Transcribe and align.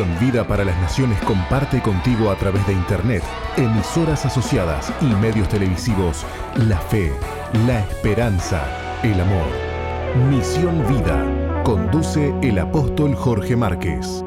Misión 0.00 0.18
Vida 0.18 0.46
para 0.46 0.64
las 0.64 0.80
Naciones 0.80 1.20
comparte 1.24 1.82
contigo 1.82 2.30
a 2.30 2.36
través 2.36 2.66
de 2.66 2.72
Internet, 2.72 3.22
emisoras 3.58 4.24
asociadas 4.24 4.90
y 5.02 5.04
medios 5.16 5.46
televisivos 5.50 6.24
la 6.56 6.78
fe, 6.78 7.12
la 7.66 7.80
esperanza, 7.80 8.64
el 9.02 9.20
amor. 9.20 9.46
Misión 10.30 10.86
Vida. 10.88 11.62
Conduce 11.64 12.32
el 12.40 12.58
apóstol 12.58 13.14
Jorge 13.14 13.56
Márquez. 13.56 14.24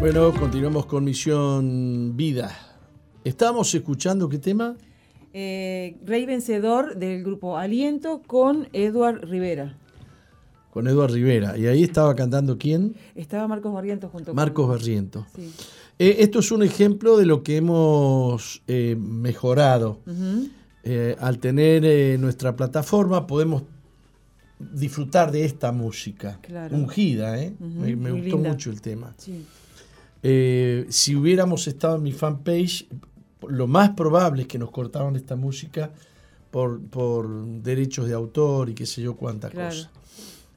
Bueno, 0.00 0.32
continuamos 0.32 0.86
con 0.86 1.04
Misión 1.04 2.16
Vida. 2.16 2.56
Estábamos 3.22 3.74
escuchando 3.74 4.30
qué 4.30 4.38
tema? 4.38 4.76
Eh, 5.32 5.96
Rey 6.04 6.26
Vencedor 6.26 6.96
del 6.96 7.22
grupo 7.22 7.56
Aliento 7.56 8.22
con 8.26 8.68
Eduard 8.72 9.24
Rivera. 9.24 9.76
Con 10.70 10.86
Eduard 10.86 11.12
Rivera. 11.12 11.56
¿Y 11.56 11.66
ahí 11.66 11.82
estaba 11.82 12.14
cantando 12.14 12.58
quién? 12.58 12.94
Estaba 13.14 13.46
Marcos 13.48 13.72
Barrientos 13.72 14.10
junto 14.10 14.34
Marcos 14.34 14.68
Barrientos. 14.68 15.26
Sí. 15.34 15.50
Eh, 15.98 16.16
esto 16.20 16.40
es 16.40 16.50
un 16.50 16.62
ejemplo 16.62 17.16
de 17.16 17.26
lo 17.26 17.42
que 17.42 17.56
hemos 17.56 18.62
eh, 18.66 18.96
mejorado. 18.98 20.00
al 21.20 21.38
tener 21.38 22.18
nuestra 22.18 22.56
plataforma 22.56 23.26
podemos 23.26 23.62
disfrutar 24.58 25.30
de 25.30 25.44
esta 25.44 25.72
música. 25.72 26.38
Ungida, 26.70 27.40
¿eh? 27.40 27.54
me, 27.58 28.10
gustó 28.10 28.38
mucho 28.38 28.70
el 28.70 28.80
tema. 28.80 29.14
Sí. 29.18 29.44
Eh, 30.22 30.86
si 30.88 31.16
hubiéramos 31.16 31.66
estado 31.66 31.96
en 31.96 32.04
mi 32.04 32.12
fanpage, 32.12 32.86
lo 33.48 33.66
más 33.66 33.90
probable 33.90 34.42
es 34.42 34.48
que 34.48 34.58
nos 34.58 34.70
cortaban 34.70 35.16
esta 35.16 35.36
música 35.36 35.90
por, 36.50 36.80
derechos 37.62 38.06
de 38.06 38.14
autor 38.14 38.68
y 38.68 38.74
qué 38.74 38.86
sé 38.86 39.02
yo 39.02 39.16
cuánta 39.16 39.50
cosa. 39.50 39.90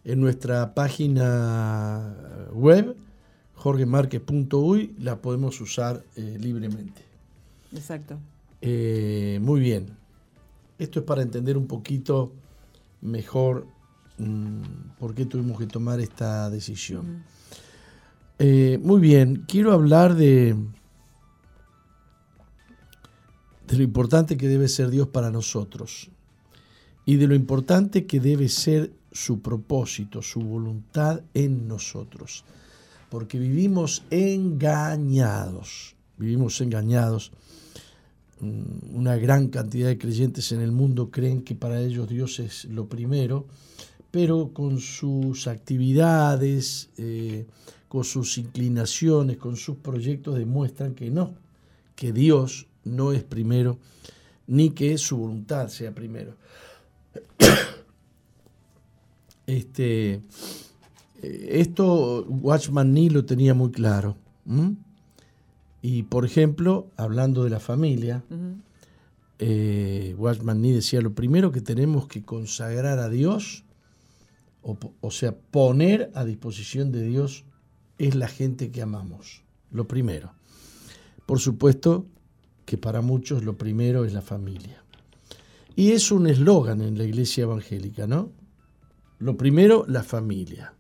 En 0.04 0.20
nuestra 0.20 0.74
página 0.74 2.16
web, 2.54 2.96
jorgemarquez.uy, 3.56 4.96
la 5.00 5.22
podemos 5.22 5.60
usar 5.62 6.04
eh, 6.16 6.38
libremente. 6.40 7.02
Exacto. 7.74 8.18
Eh, 8.62 9.40
muy 9.42 9.60
bien. 9.60 9.98
Esto 10.78 11.00
es 11.00 11.06
para 11.06 11.22
entender 11.22 11.58
un 11.58 11.68
poquito 11.68 12.34
mejor 13.02 13.66
mm, 14.18 14.62
por 15.00 15.16
qué 15.16 15.26
tuvimos 15.26 15.58
que 15.58 15.68
tomar 15.68 16.00
esta 16.02 16.50
decisión. 16.50 17.24
Eh, 18.38 18.80
muy 18.84 19.00
bien, 19.00 19.46
quiero 19.48 19.72
hablar 19.72 20.16
de, 20.16 20.58
de 23.68 23.78
lo 23.78 23.84
importante 23.84 24.38
que 24.38 24.48
debe 24.48 24.68
ser 24.68 24.90
Dios 24.90 25.08
para 25.08 25.32
nosotros 25.32 26.10
y 27.06 27.16
de 27.16 27.28
lo 27.28 27.36
importante 27.36 28.06
que 28.06 28.20
debe 28.20 28.50
ser 28.50 28.92
su 29.12 29.42
propósito, 29.42 30.22
su 30.22 30.42
voluntad 30.42 31.22
en 31.34 31.68
nosotros. 31.68 32.44
Porque 33.10 33.40
vivimos 33.40 34.04
engañados, 34.10 35.96
vivimos 36.18 36.60
engañados. 36.62 37.32
Mm, 38.42 38.96
una 38.96 39.16
gran 39.16 39.48
cantidad 39.48 39.88
de 39.88 39.98
creyentes 39.98 40.52
en 40.52 40.62
el 40.62 40.72
mundo 40.72 41.12
creen 41.12 41.44
que 41.44 41.56
para 41.56 41.80
ellos 41.82 42.10
Dios 42.10 42.40
es 42.40 42.66
lo 42.66 42.90
primero, 42.90 43.46
pero 44.12 44.52
con 44.54 44.80
sus 44.80 45.48
actividades, 45.48 46.90
eh, 46.98 47.46
con 47.88 48.04
sus 48.04 48.38
inclinaciones, 48.38 49.38
con 49.38 49.56
sus 49.56 49.78
proyectos, 49.78 50.38
demuestran 50.38 50.96
que 50.96 51.10
no, 51.10 51.36
que 51.96 52.12
Dios 52.12 52.68
no 52.86 53.12
es 53.12 53.24
primero, 53.24 53.78
ni 54.48 54.70
que 54.70 54.98
su 54.98 55.18
voluntad 55.18 55.68
sea 55.68 55.94
primero. 55.94 56.36
Este, 59.48 60.24
eh, 61.22 61.48
esto 61.52 62.26
Watchman 62.28 62.92
Nee 62.92 63.12
lo 63.12 63.26
tenía 63.26 63.54
muy 63.54 63.70
claro. 63.70 64.18
Y 65.84 66.02
por 66.02 66.26
ejemplo, 66.26 66.90
hablando 66.98 67.44
de 67.44 67.52
la 67.52 67.60
familia, 67.60 68.24
eh, 69.38 70.16
Watchman 70.18 70.62
Nee 70.62 70.74
decía, 70.74 71.00
lo 71.00 71.14
primero 71.14 71.52
que 71.52 71.62
tenemos 71.62 72.08
que 72.08 72.26
consagrar 72.26 72.98
a 72.98 73.08
Dios, 73.08 73.66
o, 74.64 74.80
o 75.00 75.12
sea, 75.12 75.36
poner 75.36 76.10
a 76.16 76.26
disposición 76.26 76.92
de 76.92 77.04
Dios 77.04 77.46
es 78.00 78.16
la 78.16 78.28
gente 78.28 78.72
que 78.72 78.82
amamos, 78.82 79.44
lo 79.70 79.88
primero. 79.88 80.34
Por 81.28 81.40
supuesto 81.40 82.08
que 82.66 82.78
para 82.78 83.02
muchos 83.02 83.44
lo 83.44 83.58
primero 83.58 84.06
es 84.06 84.14
la 84.14 84.22
familia. 84.22 84.84
Y 85.76 85.92
es 85.92 86.12
un 86.12 86.28
eslogan 86.28 86.82
en 86.82 86.98
la 86.98 87.04
iglesia 87.04 87.44
evangélica, 87.44 88.08
¿no? 88.08 88.32
Lo 89.20 89.38
primero, 89.38 89.86
la 89.88 90.04
familia. 90.04 90.74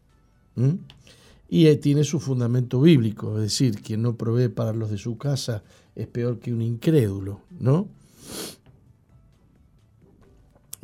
Y 1.49 1.75
tiene 1.77 2.03
su 2.03 2.19
fundamento 2.19 2.81
bíblico, 2.81 3.35
es 3.35 3.43
decir, 3.43 3.81
quien 3.81 4.01
no 4.01 4.15
provee 4.15 4.49
para 4.49 4.73
los 4.73 4.89
de 4.89 4.97
su 4.97 5.17
casa 5.17 5.63
es 5.95 6.07
peor 6.07 6.39
que 6.39 6.53
un 6.53 6.61
incrédulo, 6.61 7.41
¿no? 7.59 7.87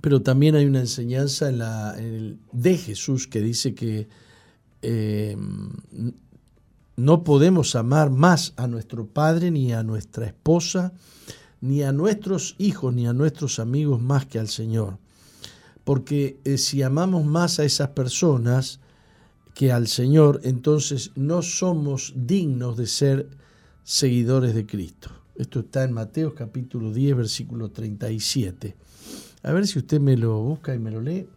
Pero 0.02 0.22
también 0.22 0.56
hay 0.56 0.66
una 0.66 0.80
enseñanza 0.80 1.52
de 1.52 2.78
Jesús 2.78 3.28
que 3.28 3.42
dice 3.42 3.76
que 3.76 4.08
eh, 4.82 5.38
no 7.02 7.24
podemos 7.24 7.76
amar 7.76 8.12
más 8.12 8.54
a 8.58 8.68
nuestro 8.68 9.08
padre, 9.08 9.50
ni 9.50 9.74
a 9.74 9.82
nuestra 9.82 10.28
esposa, 10.28 10.94
ni 11.60 11.82
a 11.82 11.92
nuestros 11.92 12.56
hijos, 12.60 12.94
ni 12.94 13.08
a 13.08 13.14
nuestros 13.14 13.60
amigos 13.60 14.00
más 14.00 14.28
que 14.28 14.38
al 14.38 14.48
Señor. 14.48 14.98
Porque 15.84 16.40
eh, 16.44 16.60
si 16.60 16.84
amamos 16.84 17.26
más 17.26 17.60
a 17.60 17.66
esas 17.66 17.90
personas 17.90 18.80
que 19.56 19.72
al 19.72 19.88
Señor, 19.88 20.42
entonces 20.44 21.12
no 21.16 21.42
somos 21.42 22.14
dignos 22.16 22.78
de 22.78 22.86
ser 22.86 23.30
seguidores 23.84 24.54
de 24.54 24.68
Cristo. 24.68 25.10
Esto 25.36 25.62
está 25.62 25.84
en 25.84 25.94
Mateo 25.94 26.36
capítulo 26.36 26.94
10, 26.94 27.18
versículo 27.18 27.72
37. 27.72 28.76
A 29.42 29.52
ver 29.52 29.66
si 29.66 29.80
usted 29.80 30.00
me 30.00 30.16
lo 30.18 30.40
busca 30.40 30.76
y 30.76 30.80
me 30.80 30.92
lo 30.92 31.02
lee. 31.02 31.28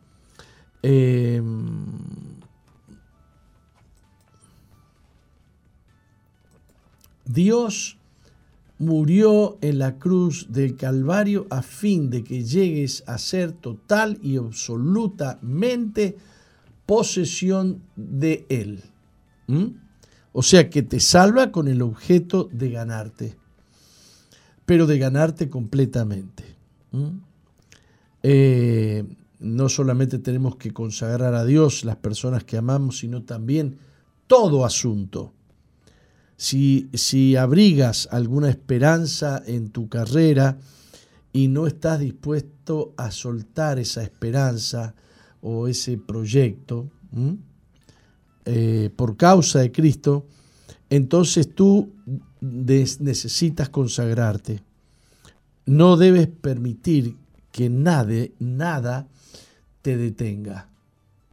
Eh, 0.82 1.42
Dios 7.24 7.98
murió 8.78 9.58
en 9.60 9.78
la 9.78 9.98
cruz 9.98 10.48
del 10.50 10.76
Calvario 10.76 11.46
a 11.50 11.62
fin 11.62 12.10
de 12.10 12.24
que 12.24 12.44
llegues 12.44 13.04
a 13.06 13.18
ser 13.18 13.52
total 13.52 14.18
y 14.22 14.36
absolutamente 14.36 16.16
posesión 16.86 17.82
de 17.96 18.46
Él. 18.48 18.82
¿Mm? 19.46 19.66
O 20.32 20.42
sea 20.42 20.68
que 20.68 20.82
te 20.82 21.00
salva 21.00 21.52
con 21.52 21.68
el 21.68 21.82
objeto 21.82 22.48
de 22.52 22.70
ganarte, 22.70 23.36
pero 24.66 24.86
de 24.86 24.98
ganarte 24.98 25.48
completamente. 25.48 26.44
¿Mm? 26.90 27.18
Eh, 28.22 29.04
no 29.38 29.68
solamente 29.68 30.18
tenemos 30.18 30.56
que 30.56 30.72
consagrar 30.72 31.34
a 31.34 31.44
Dios 31.44 31.84
las 31.84 31.96
personas 31.96 32.44
que 32.44 32.56
amamos, 32.56 32.98
sino 32.98 33.22
también 33.22 33.78
todo 34.26 34.64
asunto 34.64 35.32
si, 36.36 37.36
abrigas 37.36 38.08
alguna 38.10 38.50
esperanza 38.50 39.42
en 39.46 39.70
tu 39.70 39.88
carrera 39.88 40.58
y 41.32 41.48
no 41.48 41.66
estás 41.66 42.00
dispuesto 42.00 42.94
a 42.96 43.10
soltar 43.10 43.78
esa 43.78 44.02
esperanza 44.02 44.94
o 45.40 45.68
ese 45.68 45.98
proyecto 45.98 46.90
eh, 48.44 48.90
por 48.94 49.16
causa 49.16 49.60
de 49.60 49.72
Cristo, 49.72 50.26
entonces 50.90 51.54
tú 51.54 51.92
necesitas 52.40 53.68
consagrarte. 53.68 54.62
No 55.66 55.96
debes 55.96 56.28
permitir 56.28 57.16
que 57.50 57.70
nada, 57.70 58.12
nada 58.38 59.08
te 59.82 59.96
detenga. 59.96 60.68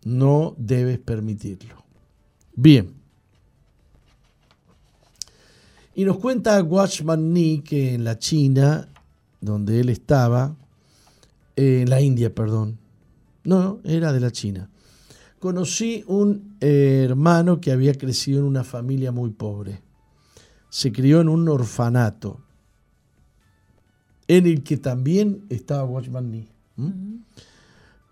No 0.03 0.55
debes 0.57 0.99
permitirlo. 0.99 1.83
Bien. 2.55 3.00
Y 5.93 6.05
nos 6.05 6.17
cuenta 6.17 6.61
Watchman 6.63 7.33
Nee 7.33 7.63
que 7.63 7.93
en 7.93 8.03
la 8.03 8.17
China, 8.17 8.87
donde 9.41 9.81
él 9.81 9.89
estaba, 9.89 10.55
en 11.55 11.89
la 11.89 12.01
India, 12.01 12.33
perdón, 12.33 12.77
no, 13.43 13.79
era 13.83 14.13
de 14.13 14.19
la 14.19 14.31
China, 14.31 14.69
conocí 15.39 16.03
un 16.07 16.55
eh, 16.61 17.03
hermano 17.05 17.59
que 17.59 17.71
había 17.71 17.93
crecido 17.93 18.39
en 18.39 18.45
una 18.45 18.63
familia 18.63 19.11
muy 19.11 19.31
pobre. 19.31 19.81
Se 20.69 20.91
crió 20.93 21.19
en 21.19 21.27
un 21.27 21.49
orfanato, 21.49 22.39
en 24.27 24.47
el 24.47 24.63
que 24.63 24.77
también 24.77 25.43
estaba 25.49 25.83
Watchman 25.83 26.31
Nee. 26.31 26.47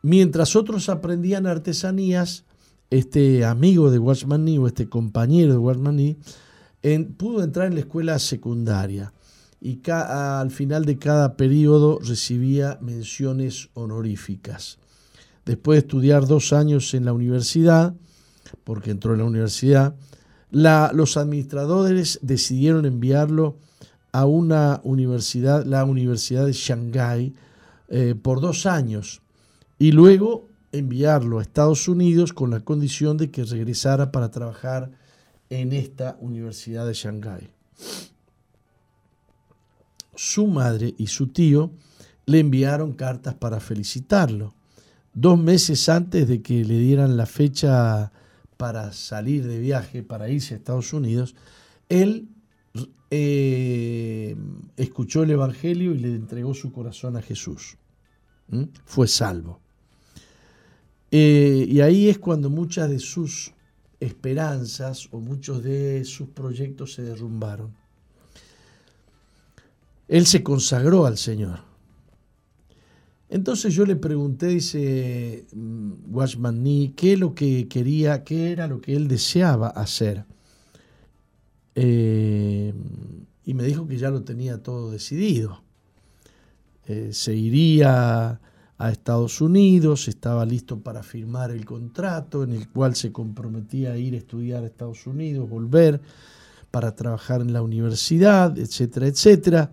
Mientras 0.01 0.55
otros 0.57 0.89
aprendían 0.89 1.45
artesanías, 1.45 2.43
este 2.89 3.45
amigo 3.45 3.89
de 3.89 3.99
Watchman 3.99 4.43
Nee 4.43 4.57
o 4.57 4.67
este 4.67 4.89
compañero 4.89 5.53
de 5.53 5.59
Watchman 5.59 5.95
Nee 5.95 6.17
pudo 7.17 7.43
entrar 7.43 7.67
en 7.67 7.75
la 7.75 7.81
escuela 7.81 8.19
secundaria 8.19 9.13
y 9.61 9.81
al 9.89 10.51
final 10.51 10.85
de 10.85 10.97
cada 10.97 11.35
periodo 11.35 11.99
recibía 11.99 12.77
menciones 12.81 13.69
honoríficas. 13.73 14.77
Después 15.45 15.77
de 15.77 15.79
estudiar 15.79 16.27
dos 16.27 16.53
años 16.53 16.93
en 16.93 17.05
la 17.05 17.13
universidad, 17.13 17.93
porque 18.63 18.91
entró 18.91 19.13
en 19.13 19.19
la 19.19 19.25
universidad, 19.25 19.95
los 20.51 21.17
administradores 21.17 22.19
decidieron 22.21 22.85
enviarlo 22.85 23.57
a 24.11 24.25
una 24.25 24.79
universidad, 24.83 25.65
la 25.65 25.85
Universidad 25.85 26.45
de 26.45 26.53
Shanghái, 26.53 27.33
eh, 27.89 28.15
por 28.19 28.39
dos 28.39 28.65
años 28.65 29.21
y 29.79 29.91
luego 29.91 30.47
enviarlo 30.71 31.39
a 31.39 31.41
Estados 31.41 31.87
Unidos 31.87 32.33
con 32.33 32.51
la 32.51 32.59
condición 32.59 33.17
de 33.17 33.31
que 33.31 33.43
regresara 33.43 34.11
para 34.11 34.29
trabajar 34.29 34.91
en 35.49 35.73
esta 35.73 36.17
Universidad 36.21 36.85
de 36.85 36.93
Shanghái. 36.93 37.49
Su 40.15 40.47
madre 40.47 40.93
y 40.97 41.07
su 41.07 41.27
tío 41.27 41.71
le 42.25 42.39
enviaron 42.39 42.93
cartas 42.93 43.35
para 43.35 43.59
felicitarlo. 43.59 44.53
Dos 45.13 45.39
meses 45.39 45.89
antes 45.89 46.27
de 46.27 46.41
que 46.41 46.63
le 46.63 46.77
dieran 46.77 47.17
la 47.17 47.25
fecha 47.25 48.11
para 48.57 48.91
salir 48.91 49.47
de 49.47 49.59
viaje, 49.59 50.03
para 50.03 50.29
irse 50.29 50.53
a 50.53 50.57
Estados 50.57 50.93
Unidos, 50.93 51.35
él 51.87 52.27
eh, 53.09 54.35
escuchó 54.77 55.23
el 55.23 55.31
Evangelio 55.31 55.95
y 55.95 55.99
le 55.99 56.09
entregó 56.09 56.53
su 56.53 56.71
corazón 56.71 57.17
a 57.17 57.21
Jesús. 57.21 57.77
Fue 58.85 59.07
salvo. 59.07 59.59
Eh, 61.11 61.65
y 61.67 61.81
ahí 61.81 62.09
es 62.09 62.19
cuando 62.19 62.49
muchas 62.49 62.89
de 62.89 62.99
sus 62.99 63.53
esperanzas 63.99 65.09
o 65.11 65.19
muchos 65.19 65.63
de 65.63 66.05
sus 66.05 66.29
proyectos 66.29 66.93
se 66.93 67.03
derrumbaron. 67.03 67.73
Él 70.07 70.25
se 70.25 70.41
consagró 70.41 71.05
al 71.05 71.17
Señor. 71.17 71.59
Entonces 73.29 73.75
yo 73.75 73.85
le 73.85 73.95
pregunté, 73.95 74.47
dice 74.47 75.45
mm, 75.53 75.91
Watchman 76.13 76.63
Nee, 76.63 76.93
qué 76.95 77.13
es 77.13 77.19
lo 77.19 77.35
que 77.35 77.67
quería, 77.67 78.23
qué 78.23 78.51
era 78.51 78.67
lo 78.67 78.81
que 78.81 78.95
él 78.95 79.07
deseaba 79.07 79.67
hacer. 79.67 80.25
Eh, 81.75 82.73
y 83.45 83.53
me 83.53 83.63
dijo 83.63 83.87
que 83.87 83.97
ya 83.97 84.09
lo 84.09 84.23
tenía 84.23 84.63
todo 84.63 84.91
decidido. 84.91 85.61
Eh, 86.87 87.09
se 87.13 87.35
iría 87.35 88.41
a 88.79 88.91
Estados 88.91 89.41
Unidos, 89.41 90.07
estaba 90.07 90.45
listo 90.45 90.79
para 90.79 91.03
firmar 91.03 91.51
el 91.51 91.65
contrato 91.65 92.43
en 92.43 92.53
el 92.53 92.69
cual 92.69 92.95
se 92.95 93.11
comprometía 93.11 93.91
a 93.91 93.97
ir 93.97 94.13
a 94.13 94.17
estudiar 94.17 94.63
a 94.63 94.67
Estados 94.67 95.05
Unidos, 95.05 95.49
volver 95.49 95.99
para 96.71 96.95
trabajar 96.95 97.41
en 97.41 97.51
la 97.51 97.61
universidad, 97.61 98.57
etcétera, 98.57 99.07
etcétera. 99.07 99.69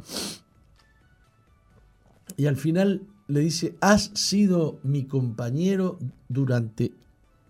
Y 2.37 2.47
al 2.47 2.56
final 2.56 3.03
le 3.29 3.41
dice, 3.41 3.76
has 3.81 4.11
sido 4.14 4.81
mi 4.82 5.05
compañero 5.05 6.00
durante 6.29 6.93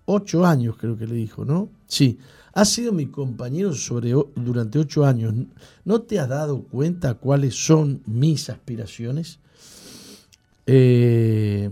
ocho 0.05 0.45
años, 0.45 0.77
creo 0.77 0.99
que 0.99 1.07
le 1.07 1.15
dijo, 1.15 1.47
¿no? 1.47 1.71
Sí, 1.87 2.19
has 2.53 2.69
sido 2.69 2.93
mi 2.93 3.07
compañero 3.07 3.73
sobre, 3.73 4.13
durante 4.35 4.79
ocho 4.79 5.07
años. 5.07 5.35
¿No 5.87 6.03
te 6.03 6.21
has 6.21 6.29
dado 6.29 6.65
cuenta 6.65 7.15
cuáles 7.15 7.55
son 7.55 8.03
mis 8.05 8.51
aspiraciones? 8.51 9.39
Eh, 10.67 11.71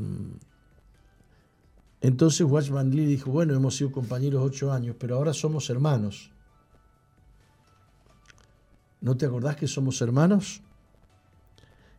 entonces 2.00 2.46
Watchman 2.46 2.91
Lee 2.94 3.06
dijo, 3.06 3.31
bueno, 3.31 3.55
hemos 3.55 3.76
sido 3.76 3.91
compañeros 3.91 4.43
ocho 4.44 4.73
años, 4.73 4.94
pero 4.99 5.17
ahora 5.17 5.32
somos 5.32 5.69
hermanos. 5.70 6.31
¿No 9.00 9.17
te 9.17 9.26
acordás 9.26 9.56
que 9.56 9.67
somos 9.67 10.00
hermanos? 10.00 10.62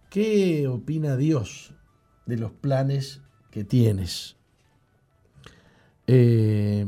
¿Qué 0.09 0.68
opina 0.68 1.18
Dios 1.18 1.74
de 2.25 2.38
los 2.38 2.51
planes 2.51 3.21
que 3.51 3.63
tienes? 3.63 4.36
Eh, 6.07 6.86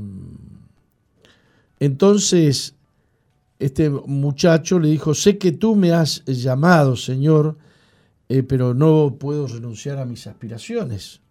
entonces, 1.79 2.75
este 3.59 3.89
muchacho 3.89 4.79
le 4.79 4.89
dijo, 4.89 5.13
sé 5.13 5.37
que 5.37 5.51
tú 5.51 5.75
me 5.75 5.91
has 5.91 6.23
llamado, 6.25 6.95
Señor, 6.95 7.57
eh, 8.29 8.43
pero 8.43 8.73
no 8.73 9.15
puedo 9.19 9.47
renunciar 9.47 9.99
a 9.99 10.05
mis 10.05 10.27
aspiraciones. 10.27 11.21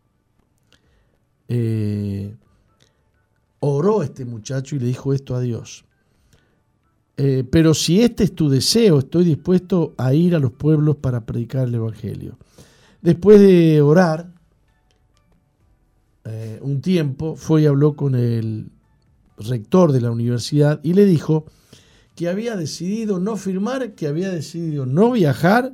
Eh, 1.49 2.35
oró 3.61 4.03
este 4.03 4.25
muchacho 4.25 4.77
y 4.77 4.79
le 4.79 4.87
dijo 4.87 5.13
esto 5.13 5.35
a 5.35 5.41
Dios. 5.41 5.85
Eh, 7.19 7.45
pero 7.51 7.75
si 7.75 8.03
este 8.03 8.25
es 8.25 8.35
tu 8.35 8.49
deseo, 8.49 8.99
estoy 8.99 9.25
dispuesto 9.25 9.95
a 9.97 10.15
ir 10.15 10.35
a 10.35 10.39
los 10.39 10.53
pueblos 10.53 10.97
para 10.97 11.25
predicar 11.25 11.69
el 11.69 11.75
Evangelio. 11.75 12.39
Después 13.03 13.41
de 13.41 13.81
orar 13.81 14.35
un 16.61 16.81
tiempo, 16.81 17.37
fue 17.37 17.63
y 17.63 17.67
habló 17.67 17.95
con 17.95 18.17
el 18.17 18.69
rector 19.39 19.93
de 19.93 20.01
la 20.01 20.11
universidad 20.11 20.81
y 20.83 20.95
le 20.95 21.05
dijo 21.05 21.47
que 22.17 22.29
había 22.29 22.57
decidido 22.57 23.21
no 23.21 23.37
firmar, 23.37 23.93
que 23.95 24.09
había 24.09 24.31
decidido 24.31 24.87
no 24.87 25.13
viajar 25.13 25.73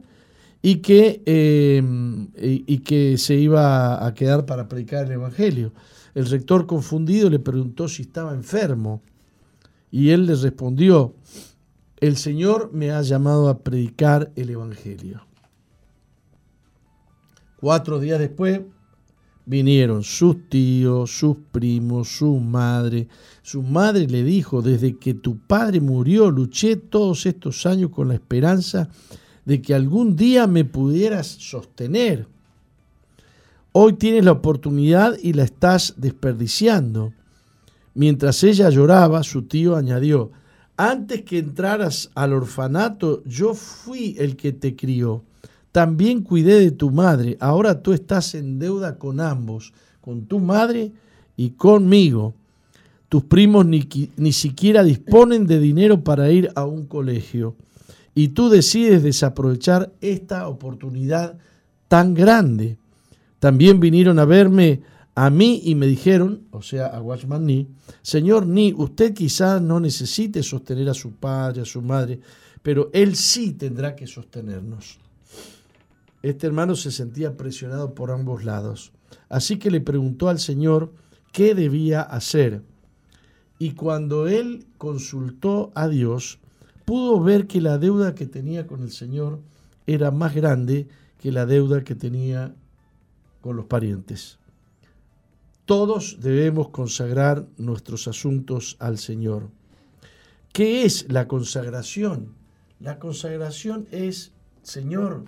y 0.63 0.77
que, 0.77 1.23
em, 1.27 2.29
y 2.37 2.79
que 2.79 3.19
se 3.19 3.35
iba 3.35 4.07
a 4.07 4.15
quedar 4.15 4.47
para 4.47 4.69
predicar 4.69 5.07
el 5.07 5.13
Evangelio. 5.13 5.73
El 6.15 6.27
rector 6.27 6.67
confundido 6.67 7.29
le 7.29 7.41
preguntó 7.41 7.89
si 7.89 8.03
estaba 8.03 8.33
enfermo 8.33 9.03
y 9.91 10.11
él 10.11 10.27
le 10.27 10.37
respondió, 10.37 11.15
el 11.99 12.17
Señor 12.17 12.71
me 12.73 12.93
ha 12.93 13.03
llamado 13.03 13.49
a 13.49 13.59
predicar 13.59 14.31
el 14.37 14.51
Evangelio. 14.51 15.27
Cuatro 17.61 18.01
días 18.01 18.19
después 18.19 18.61
vinieron 19.45 20.03
sus 20.03 20.49
tíos, 20.49 21.17
sus 21.17 21.37
primos, 21.51 22.09
su 22.09 22.39
madre. 22.39 23.09
Su 23.43 23.63
madre 23.63 24.07
le 24.07 24.25
dijo, 24.25 24.63
desde 24.63 24.99
que 24.99 25.15
tu 25.15 25.39
padre 25.39 25.81
murió, 25.81 26.31
luché 26.31 26.77
todos 26.77 27.27
estos 27.27 27.67
años 27.67 27.91
con 27.91 28.09
la 28.09 28.15
esperanza 28.15 28.89
que 29.47 29.75
algún 29.75 30.17
día 30.17 30.47
me 30.47 30.65
pudieras 30.65 31.27
sostener. 31.27 32.27
Hoy 33.73 33.95
tienes 33.95 34.25
la 34.25 34.33
oportunidad 34.33 35.17
y 35.21 35.33
la 35.33 35.45
estás 35.45 35.95
desperdiciando. 35.97 37.13
Mientras 37.95 38.43
ella 38.45 38.71
lloraba, 38.71 39.23
su 39.23 39.43
tío 39.43 39.77
añadió, 39.77 40.31
antes 40.77 41.23
que 41.23 41.39
entraras 41.39 42.11
al 42.15 42.33
orfanato, 42.33 43.23
yo 43.25 43.55
fui 43.55 44.17
el 44.19 44.37
que 44.37 44.53
te 44.53 44.77
crió. 44.77 45.23
También 45.73 46.23
cuidé 46.23 46.61
de 46.61 46.71
tu 46.71 46.91
madre. 46.91 47.37
Ahora 47.41 47.83
tú 47.83 47.93
estás 47.93 48.35
en 48.35 48.59
deuda 48.59 48.99
con 48.99 49.21
ambos, 49.21 49.73
con 50.01 50.27
tu 50.27 50.39
madre 50.39 50.93
y 51.37 51.51
conmigo. 51.51 52.35
Tus 53.09 53.25
primos 53.25 53.67
ni, 53.67 53.89
ni 54.17 54.33
siquiera 54.33 54.83
disponen 54.83 55.47
de 55.47 55.59
dinero 55.59 56.03
para 56.03 56.31
ir 56.31 56.51
a 56.55 56.65
un 56.65 56.87
colegio 56.87 57.55
y 58.15 58.29
tú 58.29 58.49
decides 58.49 59.03
desaprovechar 59.03 59.93
esta 60.01 60.49
oportunidad 60.49 61.39
tan 61.89 62.15
grande. 62.15 62.79
También 63.39 63.81
vinieron 63.81 64.19
a 64.19 64.25
verme 64.25 64.83
a 65.15 65.31
mí 65.31 65.61
y 65.65 65.75
me 65.75 65.87
dijeron, 65.87 66.47
o 66.51 66.63
sea, 66.63 66.87
a 66.87 67.01
Watchman 67.01 67.45
Nee, 67.45 67.67
Señor 68.03 68.47
Ni, 68.47 68.73
usted 68.73 69.13
quizás 69.13 69.61
no 69.61 69.79
necesite 69.81 70.43
sostener 70.43 70.89
a 70.89 70.95
su 70.95 71.13
padre, 71.13 71.63
a 71.63 71.67
su 71.67 71.83
madre, 71.83 72.21
pero 72.63 72.91
él 72.93 73.17
sí 73.17 73.53
tendrá 73.53 73.95
que 73.95 74.07
sostenernos. 74.07 74.99
Este 76.23 76.47
hermano 76.47 76.77
se 76.77 76.93
sentía 76.93 77.37
presionado 77.37 77.95
por 77.95 78.11
ambos 78.11 78.45
lados, 78.45 78.93
así 79.29 79.59
que 79.59 79.71
le 79.71 79.81
preguntó 79.81 80.29
al 80.29 80.39
Señor 80.39 80.93
qué 81.33 81.55
debía 81.55 82.01
hacer. 82.03 82.63
Y 83.59 83.73
cuando 83.73 84.29
él 84.29 84.67
consultó 84.79 85.73
a 85.75 85.89
Dios, 85.89 86.39
pudo 86.85 87.21
ver 87.21 87.47
que 87.47 87.61
la 87.61 87.79
deuda 87.79 88.15
que 88.15 88.27
tenía 88.27 88.67
con 88.67 88.83
el 88.83 88.91
Señor 88.91 89.41
era 89.87 90.11
más 90.11 90.35
grande 90.35 90.89
que 91.19 91.33
la 91.33 91.47
deuda 91.47 91.85
que 91.85 91.95
tenía 91.95 92.55
con 93.41 93.57
los 93.57 93.67
parientes. 93.67 94.39
Todos 95.65 96.19
debemos 96.21 96.69
consagrar 96.71 97.47
nuestros 97.57 98.09
asuntos 98.09 98.77
al 98.81 98.99
Señor. 98.99 99.49
¿Qué 100.53 100.85
es 100.85 101.11
la 101.11 101.29
consagración? 101.29 102.35
La 102.81 102.99
consagración 102.99 103.87
es, 103.91 104.33
Señor, 104.63 105.25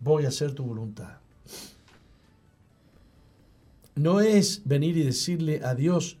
voy 0.00 0.24
a 0.24 0.28
hacer 0.28 0.52
tu 0.52 0.64
voluntad. 0.64 1.18
No 3.94 4.20
es 4.20 4.62
venir 4.64 4.96
y 4.96 5.04
decirle 5.04 5.62
a 5.64 5.74
Dios, 5.74 6.18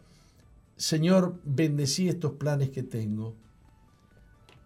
Señor, 0.76 1.38
bendecí 1.44 2.08
estos 2.08 2.32
planes 2.32 2.70
que 2.70 2.82
tengo. 2.82 3.34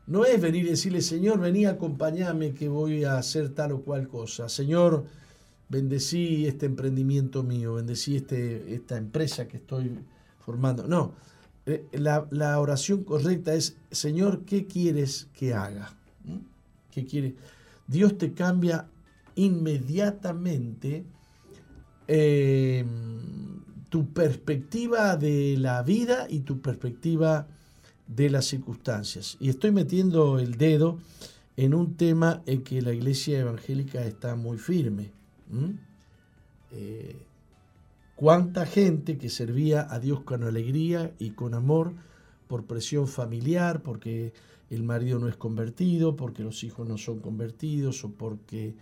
No 0.07 0.25
es 0.25 0.41
venir 0.41 0.67
y 0.67 0.71
decirle, 0.71 1.01
Señor, 1.01 1.41
vení, 1.41 1.67
acompañame 1.67 2.55
que 2.55 2.69
voy 2.69 3.05
a 3.05 3.19
hacer 3.19 3.51
tal 3.51 3.73
o 3.73 3.81
cual 3.83 4.07
cosa. 4.07 4.49
Señor, 4.49 5.05
bendecí 5.69 6.47
este 6.47 6.67
emprendimiento 6.67 7.43
mío, 7.43 7.75
bendecí 7.75 8.17
este, 8.17 8.73
esta 8.75 8.97
empresa 8.97 9.49
que 9.49 9.57
estoy 9.57 9.99
formando. 10.39 10.87
No, 10.87 11.13
eh, 11.67 11.85
la, 11.93 12.61
oración 12.61 13.03
correcta 13.03 13.55
es, 13.55 13.77
Señor, 13.91 14.45
¿qué 14.45 14.67
quieres 14.67 15.29
que 15.37 15.55
haga? 15.55 15.93
¿Mm? 16.25 16.39
¿Qué 16.93 17.05
quiere? 17.05 17.35
Dios 17.89 18.17
te 18.17 18.33
cambia 18.33 18.87
inmediatamente 19.35 21.05
eh, 22.07 22.85
tu 23.89 24.13
perspectiva 24.13 25.17
de 25.17 25.57
la 25.59 25.83
vida 25.83 26.27
y 26.31 26.41
tu 26.41 26.61
perspectiva 26.61 27.49
de 28.07 28.31
las 28.31 28.47
circunstancias. 28.47 29.37
Y 29.41 29.49
estoy 29.49 29.73
metiendo 29.73 30.39
el 30.39 30.57
dedo 30.57 30.99
en 31.57 31.75
un 31.75 31.97
tema 31.97 32.43
en 32.47 32.63
que 32.63 32.83
la 32.83 32.93
iglesia 32.93 33.39
evangélica 33.39 34.05
está 34.05 34.37
muy 34.37 34.59
firme. 34.59 35.11
Eh, 36.73 37.17
cuánta 38.15 38.67
gente 38.67 39.19
que 39.19 39.31
servía 39.31 39.87
a 39.91 39.99
Dios 39.99 40.21
con 40.21 40.45
alegría 40.45 41.13
y 41.19 41.31
con 41.31 41.55
amor 41.55 41.95
por 42.49 42.65
presión 42.65 43.09
familiar, 43.09 43.83
porque 43.83 44.33
el 44.71 44.83
marido 44.83 45.19
no 45.19 45.29
es 45.29 45.37
convertido, 45.37 46.17
porque 46.17 46.43
los 46.43 46.63
hijos 46.65 46.87
no 46.87 46.99
son 46.99 47.21
convertidos 47.21 48.05
o 48.05 48.11
porque 48.11 48.75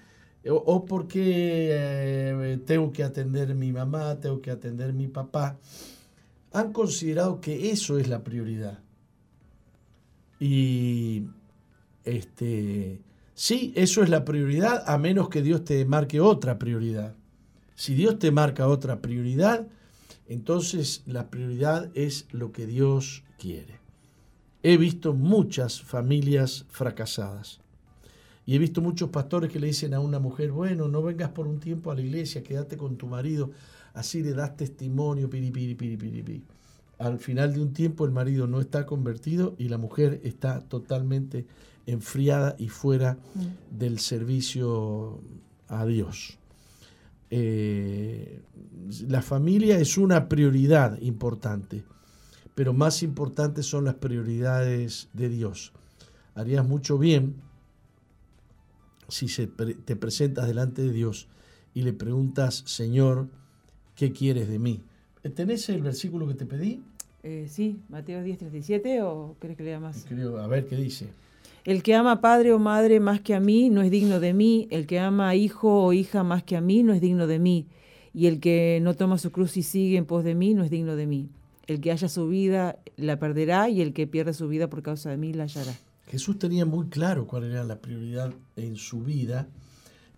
o, 0.50 0.84
porque 0.84 1.68
eh, 1.70 2.58
tengo 2.66 2.92
que 2.92 3.02
atender 3.02 3.52
a 3.52 3.54
mi 3.54 3.72
mamá, 3.72 4.20
tengo 4.20 4.42
que 4.42 4.50
atender 4.50 4.90
a 4.90 4.92
mi 4.92 5.08
papá, 5.08 5.58
han 6.52 6.72
considerado 6.72 7.40
que 7.40 7.70
eso 7.70 7.98
es 7.98 8.08
la 8.08 8.22
prioridad. 8.22 8.83
Y 10.40 11.24
este, 12.04 13.00
sí, 13.34 13.72
eso 13.76 14.02
es 14.02 14.08
la 14.10 14.24
prioridad, 14.24 14.84
a 14.86 14.98
menos 14.98 15.28
que 15.28 15.42
Dios 15.42 15.64
te 15.64 15.84
marque 15.84 16.20
otra 16.20 16.58
prioridad. 16.58 17.14
Si 17.74 17.94
Dios 17.94 18.18
te 18.18 18.30
marca 18.30 18.68
otra 18.68 19.00
prioridad, 19.00 19.66
entonces 20.28 21.02
la 21.06 21.30
prioridad 21.30 21.90
es 21.94 22.26
lo 22.30 22.52
que 22.52 22.66
Dios 22.66 23.24
quiere. 23.38 23.80
He 24.62 24.76
visto 24.76 25.12
muchas 25.12 25.82
familias 25.82 26.64
fracasadas. 26.70 27.60
Y 28.46 28.54
he 28.54 28.58
visto 28.58 28.80
muchos 28.82 29.10
pastores 29.10 29.50
que 29.50 29.58
le 29.58 29.68
dicen 29.68 29.94
a 29.94 30.00
una 30.00 30.18
mujer, 30.18 30.52
bueno, 30.52 30.88
no 30.88 31.02
vengas 31.02 31.30
por 31.30 31.46
un 31.46 31.60
tiempo 31.60 31.90
a 31.90 31.94
la 31.94 32.02
iglesia, 32.02 32.42
quédate 32.42 32.76
con 32.76 32.96
tu 32.96 33.06
marido, 33.06 33.50
así 33.94 34.22
le 34.22 34.32
das 34.34 34.56
testimonio, 34.56 35.30
piri, 35.30 35.76
Al 37.04 37.18
final 37.18 37.52
de 37.52 37.60
un 37.60 37.74
tiempo 37.74 38.06
el 38.06 38.12
marido 38.12 38.46
no 38.46 38.62
está 38.62 38.86
convertido 38.86 39.54
y 39.58 39.68
la 39.68 39.76
mujer 39.76 40.22
está 40.24 40.60
totalmente 40.60 41.46
enfriada 41.84 42.56
y 42.58 42.70
fuera 42.70 43.18
mm. 43.34 43.78
del 43.78 43.98
servicio 43.98 45.20
a 45.68 45.84
Dios. 45.84 46.38
Eh, 47.28 48.40
la 49.06 49.20
familia 49.20 49.78
es 49.78 49.98
una 49.98 50.30
prioridad 50.30 50.98
importante, 51.02 51.84
pero 52.54 52.72
más 52.72 53.02
importantes 53.02 53.66
son 53.66 53.84
las 53.84 53.96
prioridades 53.96 55.10
de 55.12 55.28
Dios. 55.28 55.74
Harías 56.34 56.66
mucho 56.66 56.96
bien 56.96 57.34
si 59.08 59.26
te 59.26 59.96
presentas 59.96 60.46
delante 60.46 60.80
de 60.80 60.90
Dios 60.90 61.28
y 61.74 61.82
le 61.82 61.92
preguntas, 61.92 62.62
Señor, 62.64 63.28
¿qué 63.94 64.10
quieres 64.10 64.48
de 64.48 64.58
mí? 64.58 64.82
¿Tenés 65.34 65.68
el 65.68 65.82
versículo 65.82 66.26
que 66.26 66.34
te 66.34 66.46
pedí? 66.46 66.82
Eh, 67.26 67.46
sí, 67.48 67.78
Mateo 67.88 68.22
10, 68.22 68.36
37, 68.36 69.00
o 69.00 69.36
crees 69.38 69.56
que 69.56 69.62
lea 69.62 69.80
más? 69.80 70.04
Creo, 70.06 70.36
a 70.36 70.46
ver 70.46 70.66
qué 70.66 70.76
dice. 70.76 71.08
El 71.64 71.82
que 71.82 71.94
ama 71.94 72.20
padre 72.20 72.52
o 72.52 72.58
madre 72.58 73.00
más 73.00 73.22
que 73.22 73.34
a 73.34 73.40
mí 73.40 73.70
no 73.70 73.80
es 73.80 73.90
digno 73.90 74.20
de 74.20 74.34
mí, 74.34 74.68
el 74.70 74.86
que 74.86 75.00
ama 75.00 75.34
hijo 75.34 75.84
o 75.84 75.94
hija 75.94 76.22
más 76.22 76.42
que 76.42 76.54
a 76.54 76.60
mí 76.60 76.82
no 76.82 76.92
es 76.92 77.00
digno 77.00 77.26
de 77.26 77.38
mí, 77.38 77.66
y 78.12 78.26
el 78.26 78.40
que 78.40 78.78
no 78.82 78.94
toma 78.94 79.16
su 79.16 79.32
cruz 79.32 79.56
y 79.56 79.62
sigue 79.62 79.96
en 79.96 80.04
pos 80.04 80.22
de 80.22 80.34
mí 80.34 80.52
no 80.52 80.64
es 80.64 80.70
digno 80.70 80.96
de 80.96 81.06
mí. 81.06 81.30
El 81.66 81.80
que 81.80 81.92
haya 81.92 82.10
su 82.10 82.28
vida 82.28 82.78
la 82.98 83.18
perderá 83.18 83.70
y 83.70 83.80
el 83.80 83.94
que 83.94 84.06
pierde 84.06 84.34
su 84.34 84.46
vida 84.46 84.68
por 84.68 84.82
causa 84.82 85.08
de 85.08 85.16
mí 85.16 85.32
la 85.32 85.44
hallará. 85.44 85.72
Jesús 86.08 86.38
tenía 86.38 86.66
muy 86.66 86.88
claro 86.88 87.26
cuál 87.26 87.44
era 87.44 87.64
la 87.64 87.78
prioridad 87.78 88.34
en 88.56 88.76
su 88.76 89.02
vida 89.02 89.48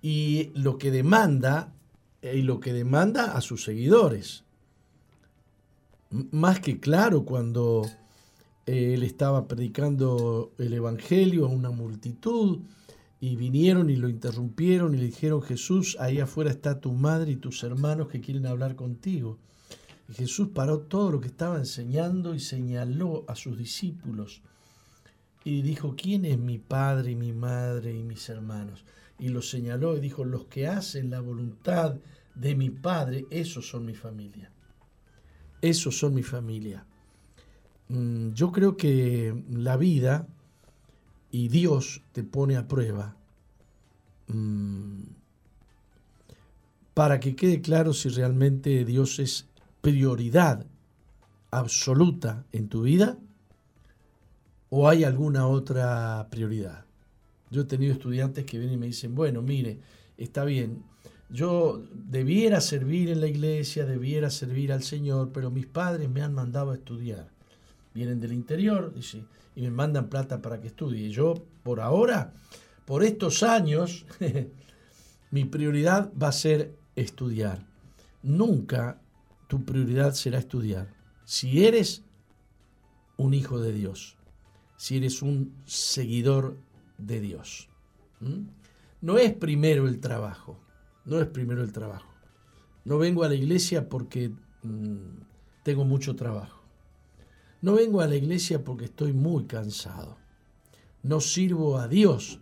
y 0.03 0.51
lo 0.55 0.77
que 0.77 0.91
demanda 0.91 1.73
y 2.21 2.43
lo 2.43 2.59
que 2.59 2.73
demanda 2.73 3.37
a 3.37 3.41
sus 3.41 3.63
seguidores. 3.63 4.43
Más 6.31 6.61
que 6.61 6.81
claro 6.81 7.25
cuando 7.25 7.87
él 8.65 9.03
estaba 9.03 9.47
predicando 9.47 10.53
el 10.59 10.73
Evangelio 10.73 11.47
a 11.47 11.49
una 11.49 11.71
multitud 11.71 12.61
y 13.21 13.37
vinieron 13.37 13.91
y 13.91 13.97
lo 13.97 14.09
interrumpieron 14.09 14.95
y 14.95 14.99
le 14.99 15.07
dijeron, 15.07 15.43
Jesús, 15.43 15.97
ahí 16.01 16.21
afuera 16.21 16.51
está 16.51 16.81
tu 16.81 16.93
madre 16.93 17.33
y 17.33 17.37
tus 17.37 17.63
hermanos 17.63 18.09
que 18.09 18.21
quieren 18.21 18.47
hablar 18.47 18.77
contigo. 18.77 19.39
Y 20.09 20.15
Jesús 20.15 20.49
paró 20.55 20.81
todo 20.81 21.11
lo 21.11 21.21
que 21.21 21.29
estaba 21.29 21.59
enseñando 21.59 22.35
y 22.35 22.41
señaló 22.41 23.25
a 23.29 23.35
sus 23.35 23.59
discípulos 23.59 24.43
y 25.45 25.63
dijo, 25.63 25.95
¿quién 25.97 26.25
es 26.25 26.39
mi 26.39 26.59
padre 26.59 27.13
y 27.13 27.17
mi 27.17 27.33
madre 27.33 27.95
y 27.95 28.03
mis 28.03 28.29
hermanos? 28.29 28.85
Y 29.19 29.29
los 29.29 29.49
señaló 29.49 29.97
y 29.97 30.01
dijo, 30.01 30.25
los 30.25 30.47
que 30.47 30.67
hacen 30.67 31.11
la 31.11 31.21
voluntad 31.21 31.97
de 32.35 32.55
mi 32.55 32.71
padre, 32.71 33.27
esos 33.31 33.69
son 33.69 33.87
mi 33.87 33.95
familia. 33.95 34.51
Esos 35.67 35.99
son 35.99 36.15
mi 36.15 36.23
familia. 36.23 36.85
Mm, 37.89 38.33
yo 38.35 38.53
creo 38.53 38.77
que 38.77 39.35
la 39.51 39.77
vida 39.77 40.29
y 41.33 41.49
Dios 41.49 42.03
te 42.13 42.23
pone 42.23 42.57
a 42.57 42.69
prueba 42.69 43.17
mm, 44.29 45.03
para 46.95 47.19
que 47.19 47.35
quede 47.35 47.61
claro 47.61 47.93
si 47.93 48.09
realmente 48.09 48.85
Dios 48.85 49.19
es 49.19 49.49
prioridad 49.81 50.67
absoluta 51.51 52.45
en 52.53 52.69
tu 52.69 52.83
vida 52.83 53.19
o 54.71 54.89
hay 54.89 55.03
alguna 55.03 55.49
otra 55.49 56.29
prioridad. 56.31 56.85
Yo 57.51 57.63
he 57.63 57.65
tenido 57.65 57.93
estudiantes 57.93 58.45
que 58.45 58.59
vienen 58.59 58.77
y 58.77 58.81
me 58.81 58.87
dicen, 58.87 59.15
bueno, 59.15 59.43
mire, 59.43 59.81
está 60.17 60.45
bien, 60.45 60.85
yo 61.29 61.83
debiera 61.93 62.61
servir 62.61 63.11
en 63.11 63.21
la 63.21 63.27
iglesia, 63.27 63.85
debiera 63.85 64.31
servir 64.31 64.73
al 64.73 64.83
Señor, 64.83 65.31
pero 65.33 65.51
mis 65.51 65.67
padres 65.67 66.09
me 66.09 66.23
han 66.23 66.35
mandado 66.35 66.71
a 66.71 66.75
estudiar 66.75 67.29
vienen 67.97 68.21
del 68.21 68.35
interior 68.35 68.93
dice, 68.95 69.25
y 69.55 69.63
me 69.63 69.71
mandan 69.71 70.11
plata 70.11 70.43
para 70.43 70.61
que 70.61 70.67
estudie. 70.67 71.09
Yo, 71.09 71.35
por 71.63 71.81
ahora, 71.81 72.35
por 72.85 73.03
estos 73.03 73.43
años, 73.43 74.05
mi 75.31 75.47
prioridad 75.47 76.13
va 76.13 76.29
a 76.29 76.33
ser 76.33 76.77
estudiar. 76.95 77.67
Nunca 78.23 79.01
tu 79.49 79.65
prioridad 79.65 80.13
será 80.13 80.39
estudiar. 80.39 80.89
Si 81.25 81.65
eres 81.65 82.03
un 83.17 83.33
hijo 83.33 83.61
de 83.61 83.73
Dios, 83.73 84.19
si 84.77 84.99
eres 84.99 85.23
un 85.23 85.55
seguidor 85.65 86.59
de 86.99 87.21
Dios. 87.21 87.71
No 89.01 89.17
es 89.17 89.33
primero 89.33 89.89
el 89.89 90.01
trabajo, 90.01 90.59
no 91.07 91.21
es 91.21 91.27
primero 91.27 91.63
el 91.63 91.73
trabajo. 91.73 92.13
No 92.85 92.99
vengo 92.99 93.25
a 93.25 93.29
la 93.29 93.35
iglesia 93.35 93.89
porque 93.89 94.31
mm, 94.63 94.97
tengo 95.63 95.85
mucho 95.85 96.15
trabajo. 96.15 96.61
No 97.63 97.75
vengo 97.75 98.01
a 98.01 98.07
la 98.07 98.17
iglesia 98.17 98.63
porque 98.63 98.85
estoy 98.85 99.13
muy 99.13 99.47
cansado. 99.47 100.19
No 101.03 101.21
sirvo 101.21 101.79
a 101.79 101.89
Dios 101.89 102.41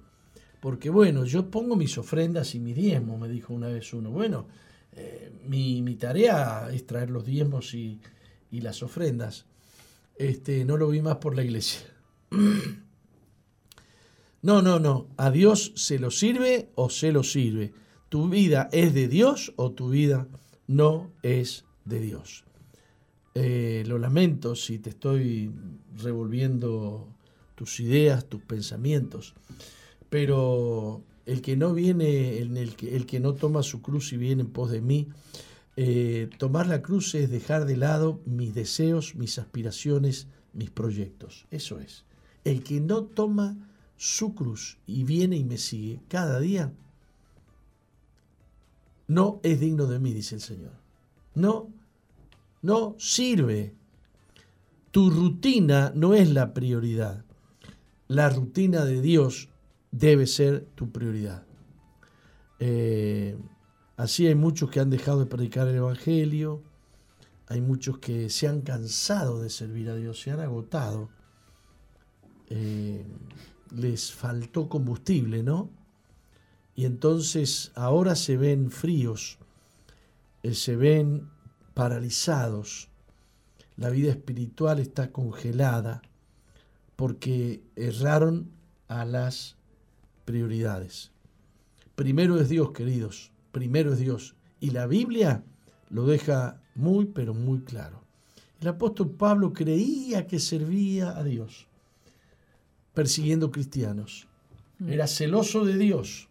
porque, 0.65 0.89
bueno, 0.89 1.27
yo 1.27 1.51
pongo 1.51 1.77
mis 1.77 1.99
ofrendas 1.99 2.55
y 2.55 2.59
mi 2.59 2.73
diezmo, 2.73 3.19
me 3.19 3.29
dijo 3.29 3.53
una 3.53 3.67
vez 3.67 3.93
uno. 3.93 4.11
Bueno, 4.11 4.47
eh, 4.93 5.31
mi, 5.47 5.83
tarea 5.97 6.71
es 6.73 6.87
traer 6.87 7.11
los 7.11 7.27
diezmos 7.27 7.75
y, 7.75 8.01
las 8.51 8.83
ofrendas. 8.83 9.45
Este, 10.17 10.65
no 10.65 10.79
lo 10.79 10.89
vi 10.89 11.03
más 11.03 11.17
por 11.17 11.37
la 11.37 11.45
iglesia. 11.45 11.81
No, 14.41 14.61
no, 14.61 14.79
no. 14.79 15.07
A 15.17 15.31
Dios 15.31 15.73
se 15.75 15.99
lo 15.99 16.11
sirve 16.11 16.69
o 16.75 16.91
se 16.91 17.13
lo 17.13 17.23
sirve. 17.23 17.73
Tu 18.15 18.29
vida 18.29 18.69
es 18.71 18.95
de 18.95 19.09
Dios 19.09 19.53
o 19.57 19.73
tu 19.73 19.89
vida 19.89 20.29
no 20.69 21.11
es 21.25 21.65
de 21.85 21.99
Dios. 21.99 22.45
Eh, 23.35 23.83
lo 23.89 23.99
lamento 23.99 24.55
si 24.55 24.79
te 24.79 24.91
estoy 24.91 25.51
revolviendo 26.01 27.09
tus 27.57 27.81
ideas, 27.81 28.27
tus 28.27 28.41
pensamientos, 28.41 29.35
pero 30.11 31.03
el 31.27 31.43
que 31.43 31.57
no 31.57 31.75
viene, 31.75 32.39
el, 32.39 32.77
que, 32.77 32.95
el 32.95 33.05
que 33.05 33.19
no 33.19 33.35
toma 33.35 33.65
su 33.65 33.83
cruz 33.83 34.13
y 34.13 34.17
viene 34.17 34.43
en 34.43 34.51
pos 34.51 34.71
de 34.71 34.81
mí, 34.81 35.09
eh, 35.77 36.31
tomar 36.39 36.69
la 36.69 36.83
cruz 36.83 37.17
es 37.17 37.29
dejar 37.31 37.65
de 37.65 37.77
lado 37.77 38.21
mis 38.27 38.55
deseos, 38.55 39.17
mis 39.17 39.41
aspiraciones, 39.41 40.29
mis 40.53 40.71
proyectos. 40.71 41.47
Eso 41.51 41.81
es. 41.81 42.05
El 42.45 42.63
que 42.63 42.81
no 42.81 43.03
toma 43.03 43.57
su 43.97 44.37
cruz 44.37 44.79
y 44.87 45.03
viene 45.03 45.37
y 45.37 45.43
me 45.43 45.59
sigue 45.59 45.99
cada 46.07 46.39
día, 46.39 46.73
no 49.07 49.41
es 49.43 49.61
digno 49.61 49.87
de 49.87 49.99
mí, 49.99 50.13
dice 50.13 50.37
el 50.37 50.41
Señor. 50.41 50.73
No 51.35 51.71
no 52.65 52.97
sirve. 52.99 53.75
Tu 54.91 55.11
rutina 55.11 55.93
no 55.95 56.15
es 56.15 56.31
la 56.31 56.55
prioridad. 56.55 57.27
La 58.09 58.31
rutina 58.31 58.87
de 58.87 59.03
Dios 59.03 59.51
debe 59.91 60.27
ser 60.27 60.65
tu 60.75 60.91
prioridad. 60.91 61.45
Eh, 62.59 63.37
así 63.99 64.27
hay 64.27 64.35
muchos 64.35 64.71
que 64.71 64.81
han 64.81 64.89
dejado 64.89 65.21
de 65.21 65.27
predicar 65.27 65.69
el 65.69 65.75
Evangelio, 65.75 66.63
hay 67.49 67.61
muchos 67.61 67.99
que 67.99 68.31
se 68.31 68.49
han 68.49 68.63
cansado 68.63 69.43
de 69.43 69.51
servir 69.51 69.91
a 69.91 69.97
Dios, 69.97 70.19
se 70.23 70.31
han 70.31 70.41
agotado. 70.41 71.11
Eh, 72.49 73.05
les 73.77 74.11
faltó 74.11 74.71
combustible, 74.71 75.43
¿no? 75.43 75.69
Y 76.77 76.87
entonces 76.87 77.73
ahora 77.75 78.17
se 78.17 78.37
ven 78.37 78.71
fríos, 78.71 79.39
eh, 80.43 80.55
se 80.55 80.77
ven 80.77 81.29
paralizados, 81.75 82.89
la 83.77 83.91
vida 83.91 84.11
espiritual 84.11 84.79
está 84.79 85.11
congelada 85.11 86.03
porque 86.97 87.63
erraron 87.77 88.51
a 88.89 89.05
las 89.05 89.57
prioridades. 90.25 91.11
Primero 91.97 92.41
es 92.41 92.49
Dios, 92.49 92.73
queridos, 92.73 93.33
primero 93.53 93.93
es 93.93 93.99
Dios. 93.99 94.35
Y 94.61 94.71
la 94.71 94.87
Biblia 94.87 95.45
lo 95.91 96.07
deja 96.07 96.61
muy, 96.75 97.07
pero 97.07 97.35
muy 97.35 97.61
claro. 97.61 98.03
El 98.61 98.69
apóstol 98.69 99.11
Pablo 99.11 99.53
creía 99.53 100.27
que 100.27 100.39
servía 100.39 101.17
a 101.17 101.23
Dios, 101.23 101.67
persiguiendo 102.95 103.51
cristianos. 103.51 104.27
Mm. 104.79 104.89
Era 104.89 105.07
celoso 105.07 105.65
de 105.65 105.77
Dios, 105.77 106.29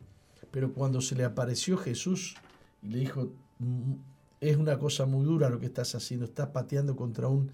pero 0.54 0.72
cuando 0.72 1.02
se 1.02 1.16
le 1.16 1.24
apareció 1.24 1.78
Jesús 1.78 2.36
y 2.84 2.90
le 2.90 3.00
dijo, 3.00 3.34
mm, 3.58 3.94
es 4.40 4.56
una 4.56 4.78
cosa 4.78 5.08
muy 5.08 5.26
dura 5.26 5.50
lo 5.50 5.60
que 5.60 5.66
estás 5.66 5.96
haciendo, 5.96 6.28
estás 6.28 6.50
pateando 6.50 6.96
contra 6.96 7.28
un 7.28 7.50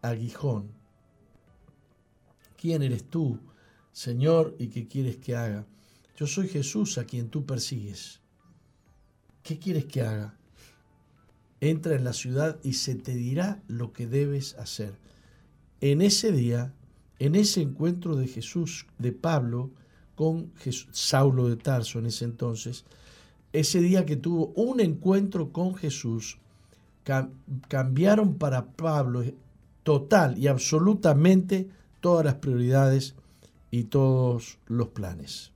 aguijón. 0.00 0.68
¿Quién 2.56 2.84
eres 2.84 3.02
tú, 3.02 3.40
Señor, 3.90 4.54
y 4.60 4.68
qué 4.68 4.86
quieres 4.86 5.16
que 5.16 5.34
haga? 5.34 5.66
Yo 6.16 6.28
soy 6.28 6.46
Jesús 6.46 6.98
a 6.98 7.04
quien 7.04 7.30
tú 7.30 7.44
persigues. 7.46 8.20
¿Qué 9.42 9.58
quieres 9.58 9.86
que 9.86 10.02
haga? 10.02 10.36
Entra 11.60 11.96
en 11.96 12.04
la 12.04 12.12
ciudad 12.12 12.60
y 12.62 12.74
se 12.74 12.94
te 12.94 13.16
dirá 13.16 13.60
lo 13.66 13.92
que 13.92 14.06
debes 14.06 14.54
hacer. 14.54 14.94
En 15.80 16.00
ese 16.00 16.30
día, 16.30 16.72
en 17.18 17.34
ese 17.34 17.60
encuentro 17.60 18.14
de 18.14 18.28
Jesús, 18.28 18.86
de 18.98 19.10
Pablo, 19.10 19.72
con 20.20 20.52
Saulo 20.92 21.48
de 21.48 21.56
Tarso 21.56 21.98
en 21.98 22.04
ese 22.04 22.26
entonces, 22.26 22.84
ese 23.54 23.80
día 23.80 24.04
que 24.04 24.16
tuvo 24.16 24.52
un 24.54 24.80
encuentro 24.80 25.50
con 25.50 25.74
Jesús, 25.74 26.36
cambiaron 27.68 28.34
para 28.34 28.66
Pablo 28.66 29.24
total 29.82 30.36
y 30.36 30.46
absolutamente 30.46 31.70
todas 32.00 32.26
las 32.26 32.34
prioridades 32.34 33.14
y 33.70 33.84
todos 33.84 34.58
los 34.66 34.88
planes. 34.88 35.52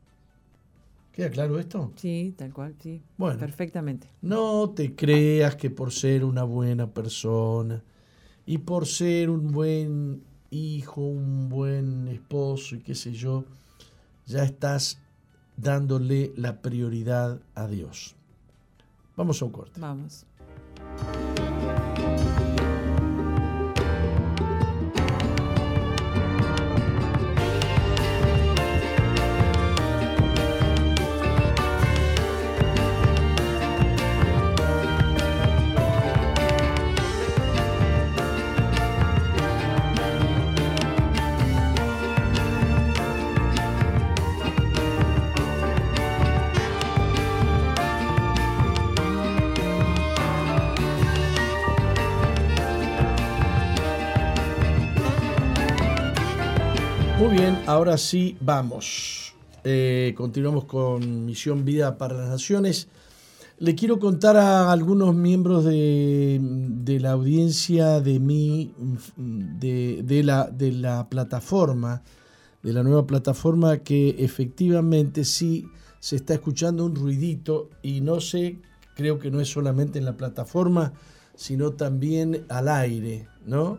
¿Queda 1.12 1.28
claro 1.28 1.58
esto? 1.58 1.92
Sí, 1.96 2.32
tal 2.34 2.54
cual, 2.54 2.74
sí. 2.82 3.02
Bueno, 3.18 3.38
perfectamente. 3.38 4.08
No 4.22 4.70
te 4.70 4.94
creas 4.94 5.56
que 5.56 5.68
por 5.68 5.92
ser 5.92 6.24
una 6.24 6.44
buena 6.44 6.90
persona 6.90 7.82
y 8.46 8.56
por 8.56 8.86
ser 8.86 9.28
un 9.28 9.52
buen 9.52 10.22
hijo, 10.50 11.02
un 11.02 11.50
buen 11.50 12.08
esposo 12.08 12.76
y 12.76 12.78
qué 12.78 12.94
sé 12.94 13.12
yo, 13.12 13.44
ya 14.26 14.42
estás 14.44 15.00
dándole 15.56 16.32
la 16.36 16.60
prioridad 16.62 17.40
a 17.54 17.66
Dios. 17.66 18.16
Vamos 19.16 19.40
a 19.42 19.44
un 19.44 19.52
corte. 19.52 19.80
Vamos. 19.80 20.26
Ahora 57.66 57.96
sí 57.96 58.36
vamos. 58.40 59.34
Eh, 59.64 60.14
continuamos 60.16 60.64
con 60.64 61.24
Misión 61.24 61.64
Vida 61.64 61.96
para 61.96 62.14
las 62.14 62.28
Naciones. 62.28 62.88
Le 63.58 63.74
quiero 63.74 63.98
contar 63.98 64.36
a 64.36 64.72
algunos 64.72 65.14
miembros 65.14 65.64
de, 65.64 66.98
la 67.00 67.12
audiencia 67.12 68.00
de 68.00 68.18
mí, 68.18 68.74
de, 69.16 70.22
la, 70.24 70.44
de 70.48 70.72
la 70.72 71.08
plataforma, 71.08 72.02
de 72.62 72.72
la 72.72 72.82
nueva 72.82 73.06
plataforma, 73.06 73.78
que 73.78 74.16
efectivamente 74.18 75.24
sí 75.24 75.66
se 76.00 76.16
está 76.16 76.34
escuchando 76.34 76.84
un 76.84 76.96
ruidito 76.96 77.70
y 77.80 78.00
no 78.00 78.20
sé, 78.20 78.58
creo 78.96 79.18
que 79.18 79.30
no 79.30 79.40
es 79.40 79.48
solamente 79.48 79.98
en 79.98 80.04
la 80.04 80.16
plataforma, 80.16 80.92
sino 81.36 81.72
también 81.72 82.44
al 82.48 82.68
aire, 82.68 83.28
¿no? 83.46 83.78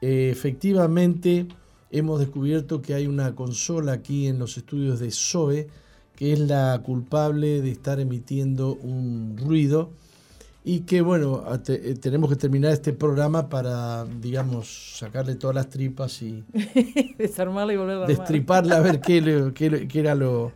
Eh, 0.00 0.30
efectivamente 0.30 1.46
hemos 1.92 2.18
descubierto 2.18 2.82
que 2.82 2.94
hay 2.94 3.06
una 3.06 3.34
consola 3.34 3.92
aquí 3.92 4.26
en 4.26 4.38
los 4.38 4.56
estudios 4.56 4.98
de 4.98 5.10
SOE 5.10 5.68
que 6.16 6.32
es 6.32 6.40
la 6.40 6.80
culpable 6.84 7.62
de 7.62 7.70
estar 7.70 8.00
emitiendo 8.00 8.74
un 8.74 9.36
ruido 9.38 9.90
y 10.64 10.80
que 10.80 11.00
bueno, 11.02 11.44
eh, 11.66 11.96
tenemos 12.00 12.30
que 12.30 12.36
terminar 12.36 12.72
este 12.72 12.92
programa 12.92 13.48
para, 13.48 14.04
digamos, 14.04 14.96
sacarle 14.96 15.34
todas 15.34 15.56
las 15.56 15.68
tripas 15.68 16.22
y 16.22 16.44
desarmarla 17.18 17.72
y 17.72 17.76
volverla 17.76 18.04
a 18.04 18.08
destriparla 18.08 18.76
a 18.76 18.80
ver 18.80 19.00
qué, 19.00 19.52
qué, 19.54 19.88
era 19.98 20.14
lo, 20.14 20.52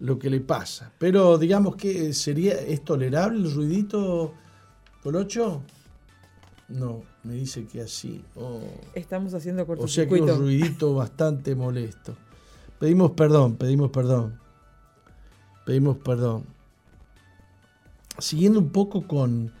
lo, 0.00 0.18
que 0.18 0.28
le 0.28 0.40
pasa. 0.40 0.92
Pero 0.98 1.38
digamos 1.38 1.76
que 1.76 2.12
sería, 2.12 2.52
¿es 2.52 2.84
tolerable 2.84 3.48
el 3.48 3.54
ruidito, 3.54 4.34
Colocho? 5.02 5.62
No, 6.68 7.02
me 7.26 7.34
dice 7.34 7.66
que 7.66 7.82
así. 7.82 8.22
Estamos 8.94 9.34
haciendo 9.34 9.66
O 9.66 9.88
sea 9.88 10.06
que 10.06 10.14
un 10.14 10.28
ruidito 10.28 10.94
bastante 10.94 11.54
molesto. 11.54 12.16
Pedimos 12.78 13.12
perdón, 13.12 13.56
pedimos 13.56 13.90
perdón. 13.90 14.38
Pedimos 15.64 15.96
perdón. 15.98 16.44
Siguiendo 18.18 18.60
un 18.60 18.70
poco 18.70 19.06
con, 19.06 19.52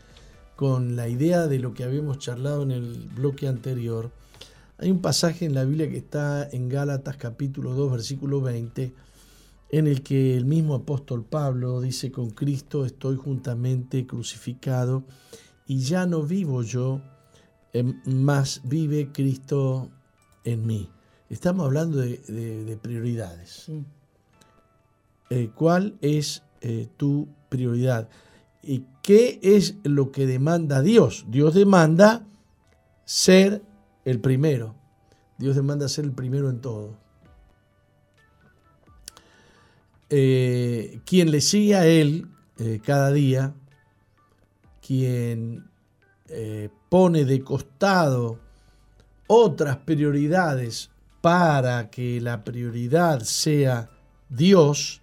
con 0.54 0.96
la 0.96 1.08
idea 1.08 1.46
de 1.46 1.58
lo 1.58 1.74
que 1.74 1.84
habíamos 1.84 2.18
charlado 2.18 2.62
en 2.62 2.70
el 2.70 3.10
bloque 3.14 3.48
anterior, 3.48 4.10
hay 4.78 4.90
un 4.90 5.00
pasaje 5.00 5.44
en 5.46 5.54
la 5.54 5.64
Biblia 5.64 5.90
que 5.90 5.96
está 5.96 6.48
en 6.50 6.68
Gálatas 6.68 7.16
capítulo 7.16 7.74
2, 7.74 7.92
versículo 7.92 8.40
20, 8.40 8.94
en 9.70 9.86
el 9.86 10.02
que 10.02 10.36
el 10.36 10.44
mismo 10.44 10.74
apóstol 10.74 11.24
Pablo 11.24 11.80
dice, 11.80 12.12
con 12.12 12.30
Cristo 12.30 12.84
estoy 12.84 13.16
juntamente 13.16 14.06
crucificado 14.06 15.04
y 15.66 15.80
ya 15.80 16.06
no 16.06 16.22
vivo 16.22 16.62
yo, 16.62 17.00
más 17.82 18.60
vive 18.64 19.10
Cristo 19.12 19.90
en 20.44 20.66
mí. 20.66 20.90
Estamos 21.28 21.66
hablando 21.66 21.98
de, 21.98 22.78
prioridades. 22.80 23.70
Eh, 25.30 25.50
¿Cuál 25.54 25.96
es 26.00 26.42
eh, 26.60 26.88
tu 26.96 27.28
prioridad? 27.48 28.08
¿Y 28.62 28.84
qué 29.02 29.40
es 29.42 29.76
lo 29.82 30.12
que 30.12 30.26
demanda 30.26 30.82
Dios? 30.82 31.24
Dios 31.28 31.54
demanda 31.54 32.24
ser 33.04 33.62
el 34.04 34.20
primero. 34.20 34.76
Dios 35.38 35.56
demanda 35.56 35.88
ser 35.88 36.04
el 36.04 36.12
primero 36.12 36.48
en 36.48 36.60
todo. 36.60 36.96
Eh, 40.08 41.00
quien 41.04 41.32
le 41.32 41.40
sigue 41.40 41.74
a 41.74 41.86
Él 41.86 42.28
cada 42.84 43.12
día, 43.12 43.52
quien 44.80 45.68
eh, 46.28 46.68
pone 46.88 47.24
de 47.24 47.42
costado 47.42 48.38
otras 49.26 49.76
prioridades 49.78 50.90
para 51.20 51.90
que 51.90 52.20
la 52.20 52.44
prioridad 52.44 53.20
sea 53.20 53.90
Dios, 54.28 55.00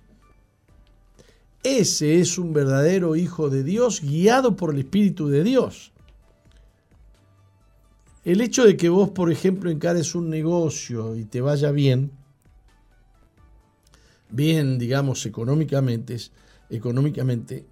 ese 1.63 2.19
es 2.19 2.37
un 2.37 2.53
verdadero 2.53 3.15
hijo 3.15 3.49
de 3.49 3.63
Dios 3.63 4.01
guiado 4.01 4.55
por 4.55 4.73
el 4.73 4.79
Espíritu 4.79 5.29
de 5.29 5.43
Dios. 5.43 5.93
El 8.25 8.41
hecho 8.41 8.65
de 8.65 8.77
que 8.77 8.89
vos, 8.89 9.09
por 9.09 9.31
ejemplo, 9.31 9.69
encares 9.69 10.15
un 10.15 10.29
negocio 10.29 11.15
y 11.15 11.25
te 11.25 11.41
vaya 11.41 11.71
bien, 11.71 12.11
bien, 14.29 14.77
digamos, 14.77 15.25
económicamente, 15.25 16.17
económicamente, 16.69 17.65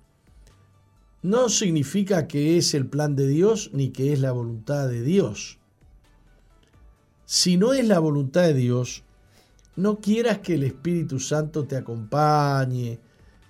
no 1.22 1.50
significa 1.50 2.28
que 2.28 2.58
es 2.58 2.74
el 2.74 2.88
plan 2.88 3.16
de 3.16 3.28
Dios 3.28 3.70
ni 3.74 3.90
que 3.90 4.14
es 4.14 4.20
la 4.20 4.32
voluntad 4.32 4.88
de 4.88 5.04
Dios. 5.04 5.60
Si 7.26 7.58
no 7.58 7.74
es 7.74 7.88
la 7.88 8.00
voluntad 8.00 8.42
de 8.42 8.56
Dios, 8.56 9.04
no 9.76 10.00
quieras 10.00 10.40
que 10.40 10.56
el 10.56 10.64
Espíritu 10.64 11.20
Santo 11.20 11.66
te 11.66 11.78
acompañe 11.78 13.00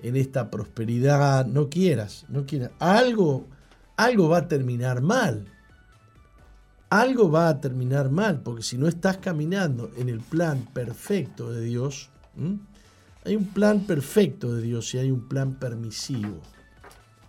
en 0.02 0.16
esta 0.16 0.52
prosperidad, 0.52 1.46
no 1.46 1.70
quieras, 1.70 2.26
no 2.28 2.46
quieras. 2.46 2.72
Algo, 2.80 3.48
algo 3.96 4.30
va 4.30 4.40
a 4.40 4.48
terminar 4.48 5.02
mal. 5.02 5.46
algo 6.90 7.32
va 7.32 7.48
a 7.48 7.62
terminar 7.62 8.10
mal, 8.10 8.42
porque 8.42 8.64
si 8.64 8.78
no 8.78 8.86
estás 8.90 9.18
caminando 9.18 9.92
en 9.96 10.10
el 10.10 10.20
plan 10.20 10.68
perfecto 10.74 11.50
de 11.50 11.62
Dios, 11.62 12.10
hay 13.24 13.36
un 13.38 13.46
plan 13.46 13.86
perfecto 13.88 14.54
de 14.54 14.62
Dios 14.62 14.94
y 14.94 14.98
hay 14.98 15.10
un 15.10 15.30
plan 15.30 15.54
permisivo 15.54 16.42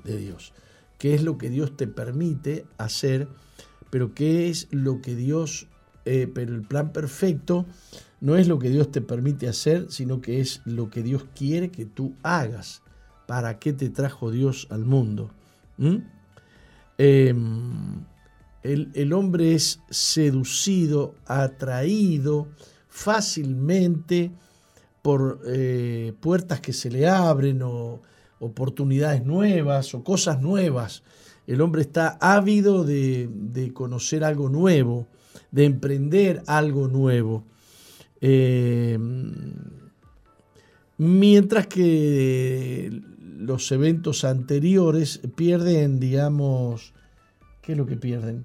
de 0.04 0.16
Dios, 0.16 0.52
que 0.98 1.14
es 1.14 1.22
lo 1.22 1.38
que 1.38 1.50
Dios 1.50 1.76
te 1.76 1.86
permite 1.86 2.64
hacer, 2.78 3.28
pero 3.90 4.14
qué 4.14 4.48
es 4.48 4.68
lo 4.70 5.02
que 5.02 5.14
Dios, 5.14 5.66
eh, 6.04 6.30
pero 6.32 6.54
el 6.54 6.62
plan 6.62 6.92
perfecto 6.92 7.66
no 8.20 8.36
es 8.36 8.46
lo 8.46 8.58
que 8.58 8.70
Dios 8.70 8.90
te 8.90 9.00
permite 9.00 9.48
hacer, 9.48 9.90
sino 9.90 10.20
que 10.20 10.40
es 10.40 10.62
lo 10.64 10.90
que 10.90 11.02
Dios 11.02 11.26
quiere 11.34 11.70
que 11.70 11.86
tú 11.86 12.14
hagas. 12.22 12.82
¿Para 13.26 13.58
qué 13.58 13.72
te 13.72 13.90
trajo 13.90 14.30
Dios 14.30 14.68
al 14.70 14.84
mundo? 14.84 15.32
Em, 16.98 18.04
el, 18.62 19.12
hombre 19.12 19.54
es 19.54 19.80
seducido, 19.90 21.16
atraído 21.26 22.48
fácilmente 22.88 24.30
por 25.02 25.40
eh, 25.46 26.12
puertas 26.20 26.60
que 26.60 26.72
se 26.72 26.90
le 26.90 27.08
abren 27.08 27.60
o 27.62 28.02
oportunidades 28.42 29.24
nuevas 29.24 29.94
o 29.94 30.02
cosas 30.02 30.40
nuevas. 30.40 31.02
El 31.46 31.60
hombre 31.60 31.82
está 31.82 32.18
ávido 32.20 32.84
de, 32.84 33.70
conocer 33.72 34.24
algo 34.24 34.48
nuevo, 34.48 35.06
de 35.50 35.64
emprender 35.64 36.42
algo 36.46 36.88
nuevo. 36.88 37.44
Em, 38.20 39.32
mientras 40.98 41.66
que 41.66 43.02
los 43.38 43.70
eventos 43.72 44.24
anteriores 44.24 45.20
pierden, 45.34 45.98
digamos, 45.98 46.92
¿qué 47.60 47.72
es 47.72 47.78
lo 47.78 47.86
que 47.86 47.96
pierden? 47.96 48.44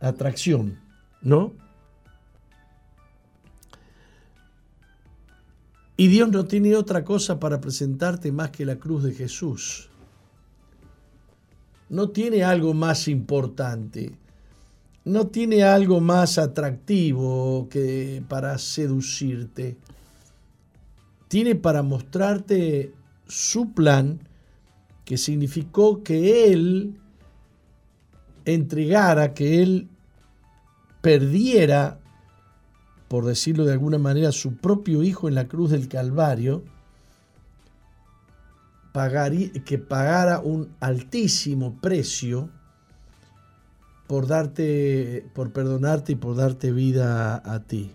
atracción, 0.00 0.78
¿no? 1.22 1.52
Y 6.00 6.06
Dios 6.06 6.30
no 6.30 6.44
tiene 6.44 6.76
otra 6.76 7.04
cosa 7.04 7.40
para 7.40 7.60
presentarte 7.60 8.30
más 8.30 8.52
que 8.52 8.64
la 8.64 8.76
cruz 8.76 9.02
de 9.02 9.14
Jesús. 9.14 9.88
No 11.88 12.10
tiene 12.10 12.44
algo 12.44 12.72
más 12.72 13.08
importante. 13.08 14.12
No 15.04 15.26
tiene 15.26 15.64
algo 15.64 16.00
más 16.00 16.38
atractivo 16.38 17.68
que 17.68 18.22
para 18.28 18.58
seducirte. 18.58 19.76
Tiene 21.26 21.56
para 21.56 21.82
mostrarte 21.82 22.94
su 23.26 23.72
plan 23.72 24.20
que 25.04 25.18
significó 25.18 26.04
que 26.04 26.52
Él 26.52 26.94
entregara, 28.44 29.34
que 29.34 29.64
Él 29.64 29.88
perdiera, 31.00 31.98
por 33.08 33.24
decirlo 33.24 33.64
de 33.64 33.72
alguna 33.72 33.98
manera, 33.98 34.32
su 34.32 34.56
propio 34.56 35.02
Hijo 35.02 35.28
en 35.28 35.34
la 35.34 35.48
cruz 35.48 35.70
del 35.70 35.88
Calvario, 35.88 36.62
que 39.64 39.78
pagara 39.78 40.40
un 40.40 40.74
altísimo 40.80 41.78
precio 41.80 42.50
por 44.06 44.26
darte, 44.26 45.26
por 45.34 45.52
perdonarte 45.52 46.12
y 46.12 46.16
por 46.16 46.34
darte 46.34 46.72
vida 46.72 47.36
a, 47.44 47.60
ti. 47.60 47.92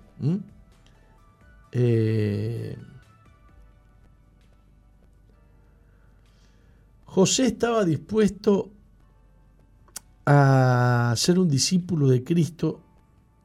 Eh, 1.71 2.77
José 7.05 7.47
estaba 7.47 7.83
dispuesto 7.83 8.71
a 10.25 11.13
ser 11.17 11.37
un 11.37 11.49
discípulo 11.49 12.07
de 12.07 12.23
Cristo 12.23 12.79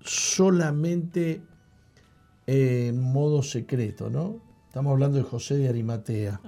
solamente 0.00 1.42
en 2.50 2.98
modo 2.98 3.42
secreto, 3.42 4.08
¿no? 4.08 4.40
Estamos 4.68 4.92
hablando 4.92 5.18
de 5.18 5.24
José 5.24 5.58
de 5.58 5.68
Arimatea. 5.68 6.40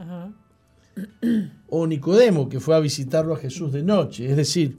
O 1.69 1.87
Nicodemo, 1.87 2.49
que 2.49 2.59
fue 2.59 2.75
a 2.75 2.81
visitarlo 2.81 3.35
a 3.35 3.37
Jesús 3.37 3.71
de 3.71 3.83
noche. 3.83 4.31
Es 4.31 4.35
decir, 4.35 4.79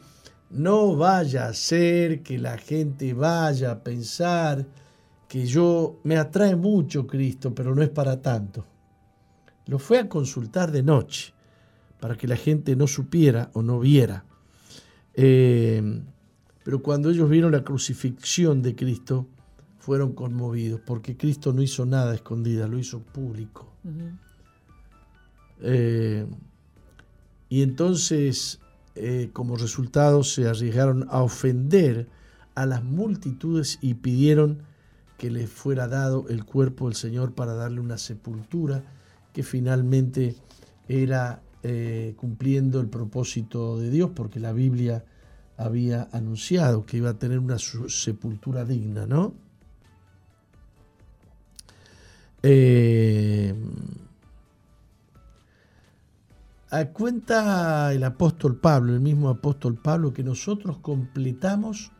no 0.49 0.95
vaya 0.95 1.45
a 1.45 1.53
ser 1.53 2.23
que 2.23 2.39
la 2.39 2.57
gente 2.57 3.13
vaya 3.13 3.69
a 3.69 3.84
pensar 3.84 4.65
que 5.27 5.45
yo 5.45 5.99
me 6.05 6.17
atrae 6.17 6.55
mucho 6.55 7.05
Cristo, 7.05 7.53
pero 7.53 7.75
no 7.75 7.84
es 7.84 7.89
para 7.89 8.19
tanto. 8.19 8.65
Lo 9.67 9.77
fue 9.77 9.99
a 9.99 10.10
consultar 10.10 10.71
de 10.71 10.81
noche, 10.81 11.36
para 11.99 12.17
que 12.17 12.27
la 12.27 12.36
gente 12.36 12.75
no 12.75 12.88
supiera 12.88 13.51
o 13.53 13.62
no 13.62 13.79
viera. 13.79 14.25
Eh, 15.13 16.01
pero 16.63 16.81
cuando 16.81 17.12
ellos 17.12 17.29
vieron 17.29 17.51
la 17.51 17.63
crucifixión 17.63 18.63
de 18.63 18.75
Cristo, 18.75 19.27
fueron 19.82 20.13
conmovidos, 20.13 20.80
porque 20.86 21.17
Cristo 21.17 21.54
no 21.54 21.63
hizo 21.63 21.88
nada 21.88 22.13
escondida, 22.13 22.67
lo 22.67 22.78
hizo 22.78 23.00
público. 23.00 23.67
Eh, 25.60 26.28
y 27.50 27.63
entonces, 27.63 28.60
eh, 28.94 29.32
como 29.34 29.56
resultado, 29.56 30.24
se 30.24 30.48
arriesgaron 30.48 31.08
a 31.10 31.24
ofender 31.24 32.08
a 32.54 32.67
las 32.67 32.84
multitudes 32.84 33.80
y 33.82 33.96
pidieron 33.96 34.60
que 35.17 35.32
les 35.32 35.50
fuera 35.50 35.88
dado 35.88 36.28
el 36.30 36.46
cuerpo 36.46 36.86
del 36.86 36.96
Señor 36.96 37.34
para 37.34 37.56
darle 37.56 37.80
una 37.80 37.98
sepultura 37.98 38.84
que 39.34 39.41
finalmente 39.41 40.36
era 40.88 41.41
eh, 41.63 42.13
cumpliendo 42.17 42.80
el 42.80 42.88
propósito 42.88 43.80
de 43.80 43.89
Dios, 43.89 44.12
porque 44.13 44.39
la 44.39 44.54
Biblia 44.54 45.06
había 45.58 46.08
anunciado 46.12 46.86
que 46.86 46.98
iba 46.98 47.10
a 47.10 47.17
tener 47.17 47.39
una 47.39 47.58
sepultura 47.58 48.63
digna, 48.63 49.08
¿no? 49.08 49.34
Eh, 52.43 53.54
cuenta 56.93 57.93
el 57.93 58.04
apóstol 58.04 58.58
Pablo, 58.58 58.93
el 58.93 59.01
mismo 59.01 59.30
apóstol 59.30 59.75
Pablo, 59.75 60.13
que 60.13 60.23
nosotros 60.23 60.77
completamos, 60.77 61.91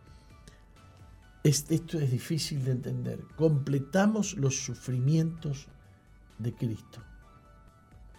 esto 1.44 2.00
es 2.00 2.12
difícil 2.12 2.64
de 2.64 2.72
entender, 2.72 3.20
completamos 3.36 4.36
los 4.38 4.64
sufrimientos 4.64 5.68
de 6.40 6.54
Cristo. 6.54 7.02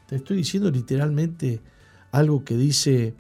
Te 0.06 0.16
estoy 0.16 0.38
diciendo 0.38 0.70
literalmente 0.70 1.61
algo 2.11 2.44
que 2.44 2.56
dice 2.56 3.14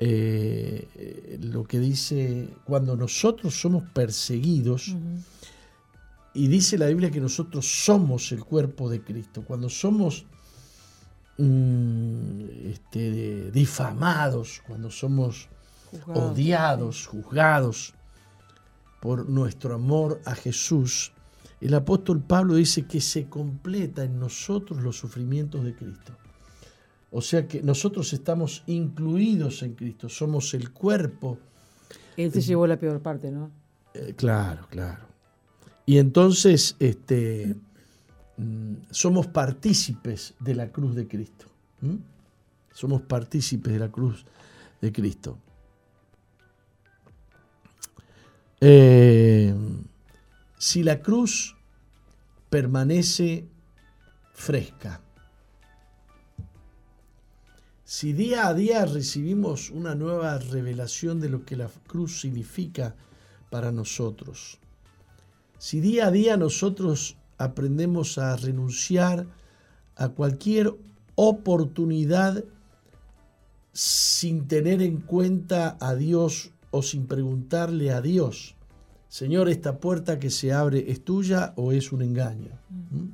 eh, 0.00 1.38
lo 1.42 1.64
que 1.64 1.80
dice 1.80 2.48
cuando 2.64 2.96
nosotros 2.96 3.60
somos 3.60 3.84
perseguidos, 3.84 4.94
y 6.38 6.46
dice 6.46 6.78
la 6.78 6.86
Biblia 6.86 7.10
que 7.10 7.20
nosotros 7.20 7.66
somos 7.66 8.30
el 8.30 8.44
cuerpo 8.44 8.88
de 8.88 9.02
Cristo, 9.02 9.42
cuando 9.44 9.68
somos 9.68 10.24
mm, 11.36 12.44
este, 12.66 13.50
difamados, 13.50 14.62
cuando 14.64 14.88
somos 14.88 15.48
odiados, 16.06 17.08
juzgados 17.08 17.92
por 19.00 19.28
nuestro 19.28 19.74
amor 19.74 20.20
a 20.24 20.36
Jesús, 20.36 21.12
el 21.60 21.74
apóstol 21.74 22.22
Pablo 22.22 22.54
dice 22.54 22.86
que 22.86 23.00
se 23.00 23.28
completa 23.28 24.04
en 24.04 24.20
nosotros 24.20 24.80
los 24.80 24.96
sufrimientos 24.96 25.64
de 25.64 25.74
Cristo. 25.74 26.16
O 27.10 27.20
sea 27.20 27.48
que 27.48 27.62
nosotros 27.62 28.12
estamos 28.12 28.62
incluidos 28.66 29.64
en 29.64 29.74
Cristo, 29.74 30.08
somos 30.08 30.54
el 30.54 30.72
cuerpo. 30.72 31.36
Él 32.16 32.30
se 32.30 32.42
llevó 32.42 32.64
la 32.68 32.78
peor 32.78 33.00
parte, 33.00 33.32
¿no? 33.32 33.50
Eh, 33.94 34.14
claro, 34.16 34.68
claro. 34.70 35.08
Y 35.88 35.96
entonces 35.96 36.76
este, 36.80 37.56
mm, 38.36 38.74
somos 38.90 39.26
partícipes 39.26 40.34
de 40.38 40.54
la 40.54 40.70
cruz 40.70 40.94
de 40.94 41.08
Cristo. 41.08 41.46
Somos 42.74 43.00
partícipes 43.00 43.72
de 43.72 43.78
la 43.78 43.90
cruz 43.90 44.26
de 44.82 44.92
Cristo. 44.92 45.38
Eh, 48.60 49.54
si 50.58 50.82
la 50.82 51.00
cruz 51.00 51.56
permanece 52.50 53.48
fresca, 54.34 55.00
si 57.84 58.12
día 58.12 58.46
a 58.46 58.52
día 58.52 58.84
recibimos 58.84 59.70
una 59.70 59.94
nueva 59.94 60.36
revelación 60.36 61.18
de 61.18 61.30
lo 61.30 61.46
que 61.46 61.56
la 61.56 61.70
cruz 61.86 62.20
significa 62.20 62.94
para 63.48 63.72
nosotros, 63.72 64.58
si 65.58 65.80
día 65.80 66.06
a 66.06 66.10
día 66.10 66.36
nosotros 66.36 67.16
aprendemos 67.36 68.18
a 68.18 68.36
renunciar 68.36 69.26
a 69.96 70.08
cualquier 70.10 70.74
oportunidad 71.14 72.44
sin 73.72 74.48
tener 74.48 74.82
en 74.82 74.98
cuenta 74.98 75.76
a 75.80 75.94
Dios 75.94 76.52
o 76.70 76.82
sin 76.82 77.06
preguntarle 77.06 77.90
a 77.90 78.00
Dios, 78.00 78.54
Señor, 79.08 79.48
esta 79.48 79.78
puerta 79.78 80.18
que 80.18 80.30
se 80.30 80.52
abre 80.52 80.90
es 80.90 81.02
tuya 81.02 81.54
o 81.56 81.72
es 81.72 81.92
un 81.92 82.02
engaño. 82.02 82.50
¿Mm? 82.90 83.08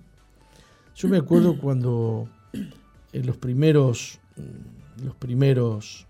Yo 0.97 1.09
me 1.09 1.19
acuerdo 1.19 1.59
cuando 1.61 2.29
en 3.13 3.27
los 3.27 3.37
primeros, 3.37 4.19
los 5.03 5.15
primeros 5.15 6.07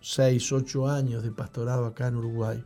6, 0.00 0.52
8 0.52 0.88
años 0.88 1.22
de 1.22 1.32
pastorado 1.32 1.86
acá 1.86 2.08
en 2.08 2.16
Uruguay, 2.16 2.62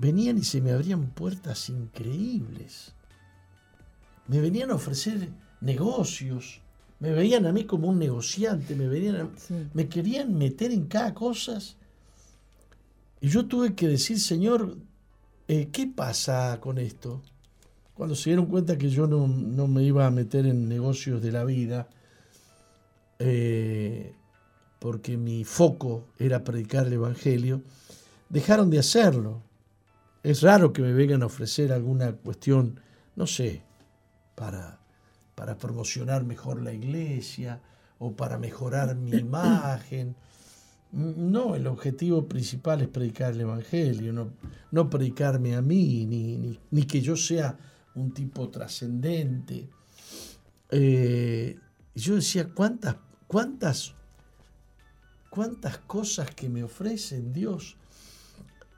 venían 0.00 0.38
y 0.38 0.44
se 0.44 0.60
me 0.60 0.72
abrían 0.72 1.10
puertas 1.10 1.68
increíbles. 1.68 2.92
Me 4.26 4.40
venían 4.40 4.70
a 4.70 4.76
ofrecer 4.76 5.28
negocios, 5.60 6.60
me 7.00 7.12
veían 7.12 7.46
a 7.46 7.52
mí 7.52 7.64
como 7.64 7.88
un 7.88 7.98
negociante, 7.98 8.74
me, 8.74 8.88
venían 8.88 9.30
me 9.74 9.88
querían 9.88 10.36
meter 10.36 10.72
en 10.72 10.86
cada 10.86 11.12
cosa. 11.12 11.58
Y 13.20 13.28
yo 13.28 13.46
tuve 13.46 13.74
que 13.74 13.88
decir, 13.88 14.18
Señor, 14.18 14.78
eh, 15.48 15.68
¿qué 15.70 15.86
pasa 15.86 16.58
con 16.60 16.78
esto? 16.78 17.22
Cuando 17.94 18.14
se 18.14 18.30
dieron 18.30 18.46
cuenta 18.46 18.78
que 18.78 18.88
yo 18.88 19.06
no, 19.06 19.26
me 19.26 19.82
iba 19.82 20.06
a 20.06 20.10
meter 20.10 20.46
en 20.46 20.68
negocios 20.68 21.20
de 21.20 21.32
la 21.32 21.44
vida, 21.44 21.88
eh, 23.18 24.14
porque 24.78 25.18
mi 25.18 25.44
foco 25.44 26.06
era 26.18 26.42
predicar 26.42 26.86
el 26.86 26.94
Evangelio, 26.94 27.62
dejaron 28.30 28.70
de 28.70 28.78
hacerlo. 28.78 29.42
Es 30.22 30.42
raro 30.42 30.72
que 30.72 30.82
me 30.82 30.92
vengan 30.92 31.22
a 31.22 31.26
ofrecer 31.26 31.72
alguna 31.72 32.12
cuestión, 32.12 32.80
no 33.16 33.26
sé, 33.26 33.62
para, 34.34 34.78
para 35.34 35.56
promocionar 35.56 36.24
mejor 36.24 36.62
la 36.62 36.72
iglesia 36.72 37.60
o 37.98 38.12
para 38.12 38.38
mejorar 38.38 38.96
mi 38.96 39.10
imagen. 39.16 40.14
No, 40.92 41.54
el 41.54 41.66
objetivo 41.66 42.26
principal 42.26 42.82
es 42.82 42.88
predicar 42.88 43.32
el 43.32 43.42
Evangelio, 43.42 44.12
no, 44.12 44.32
no 44.72 44.90
predicarme 44.90 45.54
a 45.54 45.62
mí, 45.62 46.04
ni, 46.04 46.58
ni, 46.70 46.82
que 46.84 47.00
yo 47.00 47.16
sea 47.16 47.56
un 47.94 48.12
tipo 48.12 48.48
trascendente. 48.50 49.70
Eh, 50.70 51.58
yo 51.94 52.16
decía, 52.16 52.48
¿cuántas, 52.52 52.96
cuántas 53.28 53.94
cuántas 55.30 55.78
cosas 55.78 56.34
que 56.34 56.50
me 56.50 56.62
ofrecen 56.62 57.32
Dios. 57.32 57.76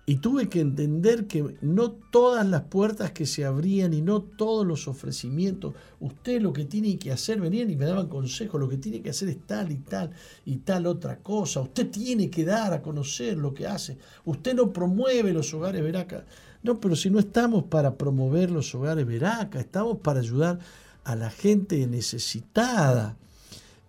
Y 0.04 0.16
tuve 0.16 0.48
que 0.48 0.58
entender 0.58 1.28
que 1.28 1.56
no 1.60 1.92
todas 1.92 2.44
las 2.44 2.62
puertas 2.62 3.12
que 3.12 3.24
se 3.24 3.44
abrían 3.44 3.94
y 3.94 4.02
no 4.02 4.20
todos 4.20 4.66
los 4.66 4.88
ofrecimientos, 4.88 5.74
usted 6.00 6.42
lo 6.42 6.52
que 6.52 6.64
tiene 6.64 6.98
que 6.98 7.12
hacer, 7.12 7.40
venían 7.40 7.70
y 7.70 7.76
me 7.76 7.84
daban 7.84 8.08
consejos, 8.08 8.60
lo 8.60 8.68
que 8.68 8.78
tiene 8.78 9.00
que 9.00 9.10
hacer 9.10 9.28
es 9.28 9.38
tal 9.46 9.70
y 9.70 9.76
tal 9.76 10.10
y 10.44 10.56
tal 10.56 10.86
otra 10.86 11.18
cosa, 11.18 11.60
usted 11.60 11.88
tiene 11.88 12.30
que 12.30 12.44
dar 12.44 12.72
a 12.72 12.82
conocer 12.82 13.38
lo 13.38 13.54
que 13.54 13.68
hace, 13.68 13.96
usted 14.24 14.54
no 14.54 14.72
promueve 14.72 15.32
los 15.32 15.54
hogares 15.54 15.82
Veraca. 15.82 16.24
No, 16.64 16.80
pero 16.80 16.94
si 16.96 17.10
no 17.10 17.18
estamos 17.18 17.64
para 17.64 17.96
promover 17.96 18.50
los 18.50 18.74
hogares 18.74 19.06
Veraca, 19.06 19.60
estamos 19.60 19.98
para 19.98 20.20
ayudar 20.20 20.58
a 21.04 21.16
la 21.16 21.30
gente 21.30 21.86
necesitada. 21.86 23.16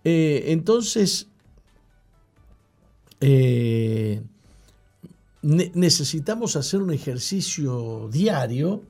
Eh, 0.04 0.44
entonces, 0.48 1.28
eh, 3.20 4.22
necesitamos 5.44 6.56
hacer 6.56 6.80
un 6.80 6.92
ejercicio 6.92 8.08
diario 8.10 8.82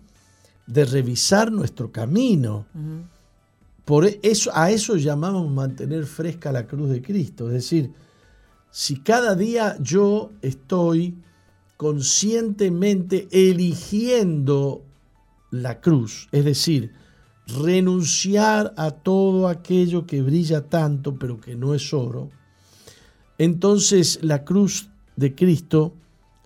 de 0.67 0.85
revisar 0.85 1.51
nuestro 1.51 1.91
camino. 1.91 2.67
Por 3.85 4.07
e, 4.07 4.21
eso, 4.23 4.51
a 4.55 4.71
eso 4.71 4.97
llamamos 4.97 5.51
mantener 5.51 6.07
fresca 6.07 6.53
la 6.53 6.67
cruz 6.67 6.91
de 6.91 7.03
Cristo. 7.03 7.49
Es 7.49 7.55
decir, 7.55 7.91
si 8.71 8.97
cada 9.01 9.35
día 9.35 9.77
yo 9.81 10.31
estoy 10.43 11.17
conscientemente 11.77 13.29
eligiendo 13.33 14.85
la 15.51 15.81
cruz, 15.81 16.29
es 16.31 16.45
decir, 16.45 16.93
renunciar 17.47 18.73
a 18.77 18.93
todo 18.93 19.49
aquello 19.49 20.07
que 20.07 20.23
brilla 20.23 20.63
tanto 20.63 21.17
pero 21.19 21.41
que 21.41 21.57
no 21.57 21.75
es 21.75 21.93
oro, 21.93 22.31
entonces 23.39 24.21
la 24.23 24.45
cruz 24.45 24.89
de 25.17 25.35
Cristo 25.35 25.95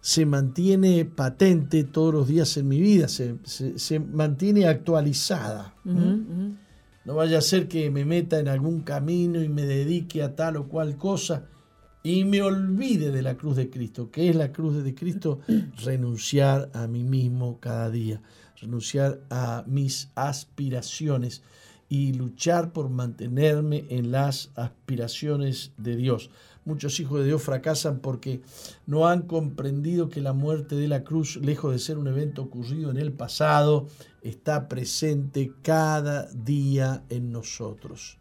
se 0.00 0.26
mantiene 0.26 1.04
patente 1.04 1.84
todos 1.84 2.14
los 2.14 2.28
días 2.28 2.56
en 2.56 2.68
mi 2.68 2.80
vida, 2.80 3.08
se, 3.08 4.00
mantiene 4.00 4.66
actualizada. 4.66 5.74
No 5.84 7.14
vaya 7.14 7.38
a 7.38 7.42
ser 7.42 7.68
que 7.68 7.90
me 7.90 8.04
meta 8.04 8.38
en 8.38 8.48
algún 8.48 8.82
camino 8.82 9.42
y 9.42 9.48
me 9.48 9.64
dedique 9.64 10.22
a 10.22 10.36
tal 10.36 10.56
o 10.56 10.68
cual 10.68 10.96
cosa 10.96 11.46
y 12.02 12.24
me 12.24 12.42
olvide 12.42 13.10
de 13.10 13.22
la 13.22 13.36
cruz 13.36 13.56
de 13.56 13.70
Cristo. 13.70 14.10
¿Qué 14.10 14.28
es 14.28 14.36
la 14.36 14.52
cruz 14.52 14.82
de 14.82 14.94
Cristo? 14.94 15.40
Renunciar 15.84 16.70
a 16.72 16.86
mí 16.86 17.04
mismo 17.04 17.58
cada 17.60 17.90
día, 17.90 18.20
renunciar 18.60 19.20
a 19.30 19.64
mis 19.66 20.10
aspiraciones 20.14 21.42
y 21.88 22.12
luchar 22.12 22.72
por 22.72 22.90
mantenerme 22.90 23.86
en 23.88 24.10
las 24.10 24.50
aspiraciones 24.54 25.72
de 25.76 25.96
Dios. 25.96 26.30
Muchos 26.68 27.00
hijos 27.00 27.20
de 27.20 27.24
Dios 27.24 27.42
fracasan 27.42 28.00
porque 28.00 28.42
no 28.84 29.08
han 29.08 29.22
comprendido 29.22 30.10
que 30.10 30.20
la 30.20 30.34
muerte 30.34 30.74
de 30.76 30.86
la 30.86 31.02
cruz, 31.02 31.36
lejos 31.36 31.72
de 31.72 31.78
ser 31.78 31.96
un 31.96 32.08
evento 32.08 32.42
ocurrido 32.42 32.90
en 32.90 32.98
el 32.98 33.10
pasado, 33.10 33.86
está 34.20 34.68
presente 34.68 35.54
cada 35.62 36.26
día 36.26 37.04
en 37.08 37.32
nosotros. 37.32 38.18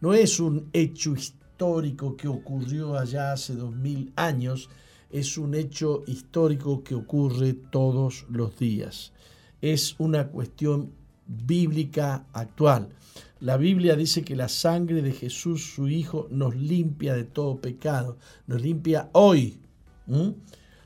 No 0.00 0.14
es 0.14 0.40
un 0.40 0.68
hecho 0.72 1.14
histórico 1.14 2.16
que 2.16 2.26
ocurrió 2.26 2.98
allá 2.98 3.30
hace 3.30 3.54
dos 3.54 3.72
mil 3.72 4.12
años, 4.16 4.68
es 5.08 5.38
un 5.38 5.54
hecho 5.54 6.02
histórico 6.08 6.82
que 6.82 6.96
ocurre 6.96 7.52
todos 7.52 8.26
los 8.28 8.58
días. 8.58 9.12
Es 9.62 9.94
una 10.00 10.26
cuestión 10.26 10.90
bíblica 11.24 12.26
actual. 12.32 12.88
La 13.44 13.58
Biblia 13.58 13.94
dice 13.94 14.24
que 14.24 14.36
la 14.36 14.48
sangre 14.48 15.02
de 15.02 15.12
Jesús, 15.12 15.74
su 15.74 15.86
Hijo, 15.86 16.28
nos 16.30 16.56
limpia 16.56 17.12
de 17.12 17.24
todo 17.24 17.60
pecado, 17.60 18.16
nos 18.46 18.62
limpia 18.62 19.10
hoy. 19.12 19.58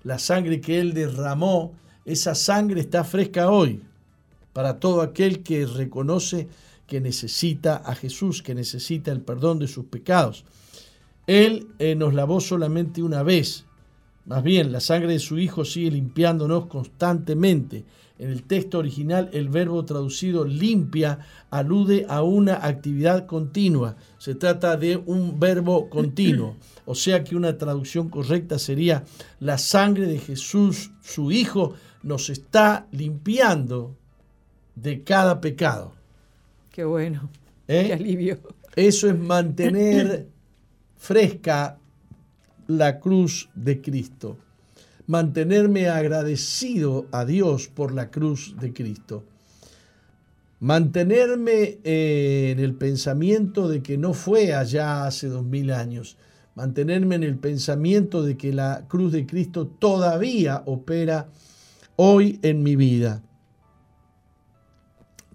La 0.03 0.19
sangre 0.19 0.61
que 0.61 0.81
Él 0.81 0.93
derramó, 0.93 1.75
esa 2.05 2.35
sangre 2.35 2.81
está 2.81 3.05
fresca 3.05 3.49
hoy 3.49 3.81
para 4.53 4.81
todo 4.81 5.03
aquel 5.03 5.45
que 5.45 5.67
reconoce 5.67 6.49
que 6.89 7.01
necesita 7.01 7.77
a 7.77 7.95
Jesús, 7.95 8.43
que 8.43 8.57
necesita 8.57 9.13
el 9.13 9.21
perdón 9.21 9.61
de 9.61 9.69
sus 9.69 9.85
pecados. 9.85 10.45
Él 11.29 11.69
eh, 11.79 11.95
nos 11.95 12.13
lavó 12.13 12.41
solamente 12.41 13.05
una 13.05 13.23
vez. 13.23 13.67
Más 14.27 14.43
bien, 14.43 14.73
la 14.73 14.81
sangre 14.81 15.13
de 15.13 15.21
su 15.21 15.39
Hijo 15.39 15.65
sigue 15.65 15.93
limpiándonos 15.93 16.67
constantemente. 16.67 17.85
En 18.19 18.31
el 18.31 18.43
texto 18.43 18.79
original, 18.79 19.31
el 19.33 19.49
verbo 19.49 19.85
traducido 19.85 20.45
limpia 20.45 21.21
alude 21.51 22.05
a 22.09 22.23
una 22.23 22.67
actividad 22.67 23.27
continua. 23.27 23.97
Se 24.19 24.35
trata 24.35 24.77
de 24.77 24.97
un 24.97 25.39
verbo 25.39 25.89
continuo. 25.89 26.57
O 26.85 26.97
sea 26.97 27.23
que 27.23 27.37
una 27.37 27.57
traducción 27.57 28.09
correcta 28.09 28.59
sería, 28.59 29.05
la 29.39 29.57
sangre 29.57 30.07
de 30.07 30.19
Jesús, 30.19 30.91
su 31.01 31.31
Hijo, 31.31 31.75
nos 32.03 32.29
está 32.29 32.89
limpiando 32.91 33.97
de 34.75 35.05
cada 35.05 35.41
pecado. 35.41 35.93
Qué 36.71 36.85
bueno. 36.85 37.31
¿Eh? 37.69 37.85
Qué 37.87 37.93
alivio. 37.93 38.41
Eso 38.75 39.09
es 39.09 39.17
mantener 39.17 40.27
fresca 40.97 41.79
la 42.67 42.99
cruz 42.99 43.49
de 43.55 43.81
Cristo 43.81 44.39
mantenerme 45.09 45.89
agradecido 45.89 47.07
a 47.13 47.25
Dios 47.25 47.69
por 47.69 47.93
la 47.95 48.11
cruz 48.11 48.55
de 48.61 48.73
Cristo. 48.75 49.25
Mantenerme 50.61 51.79
eh, 51.83 52.51
en 52.53 52.61
el 52.61 52.75
pensamiento 52.75 53.69
de 53.69 53.83
que 53.83 53.97
no 53.97 54.13
fue 54.13 54.53
allá 54.55 55.07
hace 55.07 55.29
dos 55.29 55.45
mil 55.45 55.73
años. 55.73 56.19
Mantenerme 56.55 57.15
en 57.15 57.23
el 57.23 57.39
pensamiento 57.39 58.23
de 58.23 58.37
que 58.37 58.53
la 58.53 58.85
cruz 58.87 59.13
de 59.13 59.25
Cristo 59.25 59.67
todavía 59.67 60.63
opera 60.67 61.29
hoy 61.97 62.39
en 62.43 62.63
mi 62.63 62.77
vida. 62.77 63.23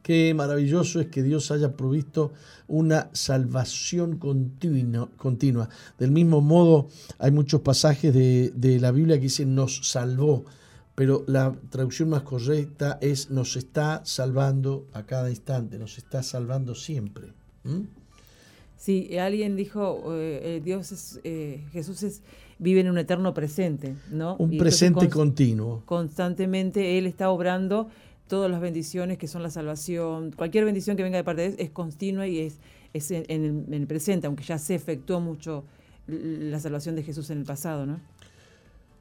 Qué 0.04 0.34
maravilloso 0.34 1.00
es 1.00 1.08
que 1.08 1.24
Dios 1.24 1.50
haya 1.50 1.78
provisto 1.78 2.34
una 2.68 3.10
salvación 3.14 4.18
continua. 4.18 5.70
Del 5.98 6.12
mismo 6.12 6.42
modo, 6.42 6.90
hay 7.20 7.32
muchos 7.32 7.62
pasajes 7.62 8.14
de, 8.14 8.80
la 8.82 8.92
Biblia 8.92 9.16
que 9.16 9.24
dicen 9.24 9.56
nos 9.56 9.88
salvó, 9.88 10.44
pero 10.94 11.24
la 11.28 11.56
traducción 11.70 12.10
más 12.10 12.24
correcta 12.24 13.00
es 13.00 13.32
nos 13.32 13.56
está 13.56 14.02
salvando 14.04 14.88
a 14.92 15.04
cada 15.04 15.30
instante, 15.30 15.80
nos 15.80 15.98
está 15.98 16.22
salvando 16.22 16.76
siempre. 16.76 17.30
Sí, 18.76 19.18
alguien 19.18 19.56
dijo, 19.56 20.14
eh, 20.18 20.58
eh, 20.58 20.62
Dios 20.62 20.92
es, 20.92 21.22
eh, 21.24 21.64
Jesús 21.72 22.04
es, 22.04 22.22
vive 22.60 22.82
en 22.82 22.90
un 22.90 22.98
eterno 22.98 23.34
presente, 23.34 23.96
¿no? 24.12 24.36
Un 24.36 24.58
presente 24.58 25.08
continuo. 25.08 25.82
Constantemente 25.86 26.98
Él 26.98 27.06
está 27.06 27.30
obrando 27.30 27.88
todas 28.28 28.50
las 28.50 28.62
bendiciones 28.62 29.18
que 29.18 29.28
son 29.28 29.44
la 29.44 29.50
salvación, 29.50 30.32
cualquier 30.32 30.66
bendición 30.66 30.98
que 30.98 31.04
venga 31.04 31.18
de 31.18 31.24
parte 31.24 31.42
de 31.42 31.48
Dios 31.50 31.60
es 31.60 31.70
continua 31.72 32.28
y 32.28 32.40
es, 32.40 32.60
es 32.94 33.12
en, 33.12 33.66
el, 33.72 33.88
presente, 33.88 34.28
aunque 34.28 34.44
ya 34.44 34.58
se 34.58 34.76
efectuó 34.76 35.20
mucho 35.20 35.66
la 36.08 36.60
salvación 36.60 36.96
de 36.96 37.04
Jesús 37.04 37.30
en 37.30 37.40
el 37.40 37.46
pasado, 37.46 37.86
¿no? 37.86 38.00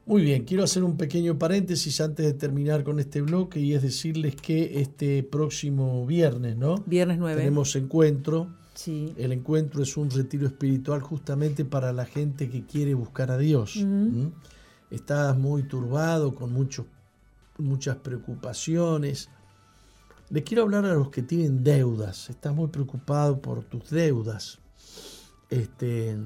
Muy 0.05 0.21
bien, 0.21 0.43
quiero 0.43 0.63
hacer 0.65 0.83
un 0.83 0.97
pequeño 0.97 1.39
paréntesis 1.39 2.01
antes 2.01 2.25
de 2.25 2.33
terminar 2.33 2.83
con 2.83 2.99
este 2.99 3.21
bloque 3.21 3.61
y 3.61 3.73
es 3.73 3.81
decirles 3.81 4.35
que 4.35 4.81
este 4.81 5.23
próximo 5.23 6.05
viernes, 6.05 6.57
¿no? 6.57 6.75
Viernes 6.85 7.17
9. 7.19 7.37
Tenemos 7.37 7.75
encuentro 7.77 8.49
Sí. 8.73 9.13
El 9.17 9.31
encuentro 9.31 9.83
es 9.83 9.97
un 9.97 10.09
retiro 10.09 10.47
espiritual 10.47 11.01
justamente 11.01 11.63
para 11.63 11.93
la 11.93 12.05
gente 12.05 12.49
que 12.49 12.65
quiere 12.65 12.93
buscar 12.93 13.31
a 13.31 13.37
Dios. 13.37 13.77
¿Mm? 13.77 14.27
Estás 14.89 15.37
muy 15.37 15.63
turbado, 15.63 16.35
con 16.35 16.51
muchos, 16.51 16.85
muchas 17.57 17.97
preocupaciones. 17.97 19.29
Le 20.29 20.43
quiero 20.43 20.63
hablar 20.63 20.85
a 20.85 20.93
los 20.93 21.09
que 21.09 21.21
tienen 21.21 21.63
deudas. 21.63 22.29
Estás 22.29 22.53
muy 22.53 22.67
preocupado 22.67 23.41
por 23.41 23.63
tus 23.63 23.89
deudas. 23.89 24.59
Este, 25.49 26.17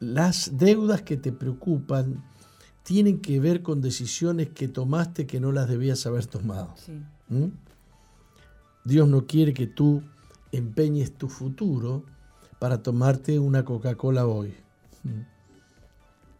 las 0.00 0.56
deudas 0.56 1.02
que 1.02 1.16
te 1.16 1.32
preocupan 1.32 2.22
tienen 2.82 3.20
que 3.20 3.40
ver 3.40 3.62
con 3.62 3.80
decisiones 3.80 4.50
que 4.50 4.68
tomaste 4.68 5.26
que 5.26 5.40
no 5.40 5.50
las 5.50 5.68
debías 5.68 6.06
haber 6.06 6.26
tomado. 6.26 6.74
¿Mm? 7.28 7.46
Dios 8.84 9.08
no 9.08 9.26
quiere 9.26 9.54
que 9.54 9.66
tú 9.66 10.02
empeñes 10.52 11.16
tu 11.16 11.28
futuro 11.28 12.04
para 12.58 12.82
tomarte 12.82 13.38
una 13.38 13.64
Coca-Cola 13.64 14.26
hoy. 14.26 14.54
¿Mm? 15.02 15.22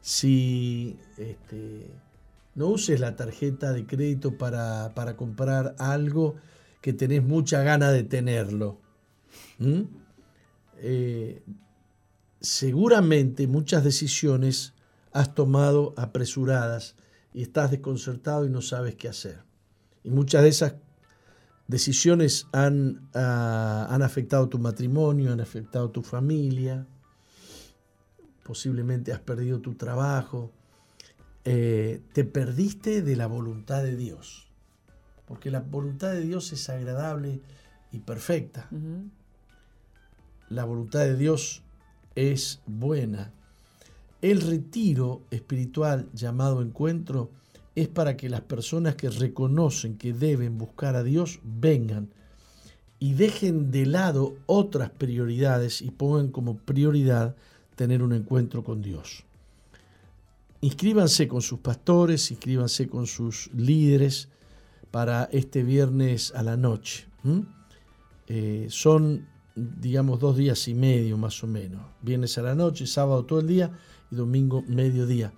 Si 0.03 0.99
este, 1.17 1.91
no 2.55 2.69
uses 2.69 3.01
la 3.01 3.17
tarjeta 3.17 3.73
de 3.73 3.87
crédito 3.87 4.39
para, 4.39 4.93
comprar 5.17 5.75
algo 5.79 6.37
que 6.81 6.93
tenés 6.93 7.23
mucha 7.23 7.63
gana 7.63 7.91
de 7.91 8.05
tenerlo. 8.05 8.81
Eh, 10.79 11.43
seguramente 12.41 13.47
muchas 13.47 13.85
decisiones 13.85 14.75
has 15.13 15.35
tomado 15.35 15.95
apresuradas 15.97 16.97
y 17.33 17.43
estás 17.43 17.71
desconcertado 17.71 18.45
y 18.47 18.51
no 18.51 18.61
sabes 18.61 18.95
qué 18.95 19.09
hacer. 19.09 19.43
Y 20.03 20.11
muchas 20.11 20.43
de 20.43 20.49
esas 20.49 20.75
decisiones 21.67 22.47
han, 22.53 23.09
ah, 23.15 23.87
han 23.91 24.03
afectado 24.03 24.49
tu 24.49 24.59
matrimonio, 24.59 25.33
han 25.33 25.41
afectado 25.41 25.91
tu 25.91 26.03
familia, 26.03 26.87
posiblemente 28.45 29.13
has 29.13 29.21
perdido 29.21 29.61
tu 29.61 29.75
trabajo, 29.75 30.53
eh, 31.45 32.01
te 32.13 32.25
perdiste 32.25 33.03
de 33.03 33.17
la 33.17 33.27
voluntad 33.27 33.83
de 33.83 33.97
Dios, 33.97 34.49
porque 35.27 35.51
la 35.51 35.61
voluntad 35.61 36.13
de 36.13 36.23
Dios 36.23 36.53
es 36.53 36.69
agradable 36.71 37.41
y 37.93 37.99
perfecta. 37.99 38.69
La 40.49 40.65
voluntad 40.65 41.01
de 41.01 41.17
Dios 41.17 41.63
es 42.15 42.61
buena. 42.67 43.33
El 44.23 44.41
retiro 44.41 45.23
espiritual 45.31 46.09
llamado 46.15 46.63
encuentro 46.63 47.31
es 47.75 47.89
para 47.89 48.17
que 48.17 48.31
las 48.31 48.43
personas 48.43 48.95
que 48.95 49.11
reconocen 49.11 49.99
que 49.99 50.13
deben 50.13 50.57
buscar 50.57 50.97
a 50.97 51.03
Dios 51.03 51.41
vengan 51.43 52.09
y 52.99 53.15
dejen 53.15 53.71
de 53.71 53.85
lado 53.85 54.37
otras 54.47 54.91
prioridades 54.91 55.83
y 55.83 55.91
pongan 55.91 56.29
como 56.29 56.57
prioridad 56.57 57.37
tener 57.77 58.03
un 58.03 58.13
encuentro 58.13 58.65
con 58.65 58.81
Dios. 58.81 59.25
Inscríbanse 60.65 61.29
con 61.29 61.43
sus 61.43 61.59
pastores, 61.59 62.31
inscríbanse 62.31 62.89
con 62.89 63.07
sus 63.07 63.51
líderes 63.53 64.31
para 64.91 65.29
este 65.31 65.63
viernes 65.63 66.33
a 66.35 66.43
la 66.43 66.57
noche. 66.57 67.07
Eh, 68.29 68.69
son, 68.71 69.29
digamos, 69.55 70.21
dos 70.21 70.39
días 70.39 70.67
y 70.69 70.73
medio 70.73 71.19
más 71.19 71.45
o 71.45 71.47
menos. 71.47 71.83
Viernes 72.01 72.39
a 72.39 72.43
la 72.43 72.55
noche, 72.55 72.87
sábado 72.87 73.27
todo 73.27 73.41
el 73.41 73.47
día 73.47 73.73
y 74.11 74.15
domingo 74.15 74.65
mediodía. 74.67 75.35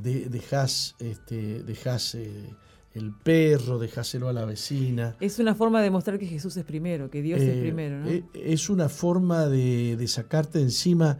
De, 0.00 0.28
dejás, 0.28 0.96
este, 0.98 1.58
eh, 1.58 2.54
el 2.94 3.12
perro, 3.22 3.78
dejáselo 3.78 4.28
a 4.28 4.32
la 4.32 4.46
vecina. 4.46 5.14
Es 5.20 5.38
una 5.38 5.54
forma 5.54 5.78
de 5.78 5.84
demostrar 5.84 6.18
que 6.18 6.26
Jesús 6.26 6.56
es 6.56 6.64
primero, 6.64 7.08
que 7.08 7.22
Dios 7.22 7.40
es 7.40 7.56
eh, 7.56 7.60
primero. 7.60 8.00
¿no? 8.00 8.10
Es 8.34 8.68
una 8.68 8.88
forma 8.88 9.46
de, 9.46 9.96
de 9.96 10.08
sacarte 10.08 10.60
encima 10.60 11.18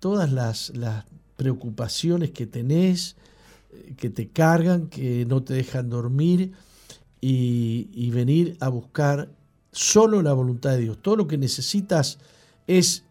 todas 0.00 0.32
las, 0.32 0.72
preocupaciones 1.40 2.32
que 2.32 2.46
tenés, 2.46 3.16
que 3.96 4.10
te 4.10 4.28
cargan, 4.28 4.88
que 4.88 5.24
no 5.24 5.42
te 5.42 5.54
dejan 5.54 5.88
dormir 5.88 6.52
y, 7.18 8.10
venir 8.10 8.58
a 8.60 8.68
buscar 8.68 9.30
solo 9.72 10.20
la 10.20 10.34
voluntad 10.34 10.72
de 10.72 10.80
Dios. 10.80 10.98
Todo 11.00 11.16
lo 11.16 11.26
que 11.26 11.38
necesitas 11.38 12.18
es 12.66 13.04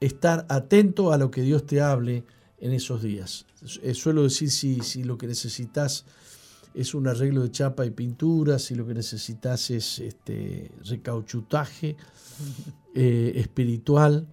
estar 0.00 0.46
atento 0.48 1.12
a 1.12 1.16
lo 1.16 1.30
que 1.30 1.42
Dios 1.42 1.64
te 1.64 1.80
hable 1.80 2.24
en 2.58 2.72
esos 2.72 3.04
días. 3.04 3.46
Eh, 3.84 3.94
suelo 3.94 4.24
decir 4.24 4.50
si, 4.50 4.80
si 4.80 5.04
lo 5.04 5.16
que 5.16 5.28
necesitas 5.28 6.06
es 6.74 6.92
un 6.92 7.06
arreglo 7.06 7.44
de 7.44 7.52
chapa 7.52 7.86
y 7.86 7.90
pintura, 7.90 8.58
si 8.58 8.74
lo 8.74 8.84
que 8.84 8.94
necesitas 8.94 9.70
es 9.70 10.00
este, 10.00 10.72
recauchutaje 10.84 11.96
eh, 12.96 13.32
espiritual, 13.36 14.26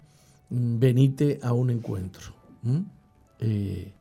Mm, 0.54 0.78
venite 0.78 1.38
a 1.42 1.52
un 1.52 1.70
encuentro. 1.70 2.32
Eh, 3.46 3.92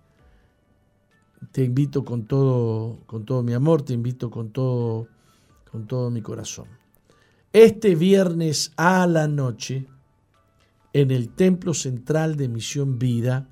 te 1.51 1.65
invito 1.65 2.06
con 2.06 2.25
todo, 2.25 2.99
con 3.06 3.25
todo 3.25 3.43
mi 3.43 3.53
amor, 3.53 3.82
te 3.82 3.91
invito 3.93 4.32
con 4.32 4.51
todo, 4.51 5.10
con 5.69 5.86
todo 5.86 6.10
mi 6.10 6.21
corazón. 6.21 6.67
Este 7.51 7.95
viernes 7.95 8.71
a 8.77 9.06
la 9.06 9.27
noche, 9.27 9.86
en 10.93 11.12
el 11.12 11.27
Templo 11.27 11.73
Central 11.73 12.38
de 12.38 12.47
Misión 12.47 12.97
Vida, 12.97 13.49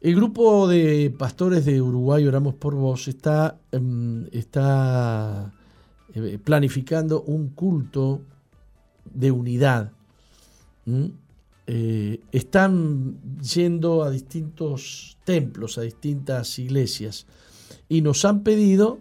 el 0.00 0.16
grupo 0.16 0.66
de 0.66 1.14
pastores 1.16 1.66
de 1.66 1.82
Uruguay, 1.82 2.26
Oramos 2.26 2.54
por 2.54 2.74
Vos, 2.74 3.06
está, 3.06 3.60
em, 3.70 4.26
está 4.32 5.52
eh, 6.14 6.38
planificando 6.42 7.20
un 7.20 7.50
culto 7.50 8.22
de 9.04 9.30
unidad. 9.30 9.92
Eh, 11.72 12.18
están 12.32 13.20
yendo 13.40 14.02
a 14.02 14.10
distintos 14.10 15.18
templos, 15.22 15.78
a 15.78 15.82
distintas 15.82 16.58
iglesias, 16.58 17.28
y 17.88 18.00
nos 18.02 18.24
han 18.24 18.42
pedido 18.42 18.98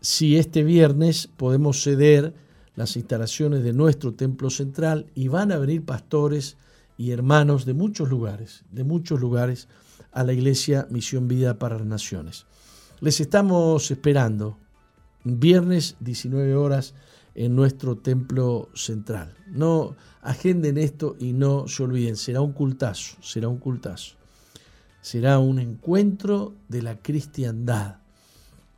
si 0.00 0.38
este 0.38 0.64
viernes 0.64 1.28
podemos 1.36 1.82
ceder 1.82 2.32
las 2.74 2.96
instalaciones 2.96 3.62
de 3.62 3.74
nuestro 3.74 4.14
templo 4.14 4.48
central 4.48 5.10
y 5.14 5.28
van 5.28 5.52
a 5.52 5.58
venir 5.58 5.84
pastores 5.84 6.56
y 6.96 7.10
hermanos 7.10 7.66
de 7.66 7.74
muchos 7.74 8.08
lugares, 8.08 8.64
de 8.72 8.84
muchos 8.84 9.20
lugares, 9.20 9.68
a 10.10 10.24
la 10.24 10.32
iglesia 10.32 10.86
Misión 10.88 11.28
Vida 11.28 11.58
para 11.58 11.76
las 11.76 11.86
Naciones. 11.86 12.46
Les 13.00 13.20
estamos 13.20 13.90
esperando, 13.90 14.56
viernes 15.22 15.96
19 16.00 16.54
horas 16.54 16.94
en 17.34 17.56
nuestro 17.56 17.96
templo 17.98 18.70
central. 18.74 19.36
No 19.48 19.96
agenden 20.22 20.78
esto 20.78 21.16
y 21.18 21.32
no 21.32 21.66
se 21.68 21.82
olviden, 21.82 22.16
será 22.16 22.40
un 22.40 22.52
cultazo, 22.52 23.16
será 23.20 23.48
un 23.48 23.58
cultazo. 23.58 24.14
Será 25.00 25.38
un 25.38 25.58
encuentro 25.58 26.54
de 26.68 26.82
la 26.82 27.02
cristiandad. 27.02 27.98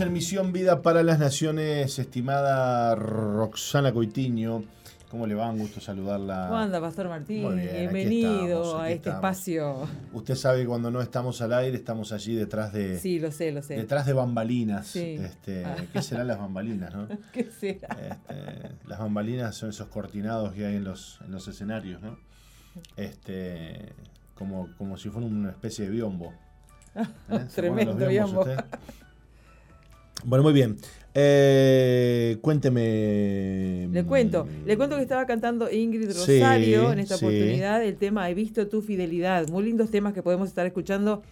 En 0.00 0.12
Misión 0.12 0.52
Vida 0.52 0.82
para 0.82 1.02
las 1.02 1.18
Naciones, 1.18 1.98
estimada 1.98 2.94
Roxana 2.94 3.92
Coitiño. 3.92 4.62
¿Cómo 5.10 5.26
le 5.26 5.34
va? 5.34 5.50
Un 5.50 5.58
gusto 5.58 5.80
saludarla. 5.80 6.46
¿Cómo 6.48 6.58
anda, 6.58 6.80
Pastor 6.80 7.08
Martín? 7.08 7.56
Bienvenido 7.56 8.78
a 8.78 8.90
este 8.90 9.10
espacio. 9.10 9.88
Usted 10.12 10.36
sabe 10.36 10.60
que 10.60 10.66
cuando 10.66 10.90
no 10.90 11.00
estamos 11.00 11.40
al 11.42 11.52
aire 11.54 11.76
estamos 11.76 12.12
allí 12.12 12.36
detrás 12.36 12.72
de. 12.72 13.00
Sí, 13.00 13.18
lo 13.18 13.32
sé, 13.32 13.50
lo 13.50 13.62
sé. 13.62 13.74
Detrás 13.74 14.06
de 14.06 14.12
bambalinas. 14.12 14.94
Este, 14.94 15.64
ah. 15.64 15.76
¿Qué 15.92 16.02
serán 16.02 16.28
las 16.28 16.38
bambalinas, 16.38 16.94
no? 16.94 17.08
¿Qué 17.32 17.44
será? 17.50 17.88
Este, 18.00 18.70
las 18.86 18.98
bambalinas 19.00 19.56
son 19.56 19.70
esos 19.70 19.88
cortinados 19.88 20.52
que 20.52 20.66
hay 20.66 20.76
en 20.76 20.84
los, 20.84 21.18
en 21.24 21.32
los 21.32 21.48
escenarios, 21.48 22.00
¿no? 22.00 22.18
Este, 22.96 23.94
como, 24.34 24.68
como 24.76 24.96
si 24.96 25.08
fuera 25.08 25.26
una 25.26 25.50
especie 25.50 25.86
de 25.86 25.90
biombo. 25.90 26.34
¿Eh? 26.94 27.46
Tremendo 27.54 27.96
biombo. 28.06 28.44
Bueno, 30.24 30.42
muy 30.42 30.52
bien. 30.52 30.76
Eh, 31.14 32.38
cuénteme. 32.42 33.88
Le 33.90 34.04
cuento, 34.04 34.46
le 34.66 34.76
cuento 34.76 34.96
que 34.96 35.02
estaba 35.02 35.26
cantando 35.26 35.70
Ingrid 35.70 36.08
Rosario 36.08 36.92
en 36.92 37.00
esta 37.00 37.16
oportunidad 37.16 37.82
el 37.82 37.96
tema 37.96 38.28
He 38.30 38.34
visto 38.34 38.68
tu 38.68 38.82
fidelidad. 38.82 39.48
Muy 39.48 39.64
lindos 39.64 39.90
temas 39.90 40.12
que 40.12 40.22
podemos 40.22 40.48
estar 40.48 40.66
escuchando 40.66 41.22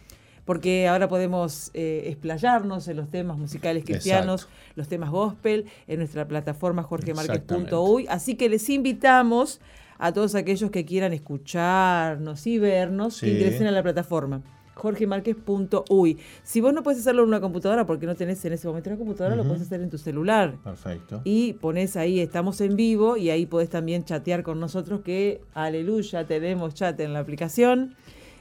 porque 0.45 0.89
ahora 0.89 1.09
podemos 1.09 1.71
eh, 1.75 2.05
explayarnos 2.07 2.89
en 2.89 2.97
los 2.97 3.11
temas 3.11 3.37
musicales 3.37 3.85
cristianos, 3.85 4.49
los 4.77 4.89
temas 4.89 5.11
gospel, 5.11 5.67
en 5.89 5.99
nuestra 5.99 6.27
plataforma 6.27 6.83
jorgemarquez.uy. 6.83 8.07
Así 8.09 8.37
que 8.37 8.49
les 8.49 8.69
invitamos 8.71 9.61
a 9.99 10.13
todos 10.13 10.35
aquellos 10.35 10.71
que 10.71 10.85
quieran 10.85 11.13
escucharnos 11.13 12.47
y 12.47 12.59
vernos 12.59 13.21
que 13.21 13.29
ingresen 13.29 13.67
a 13.67 13.73
la 13.73 13.83
plataforma 13.83 14.43
jorgemarquez.uy. 14.77 16.19
Si 16.45 16.61
vos 16.61 16.73
no 16.73 16.83
puedes 16.83 17.01
hacerlo 17.01 17.23
en 17.23 17.29
una 17.29 17.41
computadora 17.41 17.87
porque 17.87 18.07
no 18.07 18.15
tenés 18.15 18.45
en 18.45 18.53
ese 18.53 18.69
momento 18.69 18.91
una 18.91 18.99
computadora, 18.99 19.35
lo 19.35 19.45
puedes 19.45 19.63
hacer 19.63 19.81
en 19.81 19.91
tu 19.91 19.99
celular. 19.99 20.57
Perfecto. 20.63 21.23
Y 21.25 21.55
pones 21.55 21.97
ahí, 21.97 22.21
estamos 22.21 22.61
en 22.61 22.77
vivo 22.77 23.17
y 23.17 23.31
ahí 23.31 23.47
podés 23.47 23.71
también 23.71 24.05
chatear 24.05 24.43
con 24.43 24.61
nosotros 24.61 25.01
que, 25.01 25.41
aleluya, 25.55 26.27
tenemos 26.27 26.75
chat 26.75 27.01
en 27.01 27.15
la 27.15 27.21
aplicación. 27.21 27.97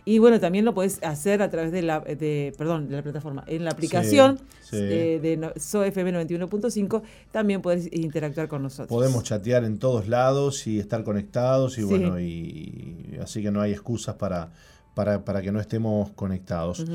Y 0.08 0.20
bueno, 0.20 0.40
también 0.40 0.66
lo 0.66 0.76
podés 0.76 1.02
hacer 1.02 1.42
a 1.42 1.50
través 1.50 1.72
de 1.72 1.82
la, 1.82 2.00
de, 2.00 2.54
perdón, 2.58 2.90
de 2.90 2.98
la 2.98 3.02
plataforma. 3.02 3.44
En 3.48 3.66
la 3.66 3.72
aplicación 3.72 4.40
eh, 4.72 5.20
de 5.20 5.60
SOFM 5.60 6.14
91.5 6.14 7.02
también 7.32 7.64
podés 7.64 7.92
interactuar 7.92 8.48
con 8.48 8.62
nosotros. 8.62 8.90
Podemos 8.90 9.24
chatear 9.24 9.64
en 9.64 9.80
todos 9.80 10.08
lados 10.08 10.68
y 10.68 10.80
estar 10.80 11.04
conectados 11.04 11.80
y 11.80 11.84
bueno, 11.84 12.20
y 12.20 13.18
así 13.20 13.42
que 13.42 13.50
no 13.50 13.62
hay 13.62 13.72
excusas 13.72 14.16
para 14.16 14.52
para, 14.96 15.42
que 15.42 15.52
no 15.52 15.60
estemos 15.60 16.12
conectados. 16.12 16.86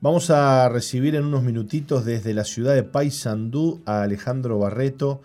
Vamos 0.00 0.30
a 0.30 0.68
recibir 0.68 1.14
en 1.14 1.24
unos 1.24 1.42
minutitos 1.42 2.04
desde 2.04 2.34
la 2.34 2.44
ciudad 2.44 2.74
de 2.74 2.82
Paysandú 2.82 3.82
a 3.84 4.02
Alejandro 4.02 4.58
Barreto. 4.58 5.20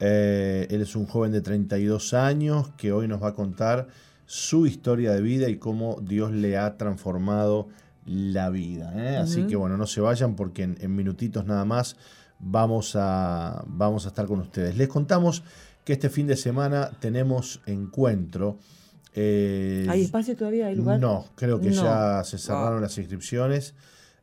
Eh, 0.00 0.68
él 0.70 0.80
es 0.80 0.96
un 0.96 1.06
joven 1.06 1.32
de 1.32 1.42
32 1.42 2.14
años 2.14 2.70
que 2.76 2.92
hoy 2.92 3.08
nos 3.08 3.22
va 3.22 3.28
a 3.28 3.34
contar 3.34 3.88
su 4.26 4.66
historia 4.66 5.12
de 5.12 5.20
vida 5.20 5.48
y 5.48 5.56
cómo 5.56 5.98
Dios 6.00 6.30
le 6.30 6.56
ha 6.56 6.76
transformado 6.76 7.68
la 8.06 8.48
vida. 8.48 8.92
¿eh? 8.96 9.16
Así 9.16 9.46
que 9.46 9.56
bueno, 9.56 9.76
no 9.76 9.86
se 9.86 10.00
vayan 10.00 10.36
porque 10.36 10.62
en, 10.62 10.96
minutitos 10.96 11.44
nada 11.44 11.64
más 11.64 11.96
vamos 12.38 12.96
a, 12.96 13.62
vamos 13.66 14.06
a 14.06 14.08
estar 14.08 14.26
con 14.26 14.40
ustedes. 14.40 14.76
Les 14.76 14.88
contamos 14.88 15.42
que 15.84 15.94
este 15.94 16.10
fin 16.10 16.28
de 16.28 16.36
semana 16.36 16.90
tenemos 17.00 17.60
encuentro 17.66 18.58
eh, 19.14 19.86
¿Hay 19.88 20.02
espacio 20.02 20.36
todavía? 20.36 20.68
¿Hay 20.68 20.76
lugar? 20.76 20.98
No, 20.98 21.26
creo 21.34 21.60
que 21.60 21.72
ya 21.72 22.22
se 22.24 22.38
cerraron 22.38 22.80
las 22.80 22.96
inscripciones 22.98 23.74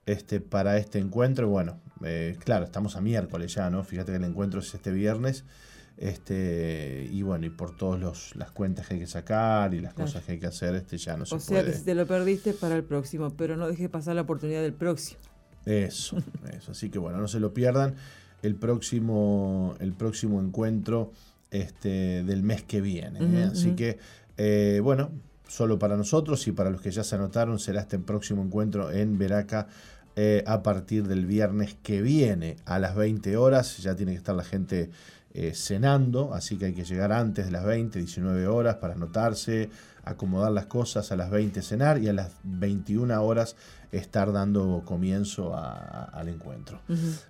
este, 0.06 0.40
para 0.40 0.78
este 0.78 1.00
encuentro. 1.00 1.48
Bueno, 1.48 1.80
eh, 2.04 2.38
claro, 2.44 2.66
estamos 2.66 2.96
a 2.96 3.02
miércoles 3.02 3.54
ya, 3.54 3.70
¿no? 3.70 3.84
Fíjate 3.84 4.12
que 4.12 4.18
el 4.18 4.24
encuentro 4.24 4.60
es 4.60 4.74
este 4.74 4.92
viernes. 4.92 5.46
Este, 5.98 7.10
y 7.12 7.24
bueno, 7.24 7.46
y 7.46 7.50
por 7.50 7.76
todas 7.76 8.34
las 8.36 8.52
cuentas 8.52 8.88
que 8.88 8.94
hay 8.94 9.00
que 9.02 9.08
sacar 9.08 9.74
y 9.74 9.82
las 9.82 9.94
cosas 9.94 10.24
que 10.24 10.32
hay 10.32 10.40
que 10.40 10.48
hacer, 10.48 10.74
este 10.76 10.98
ya 10.98 11.18
no 11.18 11.26
se 11.26 11.36
puede. 11.36 11.42
O 11.42 11.42
sea 11.42 11.66
que 11.66 11.78
si 11.78 11.84
te 11.84 11.94
lo 11.94 12.08
perdiste 12.08 12.54
para 12.54 12.76
el 12.76 12.86
próximo, 12.86 13.32
pero 13.36 13.58
no 13.58 13.68
dejes 13.68 13.90
pasar 13.90 14.16
la 14.16 14.22
oportunidad 14.22 14.62
del 14.62 14.74
próximo. 14.74 15.20
Eso, 15.66 16.18
eso. 16.58 16.72
Así 16.72 16.90
que 16.90 17.00
bueno, 17.00 17.20
no 17.20 17.28
se 17.28 17.40
lo 17.42 17.54
pierdan. 17.54 17.96
El 18.42 18.56
próximo, 18.56 19.76
el 19.82 19.92
próximo 19.92 20.40
encuentro 20.40 21.12
este, 21.52 22.24
del 22.24 22.44
mes 22.44 22.64
que 22.64 22.80
viene. 22.80 23.20
¿eh? 23.20 23.50
Así 23.52 23.72
que 23.72 23.98
eh, 24.42 24.80
bueno, 24.82 25.12
solo 25.50 25.78
para 25.78 25.98
nosotros 25.98 26.48
y 26.48 26.54
para 26.54 26.70
los 26.70 26.80
que 26.80 26.92
ya 26.92 27.04
se 27.04 27.16
anotaron 27.16 27.60
será 27.60 27.82
este 27.82 28.00
próximo 28.00 28.42
encuentro 28.42 28.90
en 28.90 29.18
Veraca 29.18 29.68
eh, 30.16 30.46
a 30.48 30.64
partir 30.64 31.10
del 31.10 31.26
viernes 31.26 31.76
que 31.84 32.02
viene 32.02 32.56
a 32.64 32.80
las 32.80 32.96
20 32.96 33.36
horas. 33.36 33.80
Ya 33.80 33.98
tiene 33.98 34.14
que 34.14 34.18
estar 34.18 34.34
la 34.34 34.46
gente 34.46 34.92
eh, 35.34 35.52
cenando, 35.54 36.34
así 36.34 36.58
que 36.58 36.68
hay 36.68 36.74
que 36.74 36.86
llegar 36.86 37.12
antes 37.12 37.48
de 37.48 37.52
las 37.52 37.66
20, 37.66 38.00
19 38.00 38.48
horas 38.48 38.78
para 38.78 38.94
anotarse, 38.94 39.70
acomodar 40.06 40.54
las 40.54 40.68
cosas 40.68 41.12
a 41.12 41.18
las 41.18 41.30
20 41.32 41.62
cenar 41.62 42.02
y 42.02 42.08
a 42.08 42.14
las 42.14 42.32
21 42.44 43.22
horas 43.22 43.58
estar 43.92 44.32
dando 44.32 44.84
comienzo 44.86 45.54
al 45.54 46.30
encuentro. 46.30 46.80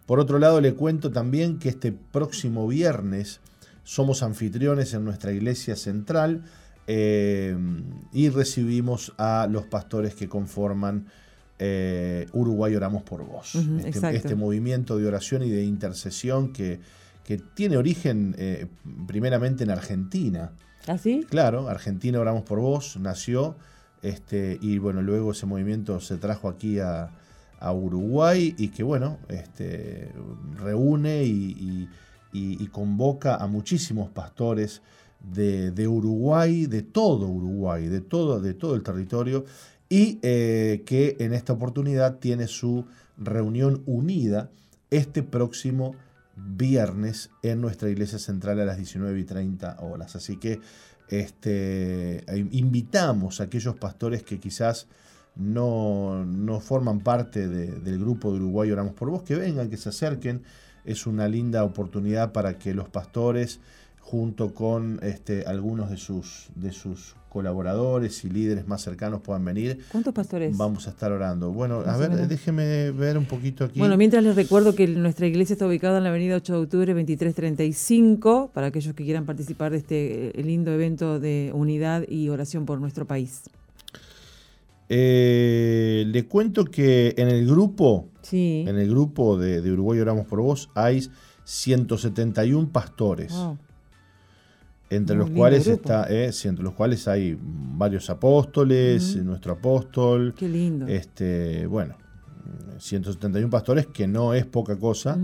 Por 0.05 0.20
otro 0.20 0.38
lado, 0.38 0.62
le 0.62 0.76
cuento 0.76 1.10
también 1.10 1.57
que 1.57 1.70
este 1.70 1.91
próximo 1.91 2.68
viernes 2.68 3.39
somos 3.84 4.22
anfitriones 4.22 4.93
en 4.93 5.05
nuestra 5.05 5.32
iglesia 5.32 5.76
central 5.76 6.43
eh, 6.92 7.56
y 8.12 8.30
recibimos 8.30 9.14
a 9.20 9.48
los 9.48 9.68
pastores 9.68 10.16
que 10.16 10.28
conforman 10.28 11.06
eh, 11.60 12.26
Uruguay 12.34 12.76
Oramos 12.76 13.04
por 13.04 13.24
Vos. 13.24 13.54
Este, 13.86 14.16
este, 14.16 14.34
movimiento 14.34 14.98
de 14.98 15.06
oración 15.06 15.44
y 15.44 15.52
de 15.52 15.64
intercesión 15.64 16.52
que, 16.52 16.80
que 17.24 17.38
tiene 17.38 17.78
origen 17.78 18.34
eh, 18.40 18.66
primeramente 19.06 19.66
en 19.66 19.70
Argentina. 19.70 20.50
¿Ah, 20.88 20.98
sí? 20.98 21.28
Claro, 21.30 21.70
Argentina 21.70 22.20
Oramos 22.20 22.42
por 22.42 22.60
Vos 22.60 22.98
nació 23.00 23.56
este, 24.02 24.58
y 24.60 24.80
bueno, 24.80 25.04
luego 25.04 25.34
ese 25.34 25.46
movimiento 25.46 26.00
se 26.00 26.18
trajo 26.18 26.50
aquí 26.50 26.80
a, 26.80 27.12
Uruguay 27.62 28.56
y 28.58 28.70
que 28.70 28.82
bueno, 28.82 29.20
este, 29.28 30.12
reúne 30.58 31.26
y, 31.26 31.88
y 32.32 32.68
convoca 32.68 33.36
a 33.36 33.48
muchísimos 33.48 34.10
pastores 34.10 34.82
de, 35.20 35.88
Uruguay, 35.88 36.65
de 36.65 36.82
todo 36.82 37.28
Uruguay, 37.28 37.88
de 37.88 38.01
todo, 38.01 38.39
de 38.39 38.53
todo 38.53 38.76
el 38.76 38.84
territorio, 38.84 39.45
y 39.89 40.20
eh, 40.22 40.84
que 40.86 41.17
en 41.20 41.34
esta 41.34 41.53
oportunidad 41.53 42.20
tiene 42.20 42.47
su 42.47 42.86
reunión 43.17 43.82
unida 43.86 44.49
este 44.89 45.24
próximo 45.24 45.95
viernes 46.36 47.32
en 47.43 47.61
nuestra 47.61 47.89
iglesia 47.89 48.20
central 48.20 48.59
a 48.59 48.65
las 48.65 48.78
19 48.78 49.20
y 49.20 49.24
30 49.24 49.78
horas. 49.82 50.15
Así 50.15 50.38
que 50.38 50.61
este, 51.09 52.24
invitamos 52.51 53.41
a 53.41 53.45
aquellos 53.45 53.76
pastores 53.76 54.24
que 54.24 54.39
quizás 54.39 54.88
no, 55.36 56.59
forman 56.61 56.99
parte 56.99 57.47
del 57.47 57.99
grupo 57.99 58.32
de 58.32 58.39
Uruguay 58.39 58.72
Oramos 58.72 58.93
por 58.93 59.09
Vos, 59.09 59.24
que 59.24 59.36
vengan, 59.36 59.70
que 59.70 59.78
se 59.78 59.89
acerquen. 59.89 60.43
Es 60.86 61.07
una 61.07 61.28
linda 61.28 61.63
oportunidad 61.63 62.32
para 62.32 62.57
que 62.57 62.74
los 62.74 62.89
pastores, 62.89 63.59
junto 64.10 64.55
con 64.55 64.99
este, 65.03 65.43
algunos 65.45 65.91
de 65.91 65.97
sus, 65.97 66.47
de 66.55 66.72
sus 66.72 67.16
colaboradores 67.30 68.26
y 68.26 68.30
líderes 68.32 68.68
más 68.68 68.82
cercanos 68.82 69.22
puedan 69.22 69.45
venir. 69.45 69.82
¿Cuántos 69.91 70.16
pastores? 70.16 70.57
Vamos 70.57 70.88
a 70.88 70.89
estar 70.89 71.12
orando. 71.12 71.51
Bueno, 71.51 71.84
a 71.86 71.95
ver, 71.95 72.28
déjeme 72.28 72.89
ver 72.89 73.20
un 73.20 73.26
poquito 73.26 73.66
aquí. 73.66 73.78
Bueno, 73.78 73.97
mientras 73.97 74.24
les 74.24 74.36
recuerdo 74.36 74.74
que 74.74 74.88
nuestra 74.88 75.28
iglesia 75.28 75.53
está 75.53 75.68
ubicada 75.68 75.99
en 75.99 76.05
la 76.05 76.10
avenida 76.10 76.38
8 76.38 76.53
de 76.53 76.60
octubre 76.60 76.93
2335, 76.95 78.49
para 78.51 78.68
aquellos 78.68 78.95
que 78.95 79.03
quieran 79.03 79.28
participar 79.28 79.74
de 79.74 79.78
este 79.78 80.39
eh, 80.39 80.43
lindo 80.43 80.74
evento 80.74 81.20
de 81.20 81.51
unidad 81.53 82.03
y 82.10 82.30
oración 82.30 82.66
por 82.66 82.82
nuestro 82.82 83.05
país. 83.05 83.43
Eh, 84.89 86.05
le 86.07 86.26
cuento 86.26 86.66
que 86.66 87.14
en 87.16 87.28
el 87.28 87.45
grupo, 87.45 88.07
sí. 88.24 88.66
en 88.68 88.80
el 88.80 88.89
grupo 88.89 89.38
de, 89.38 89.72
Uruguay 89.72 89.99
Oramos 89.99 90.26
por 90.26 90.41
Vos, 90.41 90.72
hay 90.74 91.07
171 91.43 92.70
pastores 92.72 93.36
entre 94.90 95.16
los 95.16 95.30
cuales 95.30 95.68
está, 95.68 96.08
eh, 96.10 96.32
entre 96.44 96.64
los 96.64 96.74
cuales 96.74 97.08
hay 97.08 97.38
varios 97.42 98.10
apóstoles, 98.10 99.16
nuestro 99.18 99.54
apóstol. 99.54 100.34
Qué 100.36 100.50
lindo. 100.50 100.88
Este, 100.88 101.68
bueno, 101.68 101.96
171 102.80 103.50
pastores, 103.50 103.88
que 103.88 104.08
no 104.08 104.34
es 104.34 104.46
poca 104.46 104.78
cosa, 104.78 105.18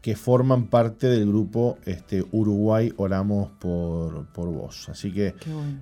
que 0.00 0.16
forman 0.16 0.66
parte 0.66 1.08
del 1.08 1.26
grupo 1.26 1.78
este, 1.84 2.24
Uruguay 2.32 2.92
Oramos 2.96 3.50
por, 3.58 4.26
por 4.32 4.48
Vos. 4.48 4.88
Así 4.88 5.12
que 5.12 5.34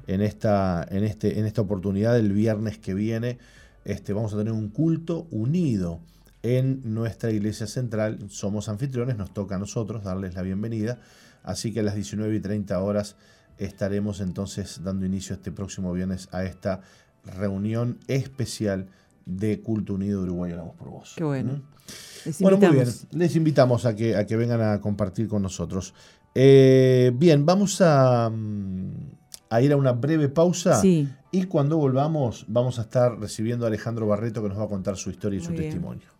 en, 0.06 0.20
esta, 0.20 0.86
en, 0.90 1.04
este, 1.04 1.38
en 1.38 1.46
esta 1.46 1.62
oportunidad, 1.62 2.18
el 2.18 2.32
viernes 2.32 2.78
que 2.78 2.94
viene, 2.94 3.38
este, 3.84 4.12
vamos 4.12 4.34
a 4.34 4.38
tener 4.38 4.52
un 4.52 4.68
culto 4.68 5.26
unido 5.30 6.00
en 6.42 6.80
nuestra 6.84 7.30
iglesia 7.30 7.66
central. 7.66 8.18
Somos 8.28 8.68
anfitriones, 8.68 9.16
nos 9.16 9.32
toca 9.32 9.54
a 9.54 9.58
nosotros 9.58 10.02
darles 10.02 10.34
la 10.34 10.42
bienvenida 10.42 10.98
Así 11.42 11.72
que 11.72 11.80
a 11.80 11.82
las 11.82 11.94
19 11.94 12.34
y 12.34 12.40
30 12.40 12.80
horas 12.80 13.16
estaremos 13.58 14.20
entonces 14.20 14.80
dando 14.82 15.06
inicio 15.06 15.34
este 15.34 15.52
próximo 15.52 15.92
viernes 15.92 16.28
a 16.32 16.44
esta 16.44 16.80
reunión 17.24 17.98
especial 18.08 18.86
de 19.26 19.60
Culto 19.60 19.94
Unido 19.94 20.22
Uruguay 20.22 20.52
Oramos 20.52 20.76
por 20.76 20.90
Vos. 20.90 21.14
Qué 21.16 21.24
bueno. 21.24 21.52
¿Mm? 21.54 22.30
Bueno, 22.40 22.58
muy 22.58 22.68
bien. 22.68 22.88
Les 23.12 23.36
invitamos 23.36 23.86
a 23.86 23.94
que, 23.94 24.16
a 24.16 24.26
que 24.26 24.36
vengan 24.36 24.60
a 24.60 24.80
compartir 24.80 25.28
con 25.28 25.42
nosotros. 25.42 25.94
Eh, 26.34 27.12
bien, 27.14 27.44
vamos 27.44 27.80
a, 27.80 28.30
mm, 28.30 28.92
a, 29.48 29.62
ir 29.62 29.72
a 29.72 29.76
una 29.76 29.92
breve 29.92 30.28
pausa. 30.28 30.80
Y 31.32 31.44
cuando 31.44 31.76
volvamos, 31.76 32.44
vamos 32.48 32.78
a 32.78 32.82
estar 32.82 33.18
recibiendo 33.18 33.64
a 33.64 33.68
Alejandro 33.68 34.06
Barreto 34.06 34.42
que 34.42 34.48
nos 34.48 34.58
va 34.58 34.64
a 34.64 34.68
contar 34.68 34.96
su 34.96 35.10
historia 35.10 35.38
y 35.38 35.42
su 35.42 35.54
testimonio. 35.54 36.19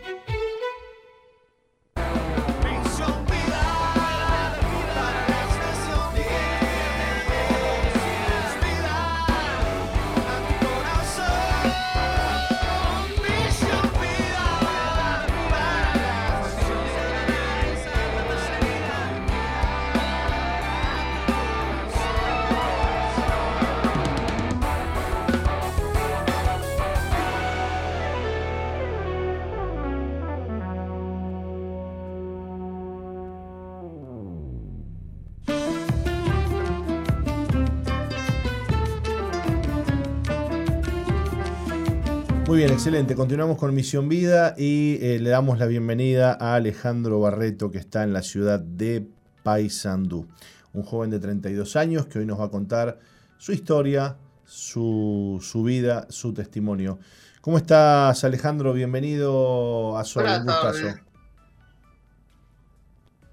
Bien, 42.61 42.73
excelente. 42.73 43.15
Continuamos 43.15 43.57
con 43.57 43.73
Misión 43.73 44.07
Vida 44.07 44.53
y 44.55 44.99
eh, 45.01 45.17
le 45.19 45.31
damos 45.31 45.57
la 45.57 45.65
bienvenida 45.65 46.37
a 46.39 46.53
Alejandro 46.53 47.19
Barreto, 47.19 47.71
que 47.71 47.79
está 47.79 48.03
en 48.03 48.13
la 48.13 48.21
ciudad 48.21 48.59
de 48.59 49.07
Paysandú. 49.41 50.27
Un 50.71 50.83
joven 50.83 51.09
de 51.09 51.19
32 51.19 51.75
años 51.75 52.05
que 52.05 52.19
hoy 52.19 52.27
nos 52.27 52.39
va 52.39 52.45
a 52.45 52.49
contar 52.51 52.99
su 53.39 53.51
historia, 53.51 54.15
su, 54.45 55.41
vida, 55.65 56.05
su 56.11 56.35
testimonio. 56.35 56.99
¿Cómo 57.41 57.57
estás, 57.57 58.23
Alejandro? 58.23 58.73
Bienvenido 58.73 59.97
a 59.97 60.05
Sol. 60.05 60.21
Buenas 60.21 60.45
tardes. 60.45 60.95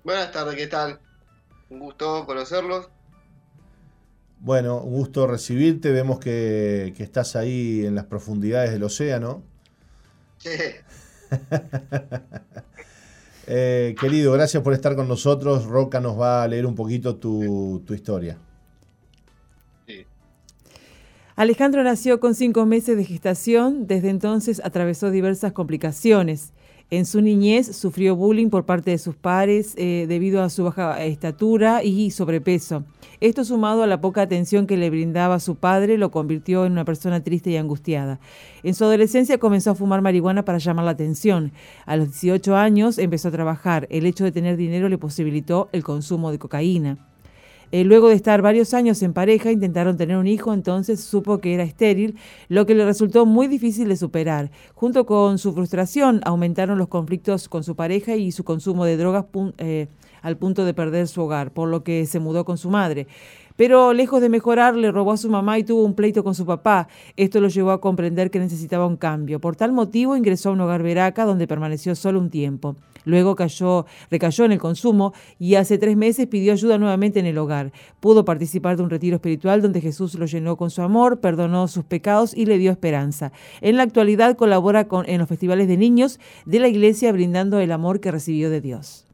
Buenas 0.04 0.32
tardes, 0.32 0.54
¿qué 0.54 0.68
tal? 0.68 1.00
Un 1.68 1.80
gusto 1.80 2.24
conocerlos. 2.24 2.88
Bueno, 4.40 4.80
un 4.82 4.92
gusto 4.92 5.26
recibirte. 5.26 5.90
Vemos 5.90 6.18
que, 6.20 6.94
estás 6.98 7.36
ahí 7.36 7.84
en 7.84 7.94
las 7.94 8.04
profundidades 8.06 8.70
del 8.72 8.82
océano. 8.82 9.42
Sí. 10.38 10.50
Eh, 13.50 13.94
querido, 13.98 14.34
gracias 14.34 14.62
por 14.62 14.74
estar 14.74 14.94
con 14.94 15.08
nosotros. 15.08 15.64
Roca 15.64 16.02
nos 16.02 16.20
va 16.20 16.42
a 16.42 16.48
leer 16.48 16.66
un 16.66 16.74
poquito 16.74 17.16
tu, 17.16 17.82
tu 17.86 17.94
historia. 17.94 18.36
Sí. 19.86 20.04
Alejandro 21.34 21.82
nació 21.82 22.20
con 22.20 22.34
cinco 22.34 22.66
meses 22.66 22.98
de 22.98 23.06
gestación. 23.06 23.86
Desde 23.86 24.10
entonces 24.10 24.60
atravesó 24.62 25.10
diversas 25.10 25.54
complicaciones. 25.54 26.52
En 26.90 27.04
su 27.04 27.20
niñez 27.20 27.76
sufrió 27.76 28.16
bullying 28.16 28.48
por 28.48 28.64
parte 28.64 28.92
de 28.92 28.98
sus 28.98 29.14
pares 29.14 29.74
eh, 29.76 30.06
debido 30.08 30.42
a 30.42 30.48
su 30.48 30.64
baja 30.64 31.04
estatura 31.04 31.84
y 31.84 32.10
sobrepeso. 32.10 32.84
Esto 33.20 33.44
sumado 33.44 33.82
a 33.82 33.86
la 33.86 34.00
poca 34.00 34.22
atención 34.22 34.66
que 34.66 34.78
le 34.78 34.88
brindaba 34.88 35.38
su 35.38 35.56
padre 35.56 35.98
lo 35.98 36.10
convirtió 36.10 36.64
en 36.64 36.72
una 36.72 36.86
persona 36.86 37.22
triste 37.22 37.50
y 37.50 37.58
angustiada. 37.58 38.20
En 38.62 38.74
su 38.74 38.84
adolescencia 38.84 39.36
comenzó 39.36 39.72
a 39.72 39.74
fumar 39.74 40.00
marihuana 40.00 40.46
para 40.46 40.56
llamar 40.56 40.86
la 40.86 40.92
atención. 40.92 41.52
A 41.84 41.96
los 41.96 42.08
18 42.08 42.56
años 42.56 42.96
empezó 42.96 43.28
a 43.28 43.32
trabajar. 43.32 43.86
El 43.90 44.06
hecho 44.06 44.24
de 44.24 44.32
tener 44.32 44.56
dinero 44.56 44.88
le 44.88 44.96
posibilitó 44.96 45.68
el 45.72 45.84
consumo 45.84 46.30
de 46.30 46.38
cocaína. 46.38 47.07
Eh, 47.70 47.84
luego 47.84 48.08
de 48.08 48.14
estar 48.14 48.40
varios 48.40 48.72
años 48.72 49.02
en 49.02 49.12
pareja, 49.12 49.52
intentaron 49.52 49.96
tener 49.96 50.16
un 50.16 50.26
hijo, 50.26 50.54
entonces 50.54 51.00
supo 51.00 51.38
que 51.38 51.52
era 51.54 51.64
estéril, 51.64 52.16
lo 52.48 52.64
que 52.64 52.74
le 52.74 52.84
resultó 52.84 53.26
muy 53.26 53.46
difícil 53.46 53.88
de 53.88 53.96
superar. 53.96 54.50
Junto 54.74 55.04
con 55.04 55.38
su 55.38 55.52
frustración, 55.52 56.20
aumentaron 56.24 56.78
los 56.78 56.88
conflictos 56.88 57.48
con 57.48 57.64
su 57.64 57.76
pareja 57.76 58.16
y 58.16 58.32
su 58.32 58.44
consumo 58.44 58.84
de 58.84 58.96
drogas, 58.96 59.26
eh, 59.58 59.88
al 60.22 60.36
punto 60.36 60.64
de 60.64 60.74
perder 60.74 61.08
su 61.08 61.22
hogar, 61.22 61.52
por 61.52 61.68
lo 61.68 61.82
que 61.82 62.06
se 62.06 62.20
mudó 62.20 62.44
con 62.44 62.58
su 62.58 62.70
madre. 62.70 63.06
Pero 63.58 63.92
lejos 63.92 64.20
de 64.20 64.28
mejorar, 64.28 64.76
le 64.76 64.92
robó 64.92 65.10
a 65.10 65.16
su 65.16 65.28
mamá 65.28 65.58
y 65.58 65.64
tuvo 65.64 65.82
un 65.82 65.94
pleito 65.94 66.22
con 66.22 66.36
su 66.36 66.46
papá. 66.46 66.86
Esto 67.16 67.40
lo 67.40 67.48
llevó 67.48 67.72
a 67.72 67.80
comprender 67.80 68.30
que 68.30 68.38
necesitaba 68.38 68.86
un 68.86 68.96
cambio. 68.96 69.40
Por 69.40 69.56
tal 69.56 69.72
motivo 69.72 70.16
ingresó 70.16 70.50
a 70.50 70.52
un 70.52 70.60
hogar 70.60 70.84
veraca 70.84 71.24
donde 71.24 71.48
permaneció 71.48 71.96
solo 71.96 72.20
un 72.20 72.30
tiempo. 72.30 72.76
Luego 73.04 73.34
cayó, 73.34 73.84
recayó 74.12 74.44
en 74.44 74.52
el 74.52 74.60
consumo 74.60 75.12
y 75.40 75.56
hace 75.56 75.76
tres 75.76 75.96
meses 75.96 76.28
pidió 76.28 76.52
ayuda 76.52 76.78
nuevamente 76.78 77.18
en 77.18 77.26
el 77.26 77.36
hogar. 77.36 77.72
Pudo 77.98 78.24
participar 78.24 78.76
de 78.76 78.84
un 78.84 78.90
retiro 78.90 79.16
espiritual 79.16 79.60
donde 79.60 79.80
Jesús 79.80 80.14
lo 80.14 80.26
llenó 80.26 80.56
con 80.56 80.70
su 80.70 80.82
amor, 80.82 81.18
perdonó 81.18 81.66
sus 81.66 81.82
pecados 81.84 82.36
y 82.36 82.46
le 82.46 82.58
dio 82.58 82.70
esperanza. 82.70 83.32
En 83.60 83.76
la 83.76 83.82
actualidad 83.82 84.36
colabora 84.36 84.86
con, 84.86 85.04
en 85.08 85.18
los 85.18 85.28
festivales 85.28 85.66
de 85.66 85.78
niños 85.78 86.20
de 86.46 86.60
la 86.60 86.68
iglesia 86.68 87.10
brindando 87.10 87.58
el 87.58 87.72
amor 87.72 87.98
que 87.98 88.12
recibió 88.12 88.50
de 88.50 88.60
Dios. 88.60 89.07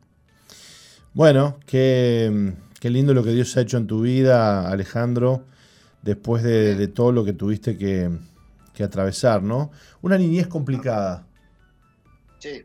Bueno, 1.14 1.58
que 1.66 2.54
Qué 2.84 2.90
lindo 2.90 3.14
lo 3.14 3.24
que 3.24 3.30
Dios 3.30 3.56
ha 3.56 3.62
hecho 3.62 3.78
en 3.78 3.86
tu 3.86 4.02
vida, 4.02 4.68
Alejandro, 4.68 5.46
después 6.02 6.42
de, 6.42 6.86
todo 6.88 7.12
lo 7.12 7.24
que 7.24 7.32
tuviste 7.32 7.78
que, 7.78 8.10
atravesar, 8.84 9.42
¿no? 9.42 9.70
Una 10.02 10.18
niñez 10.18 10.48
complicada. 10.48 11.26
Sí. 12.40 12.62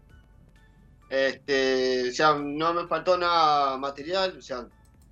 Este, 1.09 2.09
o 2.09 2.11
sea, 2.11 2.33
no 2.33 2.73
me 2.73 2.85
faltó 2.85 3.17
nada 3.17 3.77
material, 3.77 4.35
o 4.39 4.41
sea, 4.41 4.67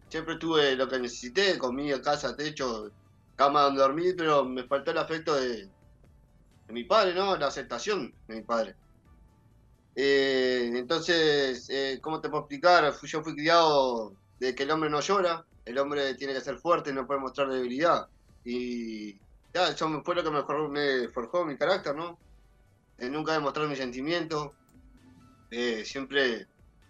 siempre 0.10 0.36
tuve 0.36 0.76
lo 0.76 0.90
que 0.90 1.00
necesité, 1.00 1.58
comida, 1.58 2.02
casa, 2.02 2.36
techo, 2.36 2.92
cama 3.38 3.62
donde 3.62 3.80
dormir, 3.80 4.16
pero 4.18 4.44
me 4.44 4.66
faltó 4.66 4.92
el 4.92 4.98
afecto 4.98 5.36
de, 5.36 5.70
mi 6.68 6.84
padre, 6.84 7.16
¿no? 7.16 7.38
La 7.38 7.48
aceptación 7.48 8.14
de 8.28 8.36
mi 8.36 8.42
padre. 8.42 8.76
Eh, 10.00 10.74
entonces, 10.76 11.68
eh, 11.72 11.98
¿cómo 12.00 12.22
te 12.22 12.30
puedo 12.30 12.43
explicar? 12.43 12.93
Yo 13.02 13.24
fui 13.24 13.34
criado 13.34 14.14
de 14.39 14.54
que 14.54 14.62
el 14.62 14.70
hombre 14.70 14.91
no 14.91 15.02
llora, 15.02 15.43
el 15.66 15.80
hombre 15.80 16.14
tiene 16.14 16.34
que 16.34 16.41
ser 16.41 16.60
fuerte 16.60 16.93
no 16.93 17.08
puede 17.08 17.20
mostrar 17.20 17.50
debilidad. 17.50 18.08
Y 18.45 19.14
ya, 19.52 19.70
eso 19.70 20.04
fue 20.06 20.14
lo 20.14 20.24
que 20.24 20.30
me 20.30 21.10
forjó, 21.10 21.45
mi 21.45 21.58
carácter, 21.58 21.95
¿no? 21.95 22.20
nunca 23.00 23.34
demostrar 23.34 23.68
mis 23.68 23.80
sentimientos, 23.80 24.52
eh, 25.50 25.84
siempre 25.84 26.48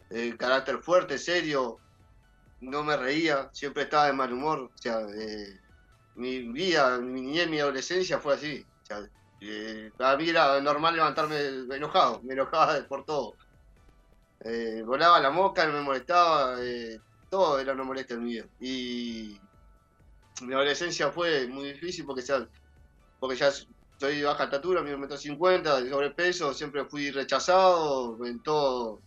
el 0.09 0.37
carácter 0.37 0.79
fuerte, 0.79 1.17
serio, 1.17 1.79
no 2.59 2.83
me 2.83 2.97
reía, 2.97 3.49
siempre 3.53 3.83
estaba 3.83 4.07
de 4.07 4.13
mal 4.13 4.33
humor. 4.33 4.59
O 4.73 4.77
sea, 4.77 4.99
eh, 5.01 5.59
mi 6.15 6.51
vida, 6.51 6.97
mi 6.99 7.21
niñez, 7.21 7.49
mi 7.49 7.59
adolescencia 7.59 8.19
fue 8.19 8.33
así. 8.33 8.65
Eh, 9.41 9.91
para 9.97 10.17
mí 10.17 10.29
era 10.29 10.59
normal 10.61 10.95
levantarme 10.95 11.37
enojado, 11.75 12.21
me 12.23 12.33
enojaba 12.33 12.81
por 12.87 13.05
todo. 13.05 13.35
volaba 14.85 15.19
la 15.19 15.31
mosca, 15.31 15.67
me 15.67 15.81
molestaba, 15.81 16.57
todo 17.29 17.59
era 17.59 17.73
una 17.73 17.83
molestia 17.83 18.15
en 18.15 18.23
mi 18.23 18.31
vida. 18.33 18.45
Y 18.59 19.39
mi 20.41 20.53
adolescencia 20.53 21.11
fue 21.11 21.47
muy 21.47 21.73
difícil 21.73 22.05
porque 22.05 22.21
ya, 22.21 22.47
porque 23.19 23.35
ya 23.35 23.51
soy 23.51 24.17
de 24.17 24.25
baja 24.25 24.45
estatura, 24.45 24.81
mido 24.81 24.97
metro 24.97 25.17
cincuenta, 25.17 25.81
de 25.81 25.89
sobrepeso, 25.89 26.53
siempre 26.53 26.85
fui 26.85 27.11
rechazado 27.11 28.23
en 28.25 28.41
todo, 28.43 29.01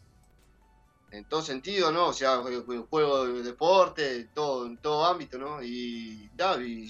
en 1.13 1.25
todo 1.27 1.43
sentido, 1.43 1.93
¿no? 1.93 2.09
O 2.09 2.13
sea, 2.13 2.43
juego 2.89 3.27
de 3.27 3.43
deporte, 3.43 4.31
todo, 4.35 4.67
en 4.67 4.79
todo 4.79 5.07
ámbito, 5.07 5.39
¿no? 5.39 5.63
Y, 5.63 6.29
ya, 6.37 6.57
y 6.61 6.89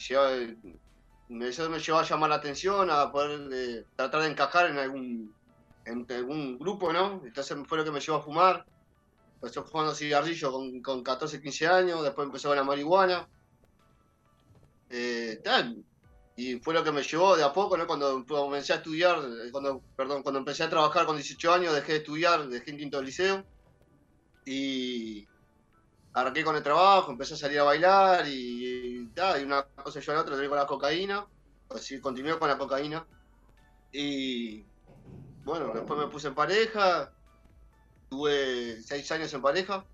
eso 1.43 1.71
me 1.71 1.79
llevó 1.79 1.99
a 1.99 2.05
llamar 2.05 2.31
la 2.31 2.37
atención, 2.37 2.91
a 2.91 3.11
poder 3.11 3.49
eh, 3.53 3.85
tratar 3.97 4.23
de 4.23 4.29
encajar 4.29 4.71
en 4.71 4.79
algún, 4.79 5.35
en 5.85 6.07
algún 6.11 6.59
grupo, 6.59 6.93
¿no? 6.93 7.23
Entonces 7.25 7.57
fue 7.67 7.79
lo 7.79 7.85
que 7.85 7.93
me 7.93 8.01
llevó 8.01 8.19
a 8.19 8.23
fumar 8.23 8.67
empezó 9.41 9.65
fumando 9.65 9.95
cigarrillo 9.95 10.53
con, 10.53 10.83
con 10.83 11.03
14, 11.03 11.41
15 11.41 11.67
años, 11.67 12.03
después 12.03 12.27
empezó 12.27 12.49
con 12.49 12.57
la 12.59 12.65
marihuana. 12.65 13.27
Eh, 14.91 15.41
tal. 15.43 15.83
Y 16.37 16.57
fue 16.57 16.75
lo 16.75 16.85
que 16.85 16.93
me 16.93 17.03
llevó 17.03 17.37
de 17.37 17.45
a 17.45 17.53
poco, 17.53 17.77
¿no? 17.77 17.87
Cuando 17.87 18.25
comencé 18.27 18.75
a 18.75 18.77
estudiar, 18.77 19.19
cuando, 19.51 19.83
perdón, 19.97 20.23
cuando 20.23 20.39
empecé 20.39 20.65
a 20.65 20.71
trabajar 20.71 21.07
con 21.07 21.17
18 21.17 21.53
años, 21.53 21.75
dejé 21.75 21.93
de 21.93 21.99
estudiar, 21.99 22.49
dejé 22.49 22.71
en 22.71 22.79
quinto 22.79 22.97
del 22.99 23.07
liceo. 23.07 23.45
Y 24.45 25.27
arranqué 26.13 26.45
con 26.45 26.57
el 26.57 26.63
trabajo, 26.63 27.13
empecé 27.13 27.35
a 27.35 27.37
salir 27.37 27.61
a 27.61 27.65
bailar 27.65 28.25
y, 28.27 29.07
tal, 29.15 29.41
y 29.41 29.45
una 29.45 29.63
cosa 29.63 30.01
yo 30.01 30.13
a 30.13 30.15
la 30.17 30.21
otra, 30.23 30.49
con 30.49 30.57
la 30.57 30.67
cocaína. 30.67 31.27
Así 31.69 32.01
continué 32.01 32.39
con 32.39 32.49
la 32.49 32.59
cocaína. 32.59 33.07
Y 33.93 34.65
bueno, 35.45 35.73
después 35.75 35.99
me 35.99 36.09
puse 36.09 36.29
en 36.29 36.35
pareja, 36.35 37.13
tuve 38.09 38.83
seis 38.83 39.11
años 39.13 39.33
en 39.35 39.43
pareja 39.43 39.85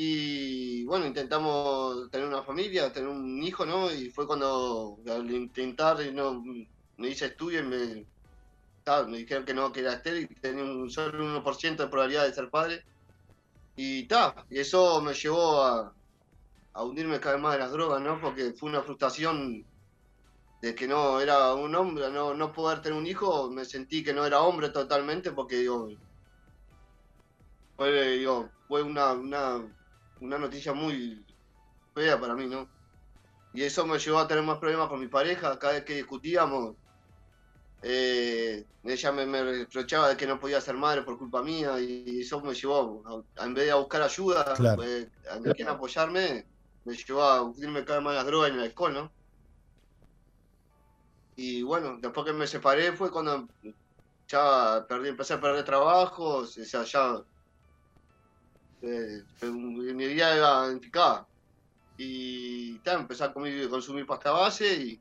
y 0.00 0.84
bueno, 0.84 1.06
intentamos 1.06 2.08
tener 2.10 2.28
una 2.28 2.44
familia, 2.44 2.92
tener 2.92 3.08
un 3.08 3.42
hijo, 3.42 3.66
¿no? 3.66 3.92
Y 3.92 4.10
fue 4.10 4.28
cuando 4.28 4.96
al 5.10 5.28
intentar, 5.28 5.98
no, 6.12 6.40
me 6.96 7.08
hice 7.08 7.26
estudio 7.26 7.60
y 7.60 7.64
me, 7.64 8.06
me 9.08 9.18
dijeron 9.18 9.44
que 9.44 9.54
no, 9.54 9.72
que 9.72 9.80
era 9.80 9.94
estéril, 9.94 10.28
tenía 10.40 10.62
un 10.62 10.88
solo 10.88 11.42
1% 11.42 11.76
de 11.76 11.88
probabilidad 11.88 12.26
de 12.26 12.32
ser 12.32 12.48
padre. 12.48 12.84
Y 13.80 14.08
ta, 14.08 14.34
y 14.50 14.58
eso 14.58 15.00
me 15.00 15.14
llevó 15.14 15.62
a, 15.62 15.94
a 16.72 16.82
hundirme 16.82 17.20
cada 17.20 17.36
vez 17.36 17.42
más 17.44 17.52
de 17.52 17.60
las 17.60 17.70
drogas, 17.70 18.00
¿no? 18.02 18.20
Porque 18.20 18.52
fue 18.52 18.70
una 18.70 18.82
frustración 18.82 19.64
de 20.60 20.74
que 20.74 20.88
no 20.88 21.20
era 21.20 21.54
un 21.54 21.72
hombre, 21.76 22.10
no, 22.10 22.34
no 22.34 22.52
poder 22.52 22.82
tener 22.82 22.98
un 22.98 23.06
hijo, 23.06 23.48
me 23.50 23.64
sentí 23.64 24.02
que 24.02 24.12
no 24.12 24.26
era 24.26 24.40
hombre 24.40 24.70
totalmente 24.70 25.30
porque 25.30 25.58
digo, 25.58 25.90
fue, 27.76 28.26
fue 28.66 28.82
una, 28.82 29.12
una, 29.12 29.64
una 30.20 30.38
noticia 30.38 30.72
muy 30.72 31.24
fea 31.94 32.18
para 32.18 32.34
mí, 32.34 32.48
¿no? 32.48 32.68
Y 33.54 33.62
eso 33.62 33.86
me 33.86 34.00
llevó 34.00 34.18
a 34.18 34.26
tener 34.26 34.42
más 34.42 34.58
problemas 34.58 34.88
con 34.88 34.98
mi 34.98 35.06
pareja, 35.06 35.56
cada 35.56 35.74
vez 35.74 35.84
que 35.84 35.94
discutíamos. 35.94 36.74
Eh, 37.82 38.64
ella 38.84 39.12
me, 39.12 39.42
reprochaba 39.42 40.08
de 40.08 40.16
que 40.16 40.26
no 40.26 40.40
podía 40.40 40.60
ser 40.60 40.74
madre 40.74 41.02
por 41.02 41.16
culpa 41.16 41.42
mía 41.42 41.78
y 41.80 42.20
eso 42.22 42.40
me 42.40 42.54
llevó, 42.54 43.24
a, 43.36 43.44
en 43.44 43.54
vez 43.54 43.66
de 43.66 43.70
a 43.70 43.76
buscar 43.76 44.02
ayuda, 44.02 44.54
pues, 44.74 45.08
a, 45.30 45.70
apoyarme, 45.70 46.46
me 46.84 46.94
llevó 46.96 47.22
a 47.22 47.52
irme 47.58 47.84
cada 47.84 47.98
vez 47.98 48.04
más 48.04 48.14
las 48.16 48.26
drogas 48.26 48.50
y 48.50 48.54
el 48.54 48.60
alcohol, 48.60 48.94
¿no? 48.94 49.12
Y 51.36 51.62
bueno, 51.62 51.98
después 52.00 52.26
que 52.26 52.32
me 52.32 52.48
separé 52.48 52.92
fue 52.92 53.12
cuando 53.12 53.46
ya 54.26 54.84
perdí, 54.88 55.10
empecé 55.10 55.34
a 55.34 55.40
perder 55.40 55.64
trabajo, 55.64 56.38
o 56.38 56.46
sea, 56.46 56.82
ya 56.82 57.22
eh, 58.82 59.22
mi 59.42 60.06
vida 60.06 60.34
era 60.34 60.66
identificada. 60.66 61.26
Y 61.96 62.78
tal, 62.80 63.00
empecé 63.00 63.24
a 63.24 63.32
consumir 63.32 64.06
pasta 64.06 64.30
base 64.30 64.72
y, 64.74 65.00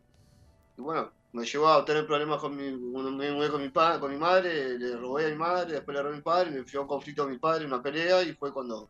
bueno, 0.78 1.11
me 1.34 1.45
llevó 1.45 1.67
a 1.69 1.86
tener 1.86 2.07
problemas 2.07 2.39
con 2.39 2.55
mi, 2.55 2.71
con 2.93 3.61
mi, 3.61 3.69
padre, 3.69 3.99
con 3.99 4.11
mi 4.11 4.17
madre, 4.17 4.80
le 4.80 4.95
robé 4.95 5.25
a 5.25 5.30
mi 5.30 5.36
madre, 5.36 5.73
después 5.73 5.95
le 5.95 6.01
robé 6.01 6.13
a 6.13 6.17
mi 6.17 6.23
padre, 6.23 6.51
me 6.51 6.57
a 6.59 6.82
un 6.82 6.88
conflicto 6.88 7.23
con 7.23 7.32
mi 7.32 7.38
padre, 7.38 7.65
una 7.65 7.82
pelea 7.82 8.23
y 8.23 8.34
fue 8.34 8.53
cuando 8.53 8.89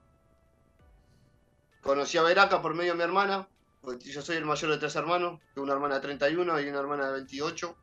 conocí 1.81 2.17
a 2.17 2.23
Veraca 2.23 2.61
por 2.61 2.73
medio 2.73 2.91
de 2.93 2.97
mi 2.97 3.03
hermana, 3.03 3.47
porque 3.81 4.11
yo 4.11 4.21
soy 4.21 4.37
el 4.37 4.45
mayor 4.45 4.71
de 4.71 4.77
tres 4.77 4.95
hermanos, 4.95 5.39
tengo 5.53 5.65
una 5.65 5.73
hermana 5.73 5.95
de 5.95 6.01
31 6.01 6.61
y 6.61 6.69
una 6.69 6.79
hermana 6.79 7.07
de 7.07 7.13
28 7.13 7.75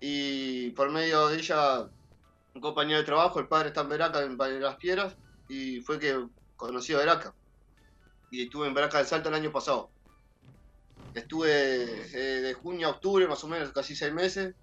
y 0.00 0.70
por 0.70 0.90
medio 0.90 1.28
de 1.28 1.38
ella 1.38 1.88
un 2.54 2.60
compañero 2.60 2.98
de 2.98 3.04
trabajo, 3.04 3.38
el 3.38 3.48
padre 3.48 3.68
está 3.68 3.82
en 3.82 3.88
Veraca, 3.90 4.22
en 4.22 4.36
Valle 4.36 4.54
de 4.54 4.60
las 4.60 4.76
Piedras, 4.76 5.14
y 5.48 5.80
fue 5.80 5.98
que 5.98 6.26
conocí 6.56 6.94
a 6.94 6.98
Veraca. 6.98 7.34
Y 8.30 8.44
estuve 8.44 8.66
en 8.66 8.74
Veraca 8.74 8.98
del 8.98 9.06
Salto 9.06 9.28
el 9.28 9.34
año 9.34 9.52
pasado. 9.52 9.90
Estuve 11.16 11.84
eh, 12.12 12.42
de 12.42 12.52
junio 12.52 12.88
a 12.88 12.90
octubre, 12.90 13.26
más 13.26 13.42
o 13.42 13.48
menos, 13.48 13.72
casi 13.72 13.96
seis 13.96 14.12
meses. 14.12 14.54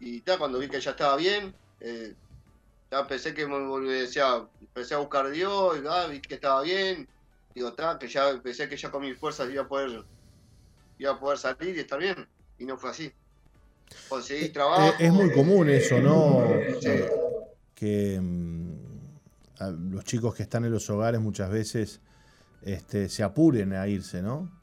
Y 0.00 0.20
ta, 0.22 0.36
cuando 0.36 0.58
vi 0.58 0.68
que 0.68 0.80
ya 0.80 0.90
estaba 0.90 1.14
bien, 1.14 1.54
eh, 1.78 2.12
ya 2.90 3.06
pensé 3.06 3.32
que 3.32 3.46
me 3.46 3.92
decía, 3.92 4.44
empecé 4.60 4.94
a 4.94 4.98
buscar 4.98 5.26
a 5.26 5.30
Dios, 5.30 5.78
y, 5.78 6.10
vi 6.10 6.20
que 6.20 6.34
estaba 6.34 6.62
bien. 6.62 7.06
Digo, 7.54 7.72
ta, 7.72 8.00
que 8.00 8.08
ya 8.08 8.36
pensé 8.42 8.68
que 8.68 8.76
ya 8.76 8.90
con 8.90 9.02
mis 9.02 9.16
fuerzas 9.16 9.48
iba 9.48 9.62
a 9.62 9.68
poder, 9.68 10.04
iba 10.98 11.12
a 11.12 11.20
poder 11.20 11.38
salir 11.38 11.76
y 11.76 11.80
estar 11.80 12.00
bien. 12.00 12.26
Y 12.58 12.64
no 12.64 12.76
fue 12.76 12.90
así. 12.90 13.12
Conseguí 14.08 14.46
eh, 14.46 14.48
trabajo. 14.48 14.92
Es, 14.98 15.12
muy 15.12 15.32
común 15.32 15.70
eso, 15.70 16.00
¿no? 16.00 16.48
Que 17.76 18.18
mm, 18.20 19.92
los 19.92 20.04
chicos 20.04 20.34
que 20.34 20.42
están 20.42 20.64
en 20.64 20.72
los 20.72 20.90
hogares 20.90 21.20
muchas 21.20 21.48
veces 21.48 22.00
este, 22.62 23.08
se 23.08 23.22
apuren 23.22 23.72
a 23.72 23.86
irse, 23.86 24.20
¿no? 24.20 24.59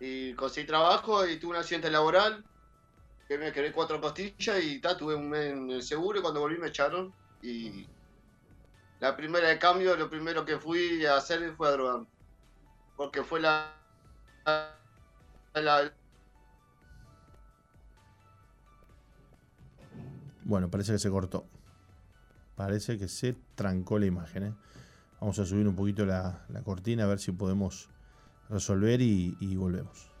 Y 0.00 0.34
conseguí 0.34 0.66
trabajo 0.66 1.26
y 1.26 1.38
tuve 1.38 1.52
un 1.52 1.56
accidente 1.58 1.90
laboral, 1.90 2.44
que 3.28 3.38
me 3.38 3.52
quedé 3.52 3.72
cuatro 3.72 4.00
pastillas 4.00 4.62
y 4.62 4.80
ta, 4.80 4.96
tuve 4.96 5.14
un 5.14 5.28
mes 5.28 5.52
en 5.52 5.70
el 5.70 5.82
seguro 5.82 6.18
y 6.18 6.22
cuando 6.22 6.40
volví 6.40 6.58
me 6.58 6.68
echaron. 6.68 7.14
Y 7.40 7.86
la 9.00 9.16
primera 9.16 9.48
de 9.48 9.58
cambio, 9.58 9.96
lo 9.96 10.10
primero 10.10 10.44
que 10.44 10.58
fui 10.58 11.04
a 11.06 11.16
hacer 11.16 11.54
fue 11.54 11.68
a 11.68 11.72
drogar. 11.72 12.06
Porque 12.96 13.22
fue 13.22 13.40
la, 13.40 13.72
la 15.54 15.92
bueno, 20.44 20.70
parece 20.70 20.92
que 20.92 20.98
se 20.98 21.10
cortó. 21.10 21.46
Parece 22.56 22.98
que 22.98 23.08
se 23.08 23.36
trancó 23.54 23.98
la 23.98 24.06
imagen. 24.06 24.42
¿eh? 24.44 24.54
Vamos 25.22 25.38
a 25.38 25.46
subir 25.46 25.68
un 25.68 25.76
poquito 25.76 26.04
la, 26.04 26.42
cortina 26.64 27.04
a 27.04 27.06
ver 27.06 27.20
si 27.20 27.30
podemos 27.30 27.88
resolver 28.50 29.00
y 29.00 29.54
volvemos. 29.54 30.11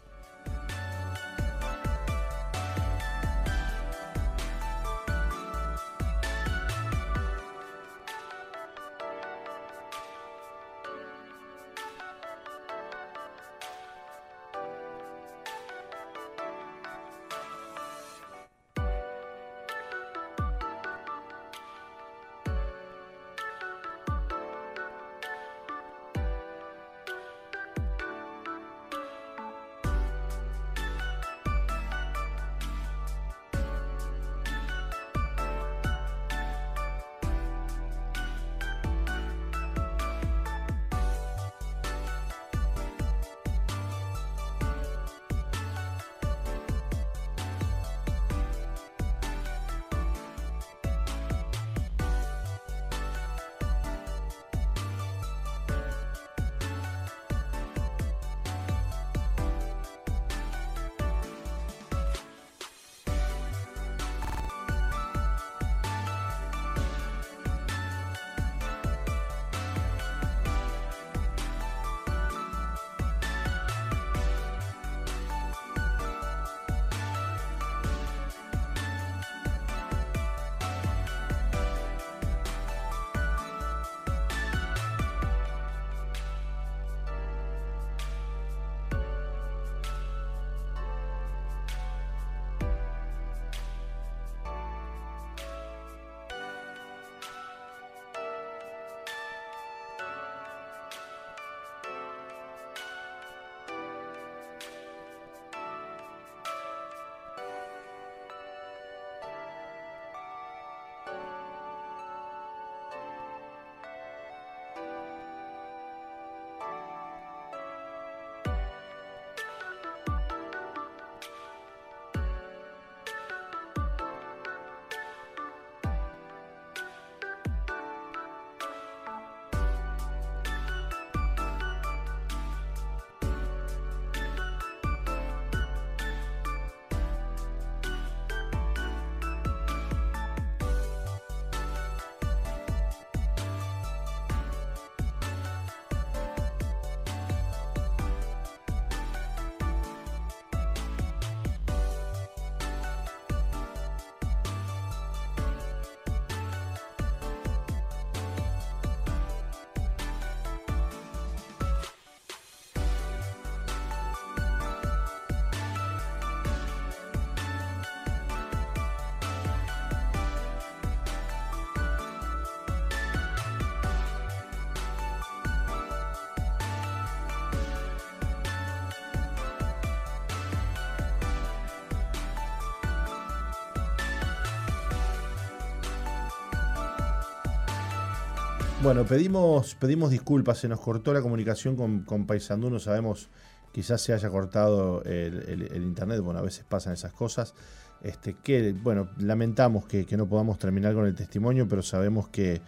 Bueno, 188.82 189.04
pedimos, 189.04 189.76
pedimos 189.76 190.10
disculpas, 190.10 190.58
se 190.58 190.66
nos 190.66 190.80
cortó 190.80 191.12
la 191.12 191.22
comunicación 191.22 191.76
con, 191.76 192.02
con 192.02 192.26
no 192.26 192.80
sabemos, 192.80 193.28
quizás 193.70 194.00
se 194.00 194.12
haya 194.12 194.28
cortado 194.28 195.04
el, 195.04 195.84
internet, 195.84 196.18
bueno, 196.20 196.40
a 196.40 196.42
veces 196.42 196.64
pasan 196.68 196.94
esas 196.94 197.12
cosas. 197.12 197.54
Este, 198.02 198.34
que, 198.42 198.72
bueno, 198.72 199.08
lamentamos 199.18 199.86
que, 199.86 200.04
no 200.16 200.28
podamos 200.28 200.58
terminar 200.58 200.94
con 200.94 201.06
el 201.06 201.14
testimonio, 201.14 201.68
pero 201.68 201.80
sabemos 201.84 202.28
que, 202.28 202.60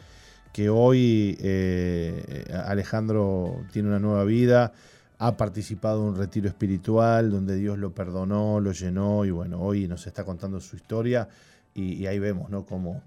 que 0.53 0.69
hoy 0.69 1.37
eh, 1.41 2.45
Alejandro 2.65 3.65
tiene 3.73 3.89
una 3.89 3.99
nueva 3.99 4.23
vida, 4.23 4.73
ha 5.19 5.37
participado 5.37 6.03
en 6.03 6.11
un 6.11 6.17
retiro 6.17 6.47
espiritual 6.47 7.33
donde 7.33 7.57
Dios 7.57 7.77
lo 7.77 7.93
perdonó, 7.93 8.61
lo 8.61 8.71
llenó 8.71 9.25
y 9.25 9.33
bueno, 9.33 9.61
hoy 9.61 9.89
nos 9.89 10.07
está 10.07 10.23
contando 10.23 10.61
su 10.61 10.77
historia 10.77 11.29
y, 11.75 11.95
y 11.95 12.07
ahí 12.07 12.21
vemos, 12.21 12.51
¿no? 12.51 12.65
Cómo, 12.65 13.03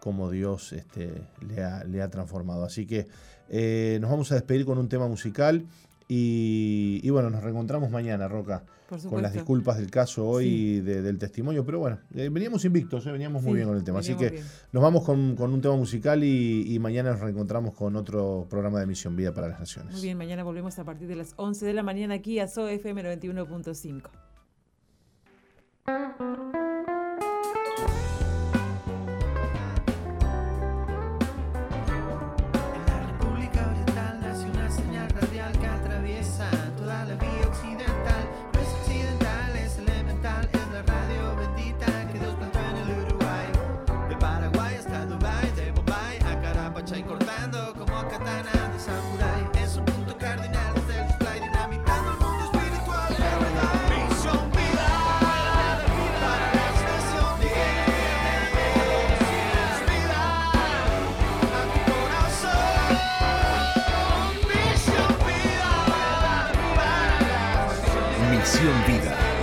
cómo 0.00 0.30
Dios 0.30 0.72
este, 0.72 1.22
le, 1.46 1.62
ha, 1.62 1.84
le, 1.84 2.02
ha, 2.02 2.08
transformado. 2.08 2.64
Así 2.64 2.86
que 2.86 3.06
eh, 3.48 3.98
nos 4.00 4.10
vamos 4.10 4.32
a 4.32 4.34
despedir 4.36 4.64
con 4.64 4.78
un 4.78 4.88
tema 4.88 5.06
musical 5.08 5.64
y, 6.12 7.08
bueno, 7.10 7.30
nos 7.30 7.40
reencontramos 7.40 7.88
mañana, 7.88 8.26
Roca, 8.26 8.64
con 9.08 9.22
las 9.22 9.32
disculpas 9.32 9.78
del 9.78 9.92
caso 9.92 10.26
hoy 10.26 10.80
del 10.80 11.18
testimonio, 11.18 11.64
pero 11.64 11.78
bueno, 11.78 12.00
eh, 12.16 12.28
veníamos 12.32 12.64
invictos, 12.64 13.06
eh, 13.06 13.12
veníamos 13.12 13.44
muy 13.44 13.54
bien 13.54 13.68
con 13.68 13.76
el 13.76 13.84
tema. 13.84 14.00
Así 14.00 14.16
que 14.16 14.42
nos 14.72 14.82
vamos 14.82 15.04
con, 15.04 15.40
un 15.40 15.60
tema 15.60 15.76
musical 15.76 16.24
y, 16.24 16.76
mañana 16.80 17.12
nos 17.12 17.20
reencontramos 17.20 17.74
con 17.74 17.94
otro 17.94 18.48
programa 18.50 18.80
de 18.80 18.86
Misión 18.86 19.14
Vida 19.14 19.32
para 19.32 19.46
las 19.46 19.60
Naciones. 19.60 19.92
Muy 19.92 20.02
bien, 20.02 20.18
mañana 20.18 20.42
volvemos 20.42 20.76
a 20.80 20.84
partir 20.84 21.06
de 21.06 21.14
las 21.14 21.34
11 21.36 21.64
de 21.64 21.74
la 21.74 21.84
mañana 21.84 22.14
aquí 22.14 22.40
a 22.40 22.48
SOFM 22.48 23.04
91.5. 23.04 24.10